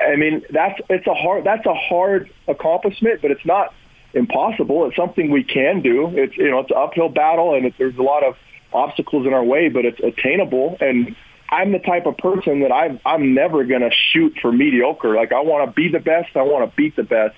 I 0.00 0.16
mean, 0.16 0.42
that's 0.50 0.80
it's 0.88 1.06
a 1.06 1.14
hard 1.14 1.44
that's 1.44 1.66
a 1.66 1.74
hard 1.74 2.30
accomplishment, 2.48 3.22
but 3.22 3.30
it's 3.30 3.44
not 3.44 3.74
impossible. 4.14 4.86
It's 4.86 4.96
something 4.96 5.30
we 5.30 5.44
can 5.44 5.80
do. 5.82 6.08
It's 6.14 6.36
you 6.36 6.50
know 6.50 6.60
it's 6.60 6.70
an 6.70 6.76
uphill 6.78 7.08
battle, 7.08 7.54
and 7.54 7.66
it, 7.66 7.74
there's 7.78 7.96
a 7.96 8.02
lot 8.02 8.24
of 8.24 8.36
obstacles 8.72 9.26
in 9.26 9.32
our 9.32 9.44
way, 9.44 9.68
but 9.68 9.84
it's 9.84 10.00
attainable. 10.00 10.76
And 10.80 11.14
I'm 11.50 11.72
the 11.72 11.78
type 11.78 12.06
of 12.06 12.16
person 12.16 12.60
that 12.60 12.72
I 12.72 12.98
I'm 13.04 13.34
never 13.34 13.64
going 13.64 13.82
to 13.82 13.90
shoot 14.12 14.38
for 14.40 14.50
mediocre. 14.50 15.14
Like 15.14 15.32
I 15.32 15.40
want 15.40 15.68
to 15.68 15.74
be 15.74 15.88
the 15.88 16.00
best. 16.00 16.36
I 16.36 16.42
want 16.42 16.68
to 16.68 16.76
beat 16.76 16.96
the 16.96 17.02
best. 17.02 17.36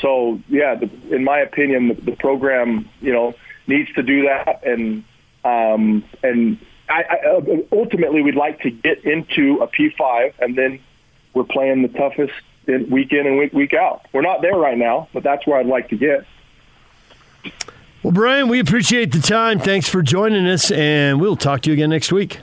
So 0.00 0.40
yeah, 0.48 0.74
the, 0.74 0.90
in 1.14 1.24
my 1.24 1.38
opinion, 1.40 1.88
the, 1.88 1.94
the 1.94 2.16
program 2.16 2.88
you 3.00 3.12
know 3.12 3.34
needs 3.66 3.92
to 3.94 4.02
do 4.02 4.22
that, 4.22 4.64
and 4.64 5.04
um, 5.44 6.04
and 6.22 6.58
I, 6.88 7.02
I, 7.02 7.28
uh, 7.28 7.40
ultimately, 7.72 8.22
we'd 8.22 8.34
like 8.34 8.60
to 8.60 8.70
get 8.70 9.04
into 9.04 9.58
a 9.62 9.68
P5, 9.68 10.34
and 10.38 10.56
then 10.56 10.80
we're 11.32 11.44
playing 11.44 11.82
the 11.82 11.88
toughest 11.88 12.32
in, 12.66 12.90
week 12.90 13.12
in 13.12 13.26
and 13.26 13.38
week, 13.38 13.52
week 13.52 13.74
out. 13.74 14.06
We're 14.12 14.22
not 14.22 14.42
there 14.42 14.56
right 14.56 14.76
now, 14.76 15.08
but 15.12 15.22
that's 15.22 15.46
where 15.46 15.58
I'd 15.58 15.66
like 15.66 15.88
to 15.90 15.96
get. 15.96 16.26
Well, 18.02 18.12
Bryan, 18.12 18.48
we 18.48 18.60
appreciate 18.60 19.12
the 19.12 19.20
time. 19.20 19.58
Thanks 19.58 19.88
for 19.88 20.02
joining 20.02 20.46
us, 20.46 20.70
and 20.70 21.20
we'll 21.20 21.36
talk 21.36 21.62
to 21.62 21.70
you 21.70 21.74
again 21.74 21.90
next 21.90 22.12
week. 22.12 22.38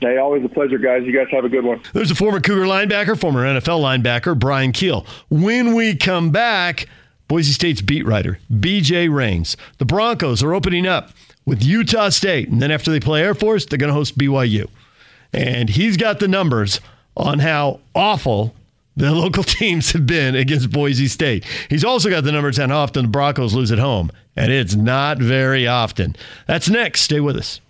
Hey, 0.00 0.18
always 0.18 0.44
a 0.44 0.48
pleasure, 0.48 0.78
guys. 0.78 1.04
You 1.04 1.12
guys 1.12 1.28
have 1.30 1.44
a 1.44 1.48
good 1.48 1.64
one. 1.64 1.80
There's 1.92 2.10
a 2.10 2.14
former 2.14 2.40
Cougar 2.40 2.66
linebacker, 2.66 3.18
former 3.18 3.44
NFL 3.44 3.80
linebacker, 3.80 4.38
Bryan 4.38 4.72
Kehl. 4.72 5.06
When 5.30 5.74
we 5.74 5.96
come 5.96 6.30
back, 6.30 6.88
Boise 7.28 7.52
State's 7.52 7.80
beat 7.80 8.04
writer, 8.04 8.38
BJ 8.52 9.12
Rains. 9.12 9.56
The 9.78 9.84
Broncos 9.84 10.42
are 10.42 10.52
opening 10.52 10.86
up 10.86 11.10
with 11.46 11.62
Utah 11.62 12.08
State, 12.08 12.48
and 12.48 12.60
then 12.60 12.70
after 12.70 12.90
they 12.90 13.00
play 13.00 13.22
Air 13.22 13.34
Force, 13.34 13.66
they're 13.66 13.78
going 13.78 13.88
to 13.88 13.94
host 13.94 14.16
BYU. 14.18 14.68
And 15.32 15.68
he's 15.68 15.96
got 15.96 16.20
the 16.20 16.28
numbers 16.28 16.80
on 17.16 17.38
how 17.38 17.80
awful 17.94 18.54
the 18.96 19.12
local 19.14 19.42
teams 19.44 19.92
have 19.92 20.06
been 20.06 20.34
against 20.34 20.70
Boise 20.70 21.08
State. 21.08 21.44
He's 21.68 21.84
also 21.84 22.10
got 22.10 22.24
the 22.24 22.32
numbers 22.32 22.58
on 22.58 22.70
how 22.70 22.78
often 22.78 23.04
the 23.04 23.10
Broncos 23.10 23.54
lose 23.54 23.72
at 23.72 23.78
home, 23.78 24.10
and 24.36 24.52
it's 24.52 24.74
not 24.74 25.18
very 25.18 25.66
often. 25.66 26.16
That's 26.46 26.68
next. 26.68 27.02
Stay 27.02 27.20
with 27.20 27.36
us. 27.36 27.60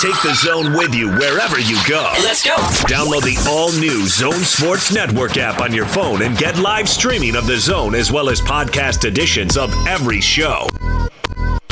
Take 0.00 0.20
the 0.22 0.34
zone 0.34 0.72
with 0.72 0.94
you 0.94 1.08
wherever 1.08 1.58
you 1.60 1.78
go. 1.88 2.12
Let's 2.22 2.42
go. 2.42 2.54
Download 2.86 3.22
the 3.22 3.42
all 3.48 3.70
new 3.72 4.06
Zone 4.08 4.42
Sports 4.42 4.92
Network 4.92 5.36
app 5.36 5.60
on 5.60 5.72
your 5.72 5.86
phone 5.86 6.22
and 6.22 6.36
get 6.36 6.58
live 6.58 6.88
streaming 6.88 7.36
of 7.36 7.46
the 7.46 7.56
zone 7.56 7.94
as 7.94 8.10
well 8.10 8.28
as 8.28 8.40
podcast 8.40 9.04
editions 9.04 9.56
of 9.56 9.72
every 9.86 10.20
show. 10.20 10.66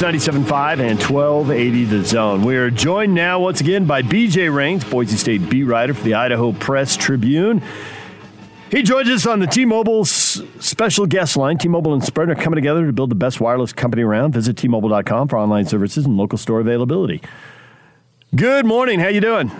It's 0.00 0.28
97.5 0.28 0.78
and 0.78 1.02
1280 1.02 1.84
The 1.84 2.04
Zone. 2.04 2.44
We 2.44 2.56
are 2.56 2.70
joined 2.70 3.14
now 3.14 3.40
once 3.40 3.60
again 3.60 3.84
by 3.84 4.02
BJ 4.02 4.54
Rains, 4.54 4.84
Boise 4.84 5.16
State 5.16 5.50
beat 5.50 5.64
writer 5.64 5.92
for 5.92 6.04
the 6.04 6.14
Idaho 6.14 6.52
Press 6.52 6.96
Tribune. 6.96 7.62
He 8.70 8.82
joins 8.82 9.08
us 9.08 9.26
on 9.26 9.40
the 9.40 9.48
T-Mobile 9.48 10.04
special 10.04 11.06
guest 11.06 11.36
line. 11.36 11.58
T-Mobile 11.58 11.94
and 11.94 12.04
Sprint 12.04 12.30
are 12.30 12.36
coming 12.36 12.56
together 12.56 12.86
to 12.86 12.92
build 12.92 13.10
the 13.10 13.16
best 13.16 13.40
wireless 13.40 13.72
company 13.72 14.02
around. 14.02 14.34
Visit 14.34 14.56
T-Mobile.com 14.56 15.26
for 15.26 15.36
online 15.36 15.66
services 15.66 16.04
and 16.04 16.16
local 16.16 16.38
store 16.38 16.60
availability. 16.60 17.20
Good 18.36 18.66
morning. 18.66 19.00
How 19.00 19.08
you 19.08 19.20
doing? 19.20 19.50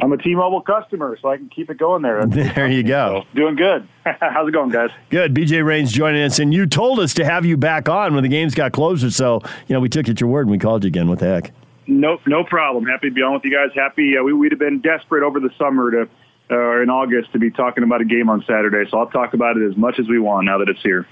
I'm 0.00 0.12
a 0.12 0.16
T-Mobile 0.16 0.62
customer, 0.62 1.18
so 1.20 1.28
I 1.28 1.36
can 1.36 1.48
keep 1.48 1.70
it 1.70 1.78
going 1.78 2.02
there. 2.02 2.24
There 2.26 2.68
you 2.68 2.82
go. 2.82 3.24
Doing 3.34 3.56
good. 3.56 3.88
How's 4.04 4.48
it 4.48 4.52
going, 4.52 4.70
guys? 4.70 4.90
Good. 5.10 5.34
BJ 5.34 5.64
Rains 5.64 5.90
joining 5.90 6.22
us, 6.22 6.38
and 6.38 6.54
you 6.54 6.66
told 6.66 7.00
us 7.00 7.14
to 7.14 7.24
have 7.24 7.44
you 7.44 7.56
back 7.56 7.88
on 7.88 8.14
when 8.14 8.22
the 8.22 8.28
games 8.28 8.54
got 8.54 8.72
closer. 8.72 9.10
So 9.10 9.40
you 9.66 9.74
know 9.74 9.80
we 9.80 9.88
took 9.88 10.08
at 10.08 10.20
your 10.20 10.30
word 10.30 10.42
and 10.42 10.50
we 10.50 10.58
called 10.58 10.84
you 10.84 10.88
again. 10.88 11.08
What 11.08 11.18
the 11.18 11.26
heck? 11.26 11.52
No, 11.88 12.18
no 12.26 12.44
problem. 12.44 12.84
Happy 12.86 13.08
to 13.08 13.14
be 13.14 13.22
on 13.22 13.32
with 13.34 13.44
you 13.44 13.50
guys. 13.50 13.70
Happy. 13.74 14.16
Uh, 14.16 14.22
we, 14.22 14.32
we'd 14.32 14.52
have 14.52 14.58
been 14.58 14.80
desperate 14.80 15.24
over 15.24 15.40
the 15.40 15.50
summer 15.58 15.90
to, 15.90 16.02
uh, 16.50 16.54
or 16.54 16.82
in 16.82 16.90
August, 16.90 17.32
to 17.32 17.38
be 17.38 17.50
talking 17.50 17.82
about 17.82 18.00
a 18.00 18.04
game 18.04 18.28
on 18.28 18.44
Saturday. 18.46 18.88
So 18.90 18.98
I'll 18.98 19.06
talk 19.10 19.34
about 19.34 19.56
it 19.56 19.68
as 19.68 19.76
much 19.76 19.98
as 19.98 20.06
we 20.06 20.18
want 20.18 20.44
now 20.44 20.58
that 20.58 20.68
it's 20.68 20.82
here. 20.82 21.06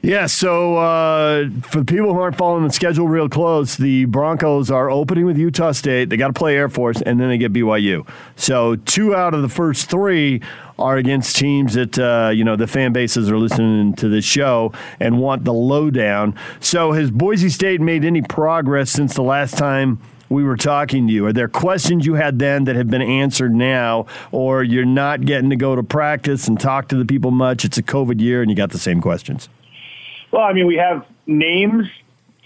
Yeah, 0.00 0.26
so 0.26 0.76
uh, 0.76 1.50
for 1.62 1.80
the 1.80 1.84
people 1.84 2.14
who 2.14 2.20
aren't 2.20 2.36
following 2.36 2.64
the 2.64 2.72
schedule 2.72 3.08
real 3.08 3.28
close, 3.28 3.76
the 3.76 4.04
Broncos 4.04 4.70
are 4.70 4.88
opening 4.88 5.26
with 5.26 5.36
Utah 5.36 5.72
State. 5.72 6.08
They 6.08 6.16
got 6.16 6.28
to 6.28 6.32
play 6.32 6.56
Air 6.56 6.68
Force, 6.68 7.02
and 7.02 7.18
then 7.18 7.28
they 7.28 7.36
get 7.36 7.52
BYU. 7.52 8.08
So 8.36 8.76
two 8.76 9.16
out 9.16 9.34
of 9.34 9.42
the 9.42 9.48
first 9.48 9.90
three 9.90 10.40
are 10.78 10.98
against 10.98 11.34
teams 11.34 11.74
that 11.74 11.98
uh, 11.98 12.30
you 12.30 12.44
know 12.44 12.54
the 12.54 12.68
fan 12.68 12.92
bases 12.92 13.28
are 13.28 13.38
listening 13.38 13.94
to 13.94 14.08
this 14.08 14.24
show 14.24 14.72
and 15.00 15.18
want 15.18 15.44
the 15.44 15.52
lowdown. 15.52 16.36
So 16.60 16.92
has 16.92 17.10
Boise 17.10 17.48
State 17.48 17.80
made 17.80 18.04
any 18.04 18.22
progress 18.22 18.90
since 18.90 19.14
the 19.14 19.22
last 19.22 19.58
time? 19.58 20.00
We 20.30 20.44
were 20.44 20.58
talking 20.58 21.06
to 21.08 21.12
you. 21.12 21.26
Are 21.26 21.32
there 21.32 21.48
questions 21.48 22.06
you 22.06 22.14
had 22.14 22.38
then 22.38 22.64
that 22.64 22.76
have 22.76 22.88
been 22.88 23.02
answered 23.02 23.54
now, 23.54 24.06
or 24.30 24.62
you're 24.62 24.84
not 24.84 25.24
getting 25.24 25.50
to 25.50 25.56
go 25.56 25.74
to 25.74 25.82
practice 25.82 26.46
and 26.46 26.60
talk 26.60 26.88
to 26.88 26.96
the 26.96 27.06
people 27.06 27.30
much? 27.30 27.64
It's 27.64 27.78
a 27.78 27.82
COVID 27.82 28.20
year 28.20 28.42
and 28.42 28.50
you 28.50 28.56
got 28.56 28.70
the 28.70 28.78
same 28.78 29.00
questions. 29.00 29.48
Well, 30.30 30.42
I 30.42 30.52
mean, 30.52 30.66
we 30.66 30.76
have 30.76 31.06
names 31.26 31.86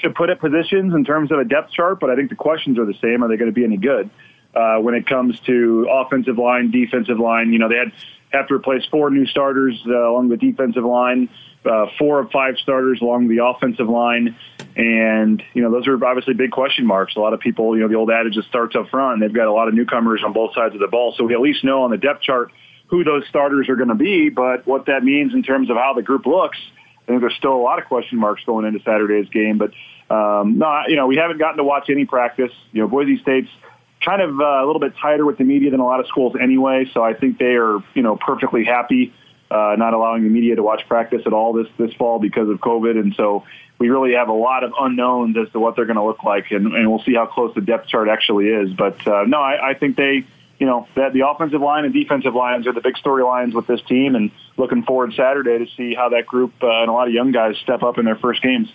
to 0.03 0.11
put 0.11 0.31
at 0.31 0.41
positions 0.41 0.95
in 0.95 1.05
terms 1.05 1.33
of 1.33 1.39
a 1.39 1.45
depth 1.45 1.73
chart, 1.73 2.01
but 2.01 2.11
I 2.11 2.17
think 2.17 2.31
the 2.31 2.37
questions 2.37 2.79
are 2.79 2.85
the 2.85 2.99
same. 3.03 3.23
Are 3.23 3.29
they 3.29 3.37
going 3.37 3.51
to 3.51 3.55
be 3.55 3.65
any 3.65 3.77
good 3.77 4.11
uh, 4.55 4.77
when 4.79 4.95
it 4.95 5.07
comes 5.07 5.39
to 5.41 5.89
offensive 5.91 6.39
line, 6.39 6.71
defensive 6.71 7.19
line? 7.19 7.53
You 7.53 7.59
know, 7.59 7.69
they 7.69 7.77
had 7.77 7.93
have 8.33 8.49
to 8.49 8.55
replace 8.55 8.85
four 8.87 9.11
new 9.11 9.27
starters 9.27 9.81
uh, 9.87 10.11
along 10.11 10.29
the 10.29 10.37
defensive 10.37 10.85
line, 10.85 11.29
uh, 11.65 11.87
four 11.99 12.21
of 12.21 12.31
five 12.31 12.57
starters 12.63 13.01
along 13.01 13.29
the 13.29 13.45
offensive 13.45 13.89
line, 13.89 14.37
and 14.75 15.43
you 15.53 15.63
know 15.63 15.71
those 15.71 15.87
are 15.87 16.03
obviously 16.05 16.35
big 16.35 16.51
question 16.51 16.87
marks. 16.87 17.15
A 17.17 17.21
lot 17.21 17.35
of 17.35 17.41
people, 17.41 17.77
you 17.77 17.83
know, 17.83 17.89
the 17.89 17.95
old 17.95 18.11
adage 18.11 18.35
just 18.35 18.49
starts 18.49 18.75
up 18.75 18.89
front. 18.89 19.21
They've 19.21 19.33
got 19.33 19.49
a 19.49 19.53
lot 19.53 19.69
of 19.69 19.75
newcomers 19.75 20.23
on 20.25 20.33
both 20.33 20.55
sides 20.55 20.75
of 20.75 20.81
the 20.81 20.89
ball, 20.89 21.15
so 21.17 21.25
we 21.25 21.35
at 21.35 21.41
least 21.41 21.63
know 21.63 21.83
on 21.83 21.91
the 21.91 21.99
depth 21.99 22.23
chart 22.23 22.51
who 22.87 23.05
those 23.05 23.27
starters 23.29 23.69
are 23.69 23.77
going 23.77 23.89
to 23.89 23.95
be. 23.95 24.29
But 24.29 24.67
what 24.67 24.87
that 24.87 25.05
means 25.05 25.35
in 25.35 25.43
terms 25.43 25.71
of 25.71 25.77
how 25.77 25.93
the 25.95 26.03
group 26.03 26.27
looks. 26.27 26.59
I 27.05 27.13
think 27.13 27.21
there's 27.21 27.35
still 27.35 27.55
a 27.55 27.63
lot 27.63 27.79
of 27.79 27.87
question 27.87 28.19
marks 28.19 28.45
going 28.45 28.65
into 28.65 28.81
Saturday's 28.81 29.29
game, 29.29 29.59
but 29.59 29.73
um, 30.15 30.59
no, 30.59 30.83
you 30.87 30.97
know, 30.97 31.07
we 31.07 31.17
haven't 31.17 31.39
gotten 31.39 31.57
to 31.57 31.65
watch 31.65 31.91
any 31.91 32.05
practice. 32.05 32.53
You 32.73 32.83
know, 32.83 32.89
Boise 32.89 33.19
State's 33.19 33.51
kind 34.05 34.23
of 34.23 34.41
uh, 34.41 34.45
a 34.45 34.67
little 34.67 34.81
bit 34.81 34.95
tighter 35.01 35.25
with 35.25 35.39
the 35.39 35.45
media 35.45 35.71
than 35.71 35.81
a 35.81 35.85
lot 35.85 36.01
of 36.01 36.07
schools 36.07 36.35
anyway, 36.41 36.91
so 36.93 37.03
I 37.03 37.15
think 37.15 37.39
they 37.39 37.55
are, 37.57 37.79
you 37.95 38.03
know, 38.03 38.17
perfectly 38.17 38.65
happy 38.65 39.13
uh, 39.53 39.77
not 39.77 39.93
allowing 39.93 40.23
the 40.23 40.31
media 40.31 40.57
to 40.57 40.63
watch 40.63 40.83
practice 40.89 41.23
at 41.27 41.33
all 41.33 41.53
this 41.53 41.67
this 41.79 41.93
fall 41.95 42.19
because 42.19 42.49
of 42.49 42.59
COVID, 42.59 42.99
and 42.99 43.15
so 43.15 43.45
we 43.79 43.91
really 43.91 44.15
have 44.15 44.29
a 44.29 44.33
lot 44.33 44.65
of 44.65 44.73
unknowns 44.81 45.37
as 45.37 45.53
to 45.53 45.61
what 45.61 45.77
they're 45.77 45.85
going 45.85 45.97
to 45.97 46.05
look 46.05 46.25
like, 46.25 46.51
and, 46.51 46.73
and 46.73 46.89
we'll 46.91 47.03
see 47.03 47.15
how 47.15 47.27
close 47.27 47.55
the 47.55 47.61
depth 47.61 47.89
chart 47.89 48.09
actually 48.09 48.49
is. 48.49 48.73
But 48.73 49.07
uh, 49.07 49.25
no, 49.27 49.41
I, 49.41 49.71
I 49.71 49.75
think 49.75 49.97
they 49.97 50.25
you 50.63 50.69
know, 50.69 50.87
that 50.95 51.13
the 51.13 51.27
offensive 51.27 51.61
line 51.61 51.85
and 51.85 51.93
defensive 51.93 52.37
lines 52.37 52.69
are 52.69 52.73
the 52.73 52.81
big 52.81 52.95
storylines 52.95 53.53
with 53.53 53.67
this 53.67 53.83
team, 53.89 54.15
and 54.15 54.31
looking 54.57 54.85
forward 54.85 55.13
Saturday 55.13 55.59
to 55.59 55.67
see 55.77 55.93
how 55.93 56.09
that 56.11 56.25
group 56.25 56.53
uh, 56.63 56.83
and 56.83 56.89
a 56.89 56.93
lot 56.93 57.09
of 57.09 57.13
young 57.13 57.33
guys 57.33 57.57
step 57.65 57.83
up 57.83 57.99
in 57.99 58.05
their 58.05 58.15
first 58.15 58.41
games. 58.43 58.69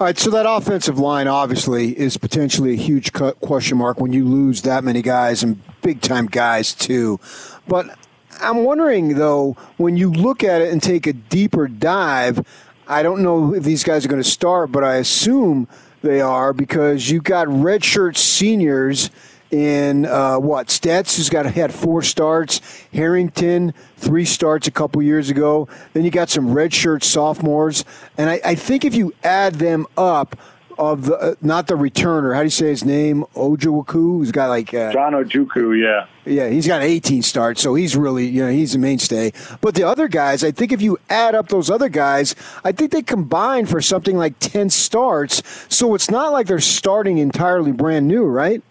All 0.00 0.06
right, 0.06 0.18
so 0.18 0.30
that 0.30 0.46
offensive 0.48 0.98
line 0.98 1.28
obviously 1.28 1.96
is 1.96 2.16
potentially 2.16 2.72
a 2.72 2.76
huge 2.76 3.12
question 3.12 3.78
mark 3.78 4.00
when 4.00 4.12
you 4.12 4.24
lose 4.24 4.62
that 4.62 4.82
many 4.82 5.00
guys 5.00 5.44
and 5.44 5.62
big 5.80 6.00
time 6.00 6.26
guys 6.26 6.74
too. 6.74 7.20
But 7.68 7.96
I'm 8.40 8.64
wondering 8.64 9.14
though, 9.14 9.56
when 9.76 9.96
you 9.96 10.10
look 10.10 10.42
at 10.42 10.60
it 10.60 10.72
and 10.72 10.82
take 10.82 11.06
a 11.06 11.12
deeper 11.12 11.68
dive, 11.68 12.44
I 12.88 13.04
don't 13.04 13.22
know 13.22 13.54
if 13.54 13.62
these 13.62 13.84
guys 13.84 14.04
are 14.04 14.08
going 14.08 14.20
to 14.20 14.28
start, 14.28 14.72
but 14.72 14.82
I 14.82 14.96
assume 14.96 15.68
they 16.02 16.20
are 16.20 16.52
because 16.52 17.10
you've 17.10 17.22
got 17.22 17.46
redshirt 17.46 18.16
seniors 18.16 19.10
in 19.50 20.06
uh, 20.06 20.38
what 20.38 20.68
Stetz, 20.68 21.16
who's 21.16 21.30
got 21.30 21.46
had 21.46 21.72
four 21.72 22.02
starts, 22.02 22.60
Harrington 22.92 23.72
three 23.96 24.24
starts 24.24 24.68
a 24.68 24.70
couple 24.70 25.02
years 25.02 25.30
ago. 25.30 25.68
Then 25.92 26.04
you 26.04 26.10
got 26.10 26.28
some 26.28 26.48
redshirt 26.48 27.02
sophomores, 27.02 27.84
and 28.16 28.30
I, 28.30 28.40
I 28.44 28.54
think 28.54 28.84
if 28.84 28.94
you 28.94 29.14
add 29.22 29.56
them 29.56 29.86
up. 29.96 30.36
Of 30.80 31.06
the 31.06 31.16
uh, 31.16 31.34
not 31.42 31.66
the 31.66 31.74
returner, 31.74 32.36
how 32.36 32.42
do 32.42 32.46
you 32.46 32.50
say 32.50 32.68
his 32.68 32.84
name? 32.84 33.24
Ojowaku, 33.34 34.18
who's 34.18 34.30
got 34.30 34.48
like 34.48 34.72
uh, 34.72 34.92
John 34.92 35.12
Ojukwu, 35.12 35.76
yeah, 35.76 36.06
yeah, 36.24 36.48
he's 36.48 36.68
got 36.68 36.82
18 36.82 37.22
starts, 37.22 37.60
so 37.60 37.74
he's 37.74 37.96
really 37.96 38.28
you 38.28 38.44
know 38.44 38.52
he's 38.52 38.76
a 38.76 38.78
mainstay. 38.78 39.32
But 39.60 39.74
the 39.74 39.82
other 39.82 40.06
guys, 40.06 40.44
I 40.44 40.52
think 40.52 40.70
if 40.70 40.80
you 40.80 40.96
add 41.10 41.34
up 41.34 41.48
those 41.48 41.68
other 41.68 41.88
guys, 41.88 42.36
I 42.62 42.70
think 42.70 42.92
they 42.92 43.02
combine 43.02 43.66
for 43.66 43.80
something 43.80 44.16
like 44.16 44.38
10 44.38 44.70
starts. 44.70 45.42
So 45.68 45.96
it's 45.96 46.12
not 46.12 46.30
like 46.30 46.46
they're 46.46 46.60
starting 46.60 47.18
entirely 47.18 47.72
brand 47.72 48.06
new, 48.06 48.22
right? 48.26 48.62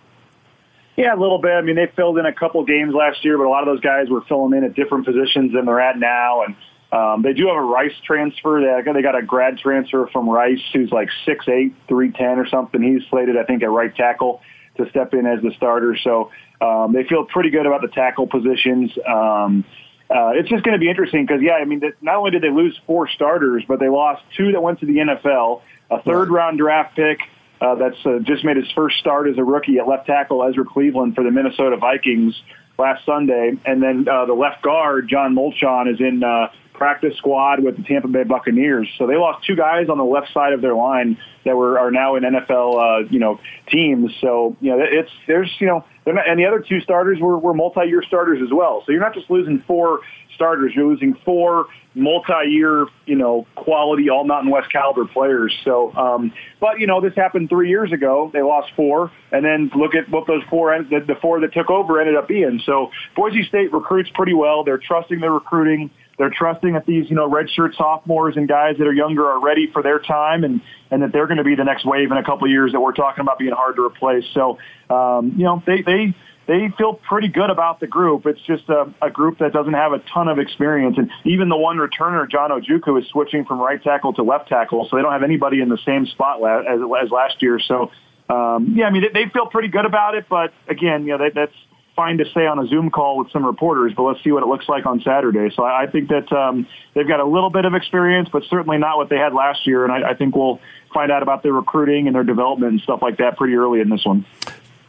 Yeah, 0.98 1.14
a 1.14 1.20
little 1.20 1.38
bit. 1.38 1.52
I 1.52 1.62
mean, 1.62 1.76
they 1.76 1.86
filled 1.96 2.18
in 2.18 2.26
a 2.26 2.34
couple 2.34 2.64
games 2.66 2.94
last 2.94 3.24
year, 3.24 3.38
but 3.38 3.46
a 3.46 3.50
lot 3.50 3.62
of 3.62 3.68
those 3.68 3.82
guys 3.82 4.10
were 4.10 4.22
filling 4.22 4.58
in 4.58 4.64
at 4.64 4.74
different 4.74 5.06
positions 5.06 5.54
than 5.54 5.66
they're 5.66 5.80
at 5.80 6.00
now. 6.00 6.42
And 6.42 6.56
um, 6.92 7.22
they 7.22 7.34
do 7.34 7.46
have 7.48 7.56
a 7.56 7.62
Rice 7.62 7.94
transfer. 8.04 8.60
They, 8.60 8.84
got, 8.84 8.94
they 8.94 9.04
got 9.04 9.16
a 9.16 9.22
grad 9.22 9.60
transfer 9.60 10.10
from 10.12 10.28
Rice 10.28 10.62
who's 10.74 10.92
like 10.92 11.10
6'8", 11.28 11.72
310 11.88 12.40
or 12.40 12.48
something. 12.48 12.82
He's 12.82 13.08
slated, 13.10 13.38
I 13.38 13.44
think, 13.44 13.62
at 13.62 13.70
right 13.70 13.96
tackle. 13.96 14.42
to 14.78 14.90
step 14.90 15.14
in 15.14 15.28
as 15.28 15.40
the 15.44 15.52
starter. 15.56 15.96
So 16.04 16.32
um, 16.62 16.94
they 16.94 17.04
feel 17.04 17.26
pretty 17.26 17.52
good 17.52 17.68
about 17.68 17.82
the 17.82 17.90
tackle 17.90 18.26
positions. 18.26 18.92
Um, 19.08 19.66
uh, 20.10 20.32
it's 20.34 20.50
just 20.50 20.64
going 20.64 20.74
to 20.74 20.80
be 20.80 20.90
interesting 20.90 21.28
because, 21.28 21.44
yeah, 21.44 21.56
I 21.62 21.66
mean, 21.66 21.82
not 22.02 22.16
only 22.16 22.32
did 22.32 22.42
they 22.42 22.50
lose 22.50 22.80
four 22.88 23.08
starters, 23.08 23.64
but 23.68 23.80
they 23.80 23.90
lost 23.90 24.24
two 24.36 24.54
that 24.54 24.62
went 24.62 24.80
to 24.80 24.88
the 24.88 24.98
NFL, 24.98 25.62
a 25.92 26.02
third 26.02 26.32
round 26.32 26.58
draft 26.58 26.96
pick 26.96 27.20
uh, 27.62 27.76
that's 27.76 27.98
uh, 28.06 28.20
just 28.24 28.44
made 28.44 28.58
his 28.58 28.72
first 28.76 28.98
start 28.98 29.28
as 29.28 29.38
a 29.38 29.44
rookie 29.44 29.78
at 29.80 29.88
left 29.88 30.06
tackle, 30.08 30.44
Ezra 30.48 30.66
Cleveland 30.66 31.16
for 31.16 31.24
the 31.24 31.32
Minnesota 31.32 31.78
Vikings 31.78 32.36
last 32.78 33.06
Sunday, 33.06 33.54
and 33.66 33.82
then 33.82 34.08
uh, 34.08 34.26
the 34.26 34.34
left 34.34 34.62
guard 34.62 35.08
John 35.10 35.36
Molchon 35.36 35.92
is 35.92 36.00
in 36.00 36.24
uh, 36.24 36.50
practice 36.74 37.18
squad 37.18 37.64
with 37.64 37.76
the 37.76 37.84
Tampa 37.84 38.08
Bay 38.08 38.24
Buccaneers. 38.24 38.88
So 38.98 39.08
they 39.08 39.16
lost 39.16 39.46
two 39.46 39.56
guys 39.56 39.90
on 39.90 39.98
the 39.98 40.04
left 40.04 40.32
side 40.34 40.54
of 40.54 40.62
their 40.62 40.76
line 40.76 41.18
that 41.44 41.58
were 41.58 41.80
are 41.80 41.92
now 41.92 42.16
in 42.16 42.24
NFL 42.24 43.06
uh, 43.06 43.08
you 43.10 43.20
know 43.20 43.40
teams. 43.70 44.12
So 44.22 44.56
you 44.62 44.72
know 44.72 44.80
it's 44.80 45.12
there's 45.28 45.52
you 45.60 45.68
know 45.68 45.84
not, 46.06 46.30
and 46.30 46.40
the 46.40 46.46
other 46.46 46.60
two 46.60 46.80
starters 46.82 47.20
were, 47.20 47.38
were 47.38 47.54
multi-year 47.54 48.04
starters 48.04 48.40
as 48.44 48.54
well. 48.54 48.84
So 48.86 48.92
you're 48.92 49.02
not 49.02 49.14
just 49.14 49.30
losing 49.30 49.64
four 49.68 50.02
starters, 50.38 50.72
you're 50.74 50.88
losing 50.88 51.16
four 51.26 51.66
multi-year, 51.96 52.86
you 53.06 53.16
know, 53.16 53.46
quality 53.56 54.10
all 54.10 54.24
Mountain 54.24 54.52
West 54.52 54.72
caliber 54.72 55.06
players. 55.06 55.54
So, 55.66 55.92
um, 55.96 56.32
but 56.62 56.80
you 56.80 56.88
know, 56.88 57.02
this 57.02 57.14
happened 57.16 57.50
three 57.50 57.70
years 57.70 57.92
ago. 57.92 58.30
They 58.32 58.42
lost 58.42 58.72
four, 58.76 59.12
and 59.32 59.44
then 59.44 59.72
look 59.76 59.96
at 59.96 60.10
what 60.10 60.28
those 60.28 60.44
four, 60.50 60.78
the, 60.84 61.00
the 61.06 61.16
four 61.22 61.42
that 61.42 61.54
took 61.54 61.70
over 61.70 62.00
ended 62.00 62.16
up 62.16 62.28
being. 62.28 62.62
So 62.66 62.92
Boise 63.16 63.44
State 63.44 63.74
recruits 63.74 64.10
pretty 64.14 64.34
well. 64.34 64.64
They're 64.64 64.78
trusting 64.78 65.20
their 65.20 65.32
recruiting. 65.32 65.90
They're 66.18 66.32
trusting 66.36 66.74
that 66.74 66.86
these, 66.86 67.10
you 67.10 67.16
know, 67.16 67.30
redshirt 67.30 67.76
sophomores 67.76 68.38
and 68.38 68.48
guys 68.48 68.78
that 68.80 68.88
are 68.88 68.94
younger 68.94 69.28
are 69.28 69.40
ready 69.40 69.70
for 69.72 69.84
their 69.84 70.00
time, 70.00 70.44
and 70.44 70.62
and 70.90 71.04
that 71.04 71.12
they're 71.12 71.28
going 71.28 71.38
to 71.38 71.44
be 71.44 71.56
the 71.56 71.64
next 71.64 71.86
wave 71.86 72.12
in 72.12 72.18
a 72.18 72.24
couple 72.24 72.46
of 72.46 72.52
years 72.52 72.72
that 72.72 72.80
we're 72.80 72.94
talking 72.94 73.22
about 73.22 73.38
being 73.38 73.54
hard 73.54 73.76
to 73.76 73.86
replace. 73.86 74.24
So, 74.34 74.58
um, 74.90 75.34
you 75.38 75.44
know, 75.44 75.62
they 75.68 75.84
they 75.84 76.16
they 76.48 76.70
feel 76.78 76.94
pretty 76.94 77.28
good 77.28 77.50
about 77.50 77.80
the 77.80 77.88
group. 77.88 78.26
It's 78.26 78.42
just 78.48 78.68
a, 78.70 78.92
a 79.02 79.12
group 79.12 79.40
that 79.40 79.54
doesn't 79.54 79.74
have 79.74 79.92
a 79.92 80.00
ton 80.12 80.28
of 80.28 80.40
experience. 80.40 80.98
And 80.98 81.12
even 81.26 81.50
the 81.50 81.58
one 81.58 81.78
returner, 81.78 82.28
John 82.30 82.50
Ojukwu, 82.50 83.02
is 83.02 83.08
switching 83.10 83.46
from 83.46 83.60
right 83.60 83.82
tackle 83.84 84.14
to 84.14 84.24
left 84.24 84.48
tackle, 84.48 84.88
so 84.90 84.96
they 84.96 85.04
don't 85.04 85.12
have 85.12 85.24
anybody 85.24 85.62
in 85.62 85.70
the 85.70 85.78
same 85.86 86.06
spot 86.08 86.42
as, 86.66 86.80
as 87.04 87.12
last 87.12 87.42
year. 87.42 87.60
So, 87.60 87.92
um, 88.30 88.74
yeah, 88.76 88.86
I 88.86 88.92
mean, 88.92 89.04
they, 89.04 89.26
they 89.26 89.30
feel 89.30 89.46
pretty 89.46 89.68
good 89.68 89.86
about 89.86 90.16
it. 90.16 90.26
But 90.30 90.54
again, 90.68 91.04
you 91.06 91.18
know, 91.18 91.18
that, 91.20 91.36
that's 91.36 91.54
fine 91.98 92.20
to 92.20 92.26
say 92.34 92.46
on 92.46 92.60
a 92.60 92.68
Zoom 92.68 92.92
call 92.92 93.18
with 93.18 93.30
some 93.32 93.44
reporters, 93.44 93.92
but 93.98 94.04
let's 94.04 94.24
see 94.24 94.32
what 94.32 94.44
it 94.44 94.46
looks 94.46 94.70
like 94.70 94.86
on 94.86 95.02
Saturday. 95.02 95.54
So 95.54 95.64
I, 95.64 95.84
I 95.84 95.88
think 95.88 96.10
that 96.10 96.32
um, 96.32 96.68
they've 96.94 97.08
got 97.08 97.20
a 97.20 97.26
little 97.26 97.50
bit 97.50 97.66
of 97.66 97.74
experience, 97.74 98.30
but 98.32 98.44
certainly 98.50 98.78
not 98.78 98.98
what 98.98 99.10
they 99.10 99.18
had 99.18 99.34
last 99.34 99.66
year. 99.68 99.84
And 99.84 99.92
I, 99.92 100.12
I 100.12 100.14
think 100.14 100.36
we'll 100.36 100.62
find 100.94 101.12
out 101.12 101.24
about 101.24 101.44
their 101.44 101.52
recruiting 101.52 102.08
and 102.08 102.16
their 102.16 102.24
development 102.24 102.72
and 102.74 102.82
stuff 102.82 103.02
like 103.02 103.18
that 103.18 103.36
pretty 103.36 103.56
early 103.56 103.82
in 103.82 103.90
this 103.90 104.06
one. 104.06 104.26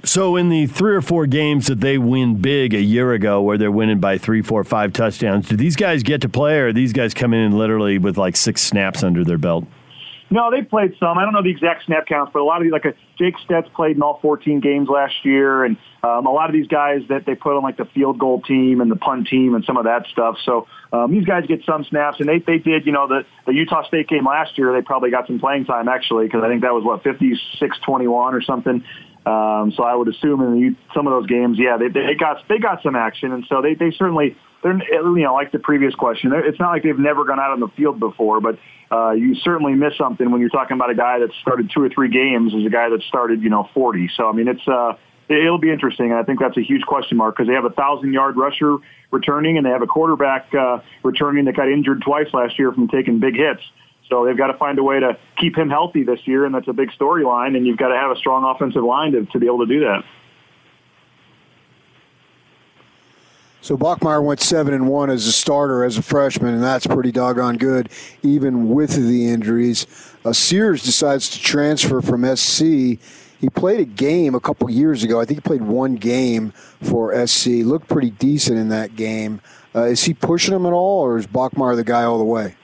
So, 0.05 0.37
in 0.37 0.49
the 0.49 0.67
three 0.67 0.95
or 0.95 1.03
four 1.03 1.27
games 1.27 1.67
that 1.67 1.81
they 1.81 1.99
win 1.99 2.37
big 2.37 2.73
a 2.73 2.81
year 2.81 3.13
ago, 3.15 3.43
where 3.43 3.59
they're 3.59 3.73
winning 3.73 3.99
by 3.99 4.17
three, 4.17 4.43
four, 4.43 4.63
five 4.63 4.93
touchdowns, 4.93 5.49
do 5.49 5.57
these 5.57 5.75
guys 5.75 6.05
get 6.05 6.21
to 6.21 6.29
play, 6.29 6.59
or 6.59 6.69
are 6.69 6.73
these 6.73 6.93
guys 6.93 7.15
coming 7.15 7.45
in 7.45 7.59
literally 7.59 7.99
with 7.99 8.17
like 8.17 8.37
six 8.37 8.61
snaps 8.61 9.03
under 9.03 9.25
their 9.25 9.39
belt? 9.39 9.67
No, 10.31 10.53
they 10.53 10.63
played 10.63 10.95
some. 11.01 11.19
I 11.19 11.25
don't 11.25 11.33
know 11.33 11.43
the 11.43 11.51
exact 11.51 11.85
snap 11.87 12.07
counts, 12.07 12.31
but 12.33 12.41
a 12.41 12.45
lot 12.45 12.59
of 12.59 12.63
these, 12.63 12.73
like 12.73 12.85
a, 12.85 12.95
Jake 13.19 13.35
Stetz 13.47 13.73
played 13.73 13.97
in 13.97 14.03
all 14.03 14.19
14 14.23 14.61
games 14.61 14.89
last 14.89 15.15
year, 15.25 15.65
and 15.65 15.77
um, 16.03 16.27
a 16.27 16.31
lot 16.31 16.49
of 16.49 16.53
these 16.53 16.69
guys 16.69 17.03
that 17.09 17.27
they 17.27 17.35
put 17.35 17.57
on 17.57 17.63
like 17.63 17.77
the 17.77 17.85
field 17.87 18.19
goal 18.19 18.41
team 18.43 18.81
and 18.81 18.91
the 18.91 18.97
punt 18.97 19.27
team 19.27 19.55
and 19.55 19.65
some 19.65 19.77
of 19.77 19.85
that 19.85 20.07
stuff. 20.13 20.37
So 20.45 20.69
um, 20.93 21.11
these 21.11 21.25
guys 21.25 21.45
get 21.47 21.65
some 21.65 21.85
snaps, 21.85 22.21
and 22.21 22.29
they 22.29 22.39
they 22.39 22.59
did. 22.59 22.87
You 22.87 22.93
know, 22.93 23.09
the 23.09 23.27
the 23.47 23.53
Utah 23.53 23.87
State 23.87 24.09
game 24.09 24.27
last 24.27 24.57
year, 24.57 24.73
they 24.73 24.83
probably 24.83 25.11
got 25.11 25.27
some 25.27 25.41
playing 25.41 25.65
time 25.65 25.89
actually 25.89 26.27
because 26.27 26.43
I 26.45 26.49
think 26.49 26.63
that 26.63 26.73
was 26.73 26.85
what 26.85 27.03
56-21 27.03 28.09
or 28.09 28.43
something. 28.43 28.85
Um, 29.27 29.73
so 29.77 29.83
I 29.83 29.95
would 29.95 30.09
assume 30.09 30.41
in 30.41 30.53
the, 30.55 30.77
some 30.95 31.07
of 31.07 31.13
those 31.13 31.27
games, 31.27 31.59
yeah, 31.59 31.77
they, 31.77 31.89
they 31.89 32.15
got 32.15 32.49
they 32.49 32.59
got 32.59 32.83
some 32.83 32.97
action, 32.97 33.33
and 33.33 33.45
so 33.49 33.61
they 33.61 33.75
they 33.75 33.91
certainly 33.91 34.37
they're 34.63 34.79
you 34.79 35.25
know 35.25 35.35
like 35.35 35.53
the 35.53 35.59
previous 35.59 35.95
question, 35.95 36.33
it's 36.35 36.61
not 36.61 36.71
like 36.71 36.83
they've 36.83 36.99
never 36.99 37.25
gone 37.25 37.41
out 37.41 37.51
on 37.51 37.61
the 37.61 37.69
field 37.77 37.99
before, 37.99 38.41
but 38.41 38.59
uh, 38.91 39.11
you 39.11 39.35
certainly 39.35 39.75
miss 39.75 39.97
something 39.97 40.31
when 40.31 40.41
you're 40.41 40.51
talking 40.51 40.77
about 40.77 40.91
a 40.91 40.95
guy 40.95 41.19
that 41.19 41.31
started 41.43 41.71
two 41.75 41.83
or 41.83 41.89
three 41.89 42.09
games 42.09 42.55
as 42.55 42.65
a 42.65 42.71
guy 42.71 42.89
that 42.89 43.03
started 43.03 43.43
you 43.43 43.51
know 43.51 43.69
40. 43.75 44.11
So 44.17 44.29
I 44.29 44.33
mean, 44.33 44.49
it's 44.49 44.67
uh, 44.67 44.95
it'll 45.29 45.59
be 45.59 45.71
interesting, 45.71 46.11
and 46.11 46.15
I 46.15 46.23
think 46.23 46.41
that's 46.41 46.57
a 46.57 46.63
huge 46.63 46.83
question 46.83 47.17
mark 47.17 47.37
because 47.37 47.49
they 47.49 47.55
have 47.55 47.67
a 47.67 47.71
thousand 47.71 48.13
yard 48.13 48.37
rusher 48.37 48.77
returning, 49.11 49.57
and 49.57 49.67
they 49.67 49.71
have 49.71 49.83
a 49.83 49.87
quarterback 49.87 50.55
uh, 50.55 50.81
returning 51.03 51.45
that 51.47 51.57
got 51.57 51.69
injured 51.69 52.03
twice 52.03 52.29
last 52.33 52.59
year 52.59 52.73
from 52.73 52.89
taking 52.89 53.19
big 53.19 53.37
hits. 53.37 53.63
So 54.09 54.25
they've 54.25 54.37
got 54.37 54.47
to 54.47 54.57
find 54.57 54.79
a 54.79 54.83
way 54.83 55.01
to 55.01 55.19
keep 55.37 55.57
him 55.57 55.69
healthy 55.69 56.03
this 56.03 56.21
year, 56.25 56.47
and 56.47 56.55
that's 56.55 56.69
a 56.69 56.73
big 56.73 56.91
storyline. 56.93 57.57
And 57.57 57.67
you've 57.67 57.77
got 57.77 57.89
to 57.89 57.97
have 57.97 58.11
a 58.11 58.17
strong 58.17 58.45
offensive 58.45 58.83
line 58.83 59.13
to, 59.13 59.27
to 59.27 59.39
be 59.39 59.47
able 59.47 59.67
to 59.67 59.67
do 59.67 59.81
that. 59.81 60.03
So 63.61 63.77
Bachmeier 63.77 64.25
went 64.25 64.41
seven 64.41 64.73
and 64.73 64.89
one 64.89 65.11
as 65.11 65.27
a 65.27 65.33
starter 65.33 65.85
as 65.85 65.99
a 65.99 66.03
freshman, 66.03 66.55
and 66.55 66.63
that's 66.63 66.87
pretty 66.87 67.11
doggone 67.11 67.57
good, 67.57 67.89
even 68.23 68.69
with 68.69 68.95
the 68.95 69.29
injuries. 69.29 69.87
Uh, 70.25 70.33
Sears 70.33 70.83
decides 70.83 71.29
to 71.31 71.41
transfer 71.41 72.01
from 72.01 72.25
SC. 72.37 72.99
He 73.41 73.49
played 73.53 73.81
a 73.81 73.85
game 73.85 74.35
a 74.35 74.41
couple 74.41 74.69
years 74.71 75.05
ago. 75.05 75.21
I 75.21 75.25
think 75.25 75.39
he 75.39 75.41
played 75.41 75.63
one 75.63 75.97
game 75.97 76.53
for 76.83 77.15
SC. 77.27 77.47
Looked 77.65 77.89
pretty 77.89 78.11
decent 78.11 78.59
in 78.59 78.69
that 78.69 78.97
game. 78.97 79.41
Uh, 79.75 79.85
is 79.85 80.05
he 80.05 80.15
pushing 80.15 80.55
him 80.55 80.67
at 80.67 80.73
all, 80.73 81.05
or 81.05 81.19
is 81.19 81.27
Bachmeier 81.27 81.77
the 81.77 81.85
guy 81.85 82.05
all 82.05 82.19
the 82.19 82.25
way? 82.25 82.57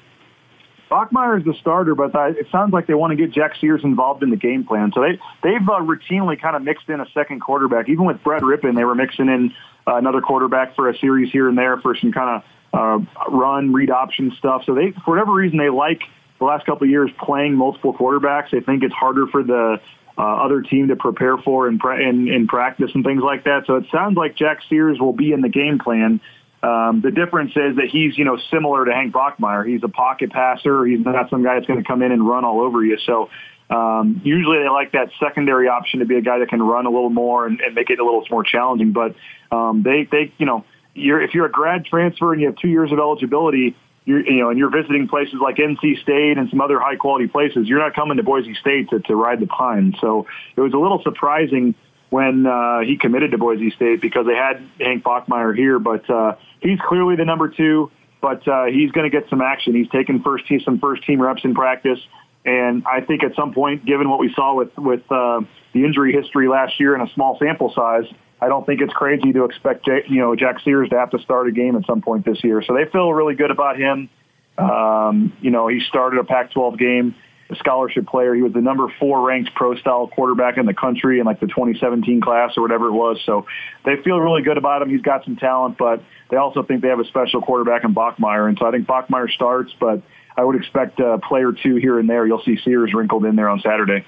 Bachmeier 0.91 1.39
is 1.39 1.45
the 1.45 1.55
starter, 1.55 1.95
but 1.95 2.13
it 2.37 2.47
sounds 2.53 2.73
like 2.73 2.87
they 2.87 2.95
want 2.95 3.11
to 3.11 3.17
get 3.17 3.33
Jack 3.33 3.57
Sears 3.61 3.83
involved 3.83 4.23
in 4.23 4.31
the 4.31 4.37
game 4.37 4.65
plan. 4.65 4.93
So 4.95 5.01
they 5.01 5.19
they've 5.43 5.69
uh, 5.69 5.81
routinely 5.81 6.41
kind 6.41 6.55
of 6.55 6.63
mixed 6.63 6.89
in 6.89 7.01
a 7.01 7.07
second 7.13 7.41
quarterback. 7.41 7.89
Even 7.89 8.05
with 8.05 8.23
Brett 8.23 8.43
Rypien, 8.43 8.77
they 8.77 8.85
were 8.85 8.95
mixing 8.95 9.29
in 9.29 9.53
uh, 9.87 9.97
another 9.97 10.21
quarterback 10.21 10.75
for 10.75 10.89
a 10.89 10.99
series 10.99 11.31
here 11.31 11.49
and 11.49 11.57
there 11.57 11.79
for 11.79 11.97
some 11.97 12.13
kind 12.13 12.43
of 12.43 12.43
uh, 12.73 13.31
run 13.31 13.73
read 13.73 13.91
option 13.91 14.33
stuff. 14.39 14.63
So 14.67 14.75
they, 14.75 14.93
for 15.05 15.13
whatever 15.13 15.33
reason, 15.33 15.59
they 15.59 15.71
like 15.71 16.01
the 16.39 16.45
last 16.45 16.67
couple 16.67 16.85
of 16.85 16.91
years 16.91 17.11
playing 17.23 17.55
multiple 17.55 17.95
quarterbacks. 17.95 18.51
They 18.51 18.61
think 18.61 18.83
it's 18.83 18.95
harder 18.95 19.27
for 19.29 19.43
the 19.43 19.81
uh, 20.17 20.23
other 20.23 20.63
team 20.63 20.89
to 20.89 20.97
prepare 20.97 21.37
for 21.39 21.69
in, 21.69 21.79
in, 22.01 22.29
in 22.29 22.47
practice 22.47 22.91
and 22.95 23.05
things 23.05 23.23
like 23.23 23.45
that. 23.45 23.65
So 23.67 23.77
it 23.77 23.85
sounds 23.93 24.17
like 24.17 24.37
Jack 24.37 24.59
Sears 24.69 24.99
will 24.99 25.13
be 25.13 25.33
in 25.33 25.41
the 25.41 25.49
game 25.49 25.79
plan. 25.79 26.21
Um, 26.63 27.03
the 27.03 27.11
difference 27.11 27.51
is 27.51 27.77
that 27.77 27.89
he's, 27.91 28.17
you 28.17 28.25
know, 28.25 28.39
similar 28.51 28.87
to 28.87 28.93
Hank 28.93 29.13
Bachmeier. 29.13 29.69
He's 29.69 29.83
a 29.83 29.89
pocket 29.89 30.33
passer. 30.33 30.87
He's 30.87 31.05
not 31.05 31.29
some 31.29 31.43
guy 31.43 31.55
that's 31.57 31.67
going 31.67 31.83
to 31.83 31.87
come 31.87 32.01
in 32.01 32.11
and 32.11 32.27
run 32.27 32.45
all 32.45 32.61
over 32.61 32.83
you. 32.83 32.97
So 33.05 33.29
um, 33.71 34.21
usually 34.25 34.59
they 34.59 34.69
like 34.69 34.93
that 34.93 35.11
secondary 35.19 35.69
option 35.69 36.01
to 36.01 36.07
be 36.07 36.17
a 36.17 36.21
guy 36.23 36.39
that 36.39 36.49
can 36.49 36.63
run 36.63 36.87
a 36.87 36.91
little 36.91 37.11
more 37.11 37.47
and, 37.47 37.61
and 37.61 37.75
make 37.75 37.91
it 37.91 37.99
a 37.99 38.05
little 38.05 38.25
more 38.31 38.45
challenging. 38.45 38.93
But 38.93 39.15
um, 39.51 39.83
they, 39.83 40.07
they, 40.11 40.33
you 40.39 40.47
know, 40.47 40.65
you're, 40.95 41.21
if 41.23 41.35
you're 41.35 41.47
a 41.47 41.51
grad 41.51 41.87
transfer 41.87 42.33
and 42.33 42.41
you 42.41 42.49
have 42.49 42.57
two 42.57 42.69
years 42.69 42.93
of 42.93 42.99
eligibility, 42.99 43.75
you're, 44.05 44.21
you 44.21 44.41
know, 44.41 44.51
and 44.51 44.59
you're 44.59 44.71
visiting 44.71 45.09
places 45.09 45.37
like 45.43 45.57
NC 45.57 46.03
State 46.03 46.37
and 46.37 46.51
some 46.51 46.61
other 46.61 46.79
high 46.79 46.97
quality 46.97 47.27
places, 47.27 47.67
you're 47.67 47.79
not 47.79 47.95
coming 47.95 48.19
to 48.19 48.23
Boise 48.23 48.55
State 48.55 48.91
to, 48.91 49.01
to 49.01 49.17
ride 49.17 49.41
the 49.41 49.47
pine. 49.47 49.95
So 50.01 50.27
it 50.57 50.61
was 50.61 50.75
a 50.75 50.79
little 50.79 51.03
surprising 51.03 51.75
when 52.11 52.47
uh, 52.47 52.81
he 52.81 52.97
committed 52.97 53.31
to 53.31 53.39
Boise 53.39 53.71
State 53.71 54.01
because 54.01 54.27
they 54.27 54.35
had 54.35 54.63
Hank 54.79 55.03
Bachmeier 55.03 55.57
here, 55.57 55.79
but 55.79 56.09
uh, 56.09 56.37
he's 56.61 56.79
clearly 56.87 57.17
the 57.17 57.25
number 57.25 57.49
two. 57.49 57.91
But 58.21 58.47
uh, 58.49 58.67
he's 58.67 58.91
going 58.91 59.11
to 59.11 59.11
get 59.11 59.29
some 59.29 59.43
action. 59.43 59.75
He's 59.75 59.89
taken 59.91 60.23
first 60.23 60.47
team, 60.47 60.61
some 60.61 60.79
first 60.79 61.05
team 61.05 61.21
reps 61.21 61.45
in 61.45 61.55
practice, 61.55 61.99
and 62.45 62.85
I 62.87 63.01
think 63.01 63.23
at 63.23 63.35
some 63.35 63.55
point, 63.55 63.87
given 63.87 64.09
what 64.09 64.21
we 64.21 64.33
saw 64.35 64.55
with 64.55 64.77
with 64.77 65.03
uh, 65.11 65.41
the 65.73 65.85
injury 65.85 66.13
history 66.13 66.49
last 66.49 66.79
year 66.79 66.95
and 66.95 67.09
a 67.09 67.13
small 67.15 67.39
sample 67.39 67.73
size, 67.75 68.05
I 68.41 68.49
don't 68.49 68.67
think 68.67 68.81
it's 68.81 68.93
crazy 68.93 69.33
to 69.33 69.45
expect 69.45 69.87
you 69.87 70.21
know 70.21 70.37
Jack 70.37 70.61
Sears 70.65 70.91
to 70.91 70.99
have 70.99 71.11
to 71.11 71.19
start 71.21 71.49
a 71.49 71.53
game 71.53 71.77
at 71.77 71.87
some 71.87 72.03
point 72.03 72.25
this 72.25 72.43
year. 72.45 72.63
So 72.67 72.75
they 72.75 72.91
feel 72.91 73.13
really 73.13 73.35
good 73.35 73.51
about 73.51 73.79
him. 73.79 74.09
Um, 74.57 75.33
you 75.41 75.51
know, 75.51 75.67
he 75.67 75.81
started 75.89 76.21
a 76.21 76.25
Pac-12 76.25 76.79
game 76.79 77.15
a 77.51 77.57
scholarship 77.57 78.07
player. 78.07 78.35
He 78.35 78.43
was 78.43 78.53
the 78.53 78.61
number 78.61 78.87
four 78.99 79.27
ranked 79.27 79.55
pro 79.55 79.77
style 79.77 80.09
quarterback 80.09 80.57
in 80.57 80.67
the 80.67 80.75
country 80.75 81.21
in 81.21 81.27
like 81.27 81.41
the 81.41 81.47
2017 81.47 82.21
class 82.21 82.53
or 82.57 82.63
whatever 82.63 82.87
it 82.87 82.93
was. 82.93 83.19
So 83.27 83.47
they 83.85 83.97
feel 84.03 84.19
really 84.19 84.43
good 84.43 84.57
about 84.57 84.83
him. 84.83 84.91
He's 84.91 85.03
got 85.03 85.25
some 85.25 85.37
talent, 85.37 85.77
but 85.79 86.03
they 86.31 86.37
also 86.37 86.63
think 86.63 86.83
they 86.83 86.89
have 86.89 87.01
a 87.01 87.05
special 87.05 87.43
quarterback 87.43 87.85
in 87.85 87.95
Bachmeier. 87.95 88.49
And 88.49 88.57
so 88.59 88.67
I 88.67 88.71
think 88.71 88.87
Bachmeier 88.87 89.31
starts, 89.31 89.73
but 89.79 90.03
I 90.37 90.45
would 90.45 90.57
expect 90.57 91.01
a 91.01 91.19
player 91.19 91.53
two 91.53 91.77
here 91.77 91.99
and 91.99 92.09
there. 92.09 92.27
You'll 92.27 92.43
see 92.43 92.59
Sears 92.65 92.93
wrinkled 92.93 93.25
in 93.25 93.37
there 93.37 93.49
on 93.49 93.61
Saturday. 93.61 94.05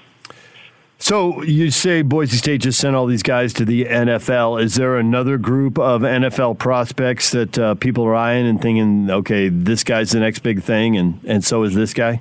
So 0.99 1.43
you 1.43 1.69
say 1.69 2.01
Boise 2.01 2.37
State 2.37 2.61
just 2.61 2.79
sent 2.79 2.95
all 2.95 3.05
these 3.05 3.21
guys 3.21 3.53
to 3.53 3.65
the 3.65 3.85
NFL. 3.85 4.61
Is 4.61 4.75
there 4.75 4.97
another 4.97 5.37
group 5.37 5.77
of 5.77 6.01
NFL 6.01 6.57
prospects 6.57 7.31
that 7.31 7.57
uh, 7.57 7.75
people 7.75 8.03
are 8.05 8.15
eyeing 8.15 8.47
and 8.47 8.59
thinking, 8.59 9.09
okay, 9.11 9.49
this 9.49 9.83
guy's 9.83 10.11
the 10.11 10.19
next 10.19 10.39
big 10.39 10.63
thing, 10.63 10.97
and, 10.97 11.19
and 11.23 11.45
so 11.45 11.63
is 11.63 11.75
this 11.75 11.93
guy? 11.93 12.19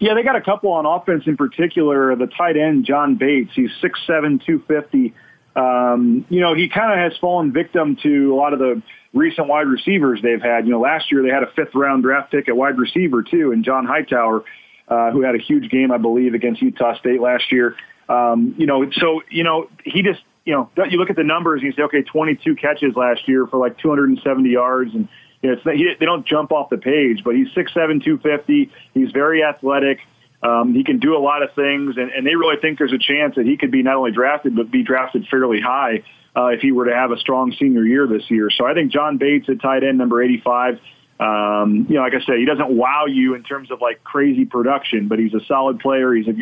Yeah, 0.00 0.14
they 0.14 0.24
got 0.24 0.34
a 0.34 0.40
couple 0.40 0.72
on 0.72 0.84
offense 0.84 1.24
in 1.26 1.36
particular. 1.36 2.16
The 2.16 2.26
tight 2.26 2.56
end, 2.56 2.84
John 2.84 3.14
Bates, 3.14 3.52
he's 3.54 3.70
6'7", 3.80 4.44
250. 4.44 5.14
Um, 5.54 6.26
you 6.28 6.40
know, 6.40 6.54
he 6.54 6.68
kind 6.68 6.90
of 6.90 6.98
has 6.98 7.16
fallen 7.20 7.52
victim 7.52 7.96
to 8.02 8.34
a 8.34 8.36
lot 8.36 8.52
of 8.52 8.58
the 8.58 8.82
recent 9.12 9.48
wide 9.48 9.66
receivers 9.66 10.20
they've 10.22 10.40
had. 10.40 10.64
You 10.64 10.72
know, 10.72 10.80
last 10.80 11.12
year 11.12 11.22
they 11.22 11.28
had 11.28 11.42
a 11.42 11.50
fifth 11.54 11.74
round 11.74 12.02
draft 12.02 12.30
pick 12.30 12.48
at 12.48 12.56
wide 12.56 12.78
receiver 12.78 13.22
too, 13.22 13.52
and 13.52 13.64
John 13.64 13.86
Hightower, 13.86 14.44
uh, 14.88 15.10
who 15.10 15.22
had 15.22 15.34
a 15.34 15.38
huge 15.38 15.70
game, 15.70 15.92
I 15.92 15.98
believe, 15.98 16.34
against 16.34 16.62
Utah 16.62 16.96
State 16.98 17.20
last 17.20 17.52
year. 17.52 17.76
Um, 18.08 18.54
you 18.58 18.66
know, 18.66 18.90
so 18.92 19.22
you 19.30 19.44
know 19.44 19.68
he 19.84 20.02
just 20.02 20.20
you 20.44 20.54
know 20.54 20.70
you 20.90 20.98
look 20.98 21.10
at 21.10 21.16
the 21.16 21.24
numbers 21.24 21.62
and 21.62 21.66
you 21.66 21.72
say, 21.72 21.82
okay, 21.82 22.02
22 22.02 22.56
catches 22.56 22.94
last 22.96 23.28
year 23.28 23.46
for 23.46 23.58
like 23.58 23.78
270 23.78 24.48
yards, 24.48 24.94
and 24.94 25.08
you 25.42 25.50
know, 25.50 25.56
it's, 25.56 25.62
he, 25.64 25.94
they 25.98 26.06
don't 26.06 26.26
jump 26.26 26.52
off 26.52 26.70
the 26.70 26.78
page, 26.78 27.22
but 27.24 27.34
he's 27.34 27.48
6'7", 27.48 27.74
250. 28.04 28.70
He's 28.94 29.10
very 29.12 29.42
athletic. 29.42 29.98
Um, 30.42 30.74
he 30.74 30.82
can 30.82 30.98
do 30.98 31.16
a 31.16 31.22
lot 31.22 31.42
of 31.42 31.54
things, 31.54 31.96
and, 31.96 32.10
and 32.10 32.26
they 32.26 32.34
really 32.34 32.56
think 32.60 32.78
there's 32.78 32.92
a 32.92 32.98
chance 32.98 33.36
that 33.36 33.46
he 33.46 33.56
could 33.56 33.70
be 33.70 33.82
not 33.82 33.96
only 33.96 34.10
drafted 34.10 34.56
but 34.56 34.70
be 34.70 34.82
drafted 34.82 35.26
fairly 35.28 35.60
high 35.60 36.02
uh, 36.36 36.46
if 36.48 36.60
he 36.60 36.72
were 36.72 36.86
to 36.86 36.94
have 36.94 37.10
a 37.10 37.18
strong 37.18 37.54
senior 37.58 37.84
year 37.84 38.06
this 38.06 38.30
year. 38.30 38.50
So 38.50 38.66
I 38.66 38.74
think 38.74 38.92
John 38.92 39.18
Bates 39.18 39.48
at 39.48 39.60
tight 39.60 39.84
end, 39.84 39.98
number 39.98 40.22
85. 40.22 40.78
Um, 41.20 41.86
you 41.88 41.96
know, 41.96 42.02
like 42.02 42.14
I 42.14 42.24
said, 42.24 42.38
he 42.38 42.44
doesn't 42.44 42.70
wow 42.70 43.04
you 43.06 43.34
in 43.34 43.44
terms 43.44 43.70
of 43.70 43.80
like 43.80 44.02
crazy 44.02 44.44
production, 44.44 45.08
but 45.08 45.18
he's 45.18 45.34
a 45.34 45.44
solid 45.46 45.78
player. 45.78 46.12
He's 46.14 46.26
a 46.26 46.32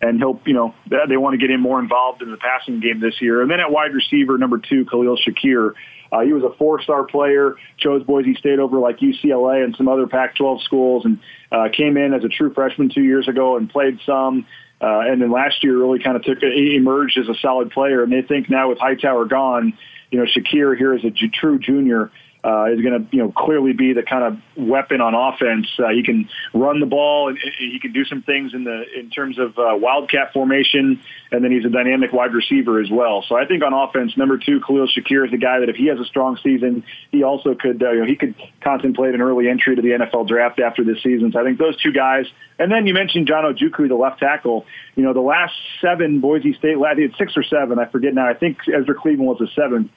and 0.00 0.18
he'll, 0.18 0.38
you 0.44 0.52
know, 0.52 0.74
they 1.08 1.16
want 1.16 1.34
to 1.34 1.38
get 1.38 1.50
him 1.50 1.60
more 1.60 1.80
involved 1.80 2.20
in 2.20 2.30
the 2.30 2.36
passing 2.36 2.80
game 2.80 3.00
this 3.00 3.14
year. 3.20 3.40
And 3.40 3.50
then 3.50 3.60
at 3.60 3.70
wide 3.70 3.94
receiver, 3.94 4.36
number 4.36 4.58
two, 4.58 4.84
Khalil 4.84 5.16
Shakir. 5.16 5.72
Uh, 6.12 6.20
he 6.20 6.32
was 6.32 6.44
a 6.44 6.54
four-star 6.56 7.04
player, 7.04 7.56
chose 7.78 8.04
Boise 8.04 8.34
State 8.34 8.58
over 8.58 8.78
like 8.78 8.98
UCLA 8.98 9.64
and 9.64 9.74
some 9.74 9.88
other 9.88 10.06
Pac-12 10.06 10.62
schools, 10.62 11.04
and 11.04 11.18
uh, 11.50 11.68
came 11.74 11.96
in 11.96 12.14
as 12.14 12.22
a 12.24 12.28
true 12.28 12.52
freshman 12.54 12.90
two 12.90 13.02
years 13.02 13.26
ago 13.26 13.56
and 13.56 13.68
played 13.70 13.98
some. 14.06 14.46
Uh, 14.80 15.00
and 15.00 15.22
then 15.22 15.30
last 15.30 15.64
year 15.64 15.78
really 15.78 15.98
kind 15.98 16.16
of 16.16 16.22
took 16.22 16.38
he 16.40 16.76
emerged 16.76 17.18
as 17.18 17.28
a 17.28 17.34
solid 17.40 17.70
player. 17.70 18.02
And 18.02 18.12
they 18.12 18.22
think 18.22 18.50
now 18.50 18.68
with 18.68 18.78
Hightower 18.78 19.24
gone, 19.24 19.76
you 20.10 20.18
know, 20.18 20.26
Shakir 20.26 20.76
here 20.76 20.94
is 20.94 21.04
a 21.04 21.10
true 21.10 21.58
junior 21.58 22.10
uh, 22.46 22.66
is 22.66 22.80
going 22.80 22.94
to 22.94 23.16
you 23.16 23.22
know 23.22 23.32
clearly 23.32 23.72
be 23.72 23.92
the 23.92 24.04
kind 24.04 24.22
of 24.22 24.38
weapon 24.56 25.00
on 25.00 25.14
offense. 25.14 25.66
Uh, 25.78 25.88
he 25.88 26.04
can 26.04 26.28
run 26.54 26.78
the 26.78 26.86
ball 26.86 27.28
and 27.28 27.38
he 27.58 27.80
can 27.80 27.92
do 27.92 28.04
some 28.04 28.22
things 28.22 28.54
in 28.54 28.62
the 28.62 28.84
in 28.96 29.10
terms 29.10 29.36
of 29.38 29.58
uh, 29.58 29.74
wildcat 29.76 30.32
formation, 30.32 31.00
and 31.32 31.42
then 31.42 31.50
he's 31.50 31.64
a 31.64 31.68
dynamic 31.68 32.12
wide 32.12 32.32
receiver 32.32 32.80
as 32.80 32.88
well. 32.88 33.24
So 33.28 33.36
I 33.36 33.46
think 33.46 33.64
on 33.64 33.72
offense, 33.74 34.16
number 34.16 34.38
two, 34.38 34.60
Khalil 34.60 34.86
Shakir 34.86 35.24
is 35.24 35.32
the 35.32 35.38
guy 35.38 35.58
that 35.58 35.68
if 35.68 35.74
he 35.74 35.86
has 35.88 35.98
a 35.98 36.04
strong 36.04 36.38
season, 36.40 36.84
he 37.10 37.24
also 37.24 37.56
could 37.56 37.82
uh, 37.82 37.90
you 37.90 38.00
know, 38.00 38.06
he 38.06 38.14
could 38.14 38.36
contemplate 38.60 39.14
an 39.14 39.20
early 39.20 39.48
entry 39.48 39.74
to 39.74 39.82
the 39.82 39.90
NFL 39.90 40.28
draft 40.28 40.60
after 40.60 40.84
this 40.84 41.02
season. 41.02 41.32
So 41.32 41.40
I 41.40 41.44
think 41.44 41.58
those 41.58 41.76
two 41.82 41.92
guys, 41.92 42.26
and 42.60 42.70
then 42.70 42.86
you 42.86 42.94
mentioned 42.94 43.26
John 43.26 43.42
Ojukwu, 43.42 43.88
the 43.88 43.96
left 43.96 44.20
tackle. 44.20 44.66
You 44.94 45.02
know, 45.02 45.12
the 45.12 45.20
last 45.20 45.54
seven 45.80 46.20
Boise 46.20 46.54
State, 46.54 46.76
I 46.78 46.94
think 46.94 47.10
it's 47.10 47.18
six 47.18 47.36
or 47.36 47.42
seven, 47.42 47.80
I 47.80 47.86
forget 47.86 48.14
now. 48.14 48.28
I 48.28 48.34
think 48.34 48.58
Ezra 48.68 48.94
Cleveland 48.94 49.28
was 49.28 49.38
the 49.38 49.48
seventh 49.60 49.90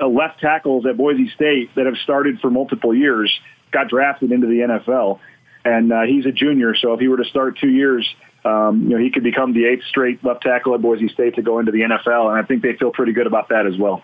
left 0.00 0.40
tackles 0.40 0.86
at 0.86 0.96
Boise 0.96 1.30
State 1.34 1.74
that 1.74 1.86
have 1.86 1.96
started 2.02 2.40
for 2.40 2.50
multiple 2.50 2.94
years 2.94 3.32
got 3.72 3.88
drafted 3.88 4.32
into 4.32 4.46
the 4.46 4.60
NFL, 4.60 5.18
and 5.64 5.92
uh, 5.92 6.02
he's 6.02 6.24
a 6.26 6.32
junior. 6.32 6.74
So 6.74 6.94
if 6.94 7.00
he 7.00 7.08
were 7.08 7.16
to 7.16 7.24
start 7.24 7.58
two 7.58 7.68
years, 7.68 8.06
um, 8.44 8.84
you 8.84 8.90
know, 8.90 8.98
he 8.98 9.10
could 9.10 9.24
become 9.24 9.52
the 9.52 9.66
eighth 9.66 9.84
straight 9.88 10.22
left 10.24 10.42
tackle 10.42 10.74
at 10.74 10.82
Boise 10.82 11.08
State 11.08 11.34
to 11.34 11.42
go 11.42 11.58
into 11.58 11.72
the 11.72 11.80
NFL, 11.80 12.30
and 12.30 12.42
I 12.42 12.46
think 12.46 12.62
they 12.62 12.74
feel 12.76 12.92
pretty 12.92 13.12
good 13.12 13.26
about 13.26 13.48
that 13.48 13.66
as 13.66 13.76
well. 13.76 14.02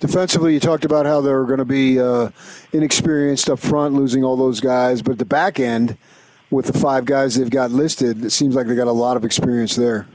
Defensively, 0.00 0.52
you 0.54 0.60
talked 0.60 0.84
about 0.84 1.06
how 1.06 1.20
they're 1.20 1.44
going 1.44 1.58
to 1.58 1.64
be 1.64 1.98
uh, 1.98 2.30
inexperienced 2.72 3.48
up 3.48 3.58
front, 3.58 3.94
losing 3.94 4.24
all 4.24 4.36
those 4.36 4.60
guys, 4.60 5.02
but 5.02 5.18
the 5.18 5.24
back 5.24 5.60
end, 5.60 5.96
with 6.50 6.66
the 6.66 6.78
five 6.78 7.04
guys 7.04 7.34
they've 7.34 7.50
got 7.50 7.70
listed, 7.70 8.24
it 8.24 8.30
seems 8.30 8.54
like 8.54 8.66
they 8.66 8.74
got 8.74 8.86
a 8.86 8.92
lot 8.92 9.16
of 9.16 9.24
experience 9.24 9.76
there. 9.76 10.06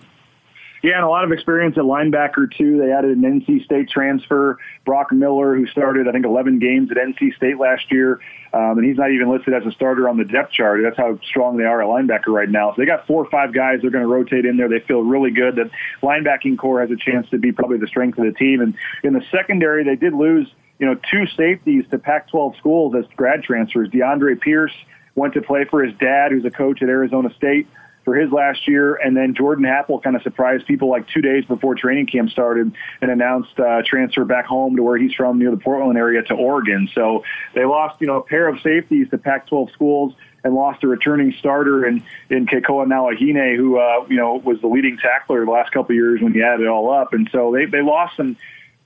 Yeah, 0.82 0.96
and 0.96 1.04
a 1.04 1.10
lot 1.10 1.26
of 1.26 1.32
experience 1.32 1.78
at 1.78 1.84
linebacker 1.84 2.56
too. 2.56 2.80
They 2.80 2.92
added 2.92 3.18
an 3.18 3.24
NC 3.24 3.66
State 3.66 3.90
transfer, 3.90 4.58
Brock 4.86 5.12
Miller, 5.12 5.56
who 5.56 5.68
started 5.68 6.08
I 6.08 6.12
think 6.12 6.26
11 6.26 6.60
games 6.60 6.90
at 6.92 6.98
NC 6.98 7.36
State 7.36 7.60
last 7.60 7.92
year, 7.92 8.22
um, 8.54 8.78
and 8.78 8.86
he's 8.86 8.98
not 8.98 9.12
even 9.12 9.30
listed 9.30 9.54
as 9.54 9.66
a 9.66 9.72
starter 9.72 10.08
on 10.08 10.18
the 10.18 10.24
depth 10.24 10.54
chart. 10.54 10.80
That's 10.82 10.98
how 10.98 11.20
strong 11.28 11.58
they 11.58 11.66
are 11.66 11.82
at 11.82 11.88
linebacker 11.88 12.28
right 12.28 12.50
now. 12.50 12.72
So 12.72 12.76
they 12.82 12.86
got 12.86 13.06
four 13.08 13.24
or 13.24 13.30
five 13.30 13.54
guys 13.54 13.82
they're 13.82 13.92
going 13.92 14.06
to 14.06 14.08
rotate 14.08 14.46
in 14.46 14.56
there. 14.56 14.70
They 14.70 14.80
feel 14.80 15.02
really 15.02 15.32
good 15.32 15.58
that 15.58 15.70
linebacking 16.02 16.58
core 16.58 16.80
has 16.80 16.92
a 16.92 16.96
chance 16.96 17.30
to 17.32 17.38
be 17.38 17.52
probably 17.52 17.78
the 17.78 17.88
strength 17.88 18.18
of 18.18 18.26
the 18.26 18.34
team. 18.34 18.62
And 18.62 18.74
in 19.04 19.14
the 19.14 19.24
secondary, 19.32 19.84
they 19.84 19.96
did 19.96 20.14
lose 20.14 20.48
you 20.80 20.86
know 20.86 20.96
two 21.12 21.26
safeties 21.36 21.84
to 21.92 21.98
Pac-12 22.00 22.58
schools 22.58 22.96
as 22.96 23.04
grad 23.18 23.44
transfers. 23.44 23.90
DeAndre 23.90 24.40
Pierce 24.40 24.74
went 25.16 25.34
to 25.34 25.42
play 25.42 25.66
for 25.70 25.84
his 25.84 25.94
dad, 25.98 26.32
who's 26.32 26.46
a 26.46 26.52
coach 26.52 26.82
at 26.82 26.88
Arizona 26.88 27.34
State 27.36 27.68
for 28.06 28.16
his 28.16 28.32
last 28.32 28.68
year, 28.68 28.96
and 28.96 29.16
then 29.16 29.36
Jordan 29.36 29.66
Happel 29.66 30.02
kind 30.02 30.16
of 30.16 30.22
surprised 30.22 30.66
people 30.66 30.90
like 30.90 31.08
two 31.10 31.22
days 31.22 31.46
before 31.46 31.76
training 31.76 32.08
camp 32.08 32.30
started 32.30 32.72
and 33.02 33.12
announced 33.12 33.60
uh, 33.60 33.82
transfer 33.86 34.26
back 34.26 34.46
home 34.46 34.76
to 34.76 34.84
where 34.84 34.98
he's 34.98 35.14
from, 35.14 35.38
near 35.40 35.52
the 35.52 35.58
Portland 35.58 35.98
area, 35.98 36.22
to 36.24 36.34
Oregon. 36.34 36.90
So 36.94 37.24
they 37.54 37.66
lost, 37.66 38.00
you 38.02 38.08
know, 38.08 38.18
a 38.18 38.24
pair 38.24 38.48
of 38.48 38.60
safeties 38.62 39.10
to 39.10 39.18
Pac-12 39.18 39.72
schools 39.74 40.14
and 40.44 40.56
lost 40.56 40.84
a 40.84 40.88
returning 40.88 41.34
starter 41.40 41.86
in 41.86 42.02
in 42.30 42.46
Kekoa 42.46 42.88
Nawahine, 42.88 43.56
who 43.58 43.78
uh, 43.78 44.06
you 44.10 44.18
know 44.18 44.36
was 44.36 44.62
the 44.62 44.68
leading 44.68 44.98
tackler 44.98 45.44
the 45.46 45.52
last 45.52 45.72
couple 45.72 45.92
of 45.92 45.96
years 45.96 46.22
when 46.22 46.34
he 46.34 46.42
added 46.42 46.64
it 46.64 46.68
all 46.68 46.92
up. 46.92 47.14
And 47.14 47.30
so 47.32 47.52
they 47.52 47.66
they 47.66 47.82
lost 47.82 48.16
some 48.16 48.38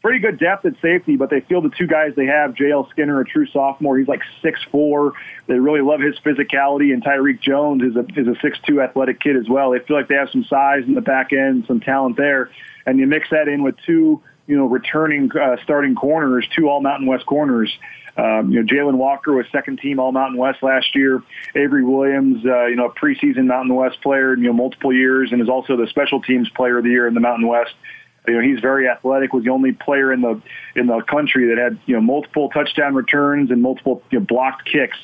pretty 0.03 0.19
good 0.19 0.37
depth 0.37 0.65
at 0.65 0.73
safety, 0.81 1.15
but 1.15 1.29
they 1.29 1.39
feel 1.39 1.61
the 1.61 1.69
two 1.69 1.87
guys 1.87 2.11
they 2.15 2.25
have, 2.25 2.53
JL 2.53 2.89
Skinner, 2.89 3.21
a 3.21 3.25
true 3.25 3.47
sophomore, 3.47 3.97
he's 3.97 4.07
like 4.07 4.21
six 4.41 4.59
four. 4.69 5.13
They 5.47 5.55
really 5.55 5.81
love 5.81 6.01
his 6.01 6.15
physicality, 6.19 6.93
and 6.93 7.03
Tyreque 7.03 7.41
Jones 7.41 7.81
is 7.81 7.95
a 7.95 8.05
is 8.19 8.27
a 8.27 8.39
six 8.41 8.59
two 8.67 8.81
athletic 8.81 9.21
kid 9.21 9.37
as 9.37 9.47
well. 9.49 9.71
They 9.71 9.79
feel 9.79 9.97
like 9.97 10.09
they 10.09 10.15
have 10.15 10.29
some 10.29 10.43
size 10.43 10.83
in 10.85 10.93
the 10.93 11.01
back 11.01 11.31
end, 11.31 11.65
some 11.67 11.79
talent 11.79 12.17
there, 12.17 12.51
and 12.85 12.99
you 12.99 13.07
mix 13.07 13.29
that 13.31 13.47
in 13.47 13.63
with 13.63 13.75
two 13.85 14.21
you 14.45 14.57
know 14.57 14.65
returning 14.65 15.31
uh, 15.35 15.55
starting 15.63 15.95
corners, 15.95 16.45
two 16.53 16.69
All 16.69 16.81
Mountain 16.81 17.07
West 17.07 17.25
corners. 17.25 17.71
Um, 18.15 18.51
you 18.51 18.61
know, 18.61 18.67
Jalen 18.67 18.95
Walker 18.95 19.33
was 19.33 19.45
second 19.51 19.79
team 19.79 19.99
All 19.99 20.11
Mountain 20.11 20.37
West 20.37 20.61
last 20.61 20.95
year. 20.95 21.23
Avery 21.55 21.83
Williams, 21.83 22.45
uh, 22.45 22.65
you 22.65 22.75
know, 22.75 22.85
a 22.85 22.93
preseason 22.93 23.45
Mountain 23.45 23.73
West 23.73 24.01
player, 24.01 24.35
you 24.35 24.43
know, 24.43 24.53
multiple 24.53 24.93
years, 24.93 25.31
and 25.31 25.41
is 25.41 25.49
also 25.49 25.77
the 25.77 25.87
special 25.87 26.21
teams 26.21 26.49
player 26.49 26.77
of 26.77 26.83
the 26.83 26.91
year 26.91 27.07
in 27.07 27.13
the 27.13 27.19
Mountain 27.19 27.47
West. 27.47 27.73
You 28.27 28.35
know, 28.35 28.41
he's 28.41 28.59
very 28.59 28.87
athletic. 28.87 29.33
Was 29.33 29.43
the 29.43 29.49
only 29.49 29.73
player 29.73 30.13
in 30.13 30.21
the 30.21 30.41
in 30.75 30.87
the 30.87 31.01
country 31.01 31.47
that 31.49 31.57
had 31.57 31.79
you 31.85 31.95
know 31.95 32.01
multiple 32.01 32.49
touchdown 32.49 32.95
returns 32.95 33.51
and 33.51 33.61
multiple 33.61 34.01
you 34.11 34.19
know, 34.19 34.25
blocked 34.25 34.65
kicks. 34.71 34.97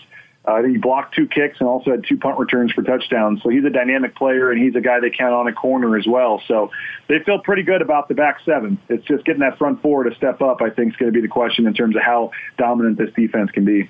Uh, 0.45 0.63
he 0.63 0.77
blocked 0.77 1.13
two 1.13 1.27
kicks 1.27 1.57
and 1.59 1.67
also 1.67 1.91
had 1.91 2.05
two 2.07 2.17
punt 2.17 2.39
returns 2.39 2.71
for 2.71 2.81
touchdowns. 2.81 3.41
So 3.43 3.49
he's 3.49 3.65
a 3.65 3.69
dynamic 3.69 4.15
player, 4.15 4.51
and 4.51 4.61
he's 4.61 4.73
a 4.73 4.81
guy 4.81 4.99
they 4.99 5.09
count 5.09 5.33
on 5.33 5.47
a 5.47 5.53
corner 5.53 5.97
as 5.97 6.07
well. 6.07 6.41
So 6.47 6.71
they 7.07 7.19
feel 7.19 7.39
pretty 7.39 7.63
good 7.63 7.81
about 7.81 8.07
the 8.07 8.15
back 8.15 8.39
seven. 8.45 8.79
It's 8.87 9.05
just 9.05 9.25
getting 9.25 9.41
that 9.41 9.57
front 9.57 9.81
four 9.81 10.03
to 10.03 10.15
step 10.15 10.41
up. 10.41 10.61
I 10.61 10.69
think 10.69 10.93
is 10.93 10.97
going 10.97 11.11
to 11.11 11.15
be 11.15 11.21
the 11.21 11.31
question 11.31 11.67
in 11.67 11.73
terms 11.73 11.95
of 11.95 12.01
how 12.01 12.31
dominant 12.57 12.97
this 12.97 13.13
defense 13.13 13.51
can 13.51 13.65
be. 13.65 13.89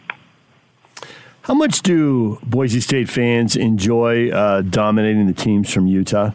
How 1.44 1.54
much 1.54 1.82
do 1.82 2.40
Boise 2.44 2.80
State 2.80 3.10
fans 3.10 3.56
enjoy 3.56 4.30
uh, 4.30 4.62
dominating 4.62 5.28
the 5.28 5.34
teams 5.34 5.72
from 5.72 5.88
Utah? 5.88 6.32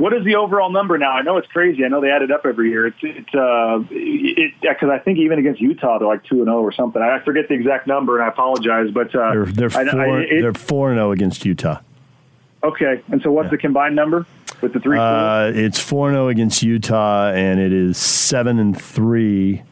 What 0.00 0.14
is 0.14 0.24
the 0.24 0.36
overall 0.36 0.72
number 0.72 0.96
now? 0.96 1.10
I 1.10 1.20
know 1.20 1.36
it's 1.36 1.48
crazy. 1.48 1.84
I 1.84 1.88
know 1.88 2.00
they 2.00 2.10
add 2.10 2.22
it 2.22 2.30
up 2.30 2.46
every 2.46 2.70
year. 2.70 2.86
It's 2.86 2.96
it's 3.02 3.34
uh 3.34 3.84
it 3.90 4.54
because 4.62 4.88
I 4.88 4.98
think 4.98 5.18
even 5.18 5.38
against 5.38 5.60
Utah 5.60 5.98
they're 5.98 6.08
like 6.08 6.24
two 6.24 6.36
and 6.36 6.46
zero 6.46 6.62
or 6.62 6.72
something. 6.72 7.02
I 7.02 7.20
forget 7.22 7.48
the 7.48 7.54
exact 7.54 7.86
number 7.86 8.18
and 8.18 8.24
I 8.24 8.28
apologize, 8.28 8.90
but 8.94 9.14
uh, 9.14 9.30
they're 9.30 9.44
they're 9.44 9.68
four, 9.68 10.00
I, 10.00 10.22
it, 10.22 10.40
they're 10.40 10.54
four 10.54 10.88
and 10.88 10.96
zero 10.96 11.12
against 11.12 11.44
Utah. 11.44 11.82
Okay, 12.64 13.02
and 13.12 13.20
so 13.20 13.30
what's 13.30 13.48
yeah. 13.48 13.50
the 13.50 13.58
combined 13.58 13.94
number 13.94 14.24
with 14.62 14.72
the 14.72 14.80
three? 14.80 14.98
Uh, 14.98 15.52
it's 15.54 15.78
four 15.78 16.08
and 16.08 16.14
zero 16.14 16.28
against 16.28 16.62
Utah, 16.62 17.32
and 17.32 17.60
it 17.60 17.74
is 17.74 17.98
seven 17.98 18.58
and 18.58 18.80
three 18.80 19.62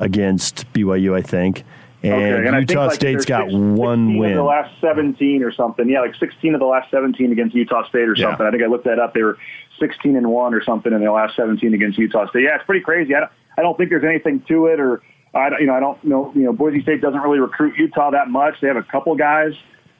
against 0.00 0.72
BYU, 0.72 1.14
I 1.14 1.22
think. 1.22 1.62
And, 2.02 2.12
okay. 2.12 2.48
and 2.48 2.68
Utah 2.68 2.86
like 2.86 2.94
State's 2.94 3.24
got 3.24 3.48
one 3.48 4.16
win. 4.16 4.34
The 4.34 4.42
last 4.42 4.72
17 4.80 5.42
or 5.42 5.52
something. 5.52 5.88
Yeah, 5.88 6.00
like 6.00 6.16
16 6.16 6.54
of 6.54 6.60
the 6.60 6.66
last 6.66 6.90
17 6.90 7.30
against 7.30 7.54
Utah 7.54 7.86
State 7.88 8.08
or 8.08 8.16
something. 8.16 8.40
Yeah. 8.40 8.48
I 8.48 8.50
think 8.50 8.62
I 8.62 8.66
looked 8.66 8.86
that 8.86 8.98
up. 8.98 9.14
They 9.14 9.22
were 9.22 9.38
16 9.78 10.16
and 10.16 10.30
1 10.30 10.54
or 10.54 10.64
something 10.64 10.92
in 10.92 11.00
their 11.00 11.12
last 11.12 11.36
17 11.36 11.72
against 11.74 11.98
Utah 11.98 12.28
State. 12.28 12.42
Yeah, 12.42 12.56
it's 12.56 12.64
pretty 12.64 12.84
crazy. 12.84 13.14
I 13.14 13.20
don't, 13.20 13.32
I 13.58 13.62
don't 13.62 13.76
think 13.76 13.90
there's 13.90 14.04
anything 14.04 14.42
to 14.48 14.66
it 14.66 14.80
or 14.80 15.02
I 15.34 15.48
you 15.60 15.66
know, 15.66 15.74
I 15.74 15.80
don't 15.80 16.02
know, 16.04 16.32
you 16.34 16.42
know, 16.42 16.52
Boise 16.52 16.82
State 16.82 17.00
doesn't 17.00 17.20
really 17.20 17.38
recruit 17.38 17.76
Utah 17.78 18.10
that 18.10 18.28
much. 18.28 18.54
They 18.60 18.68
have 18.68 18.76
a 18.76 18.82
couple 18.82 19.14
guys 19.14 19.54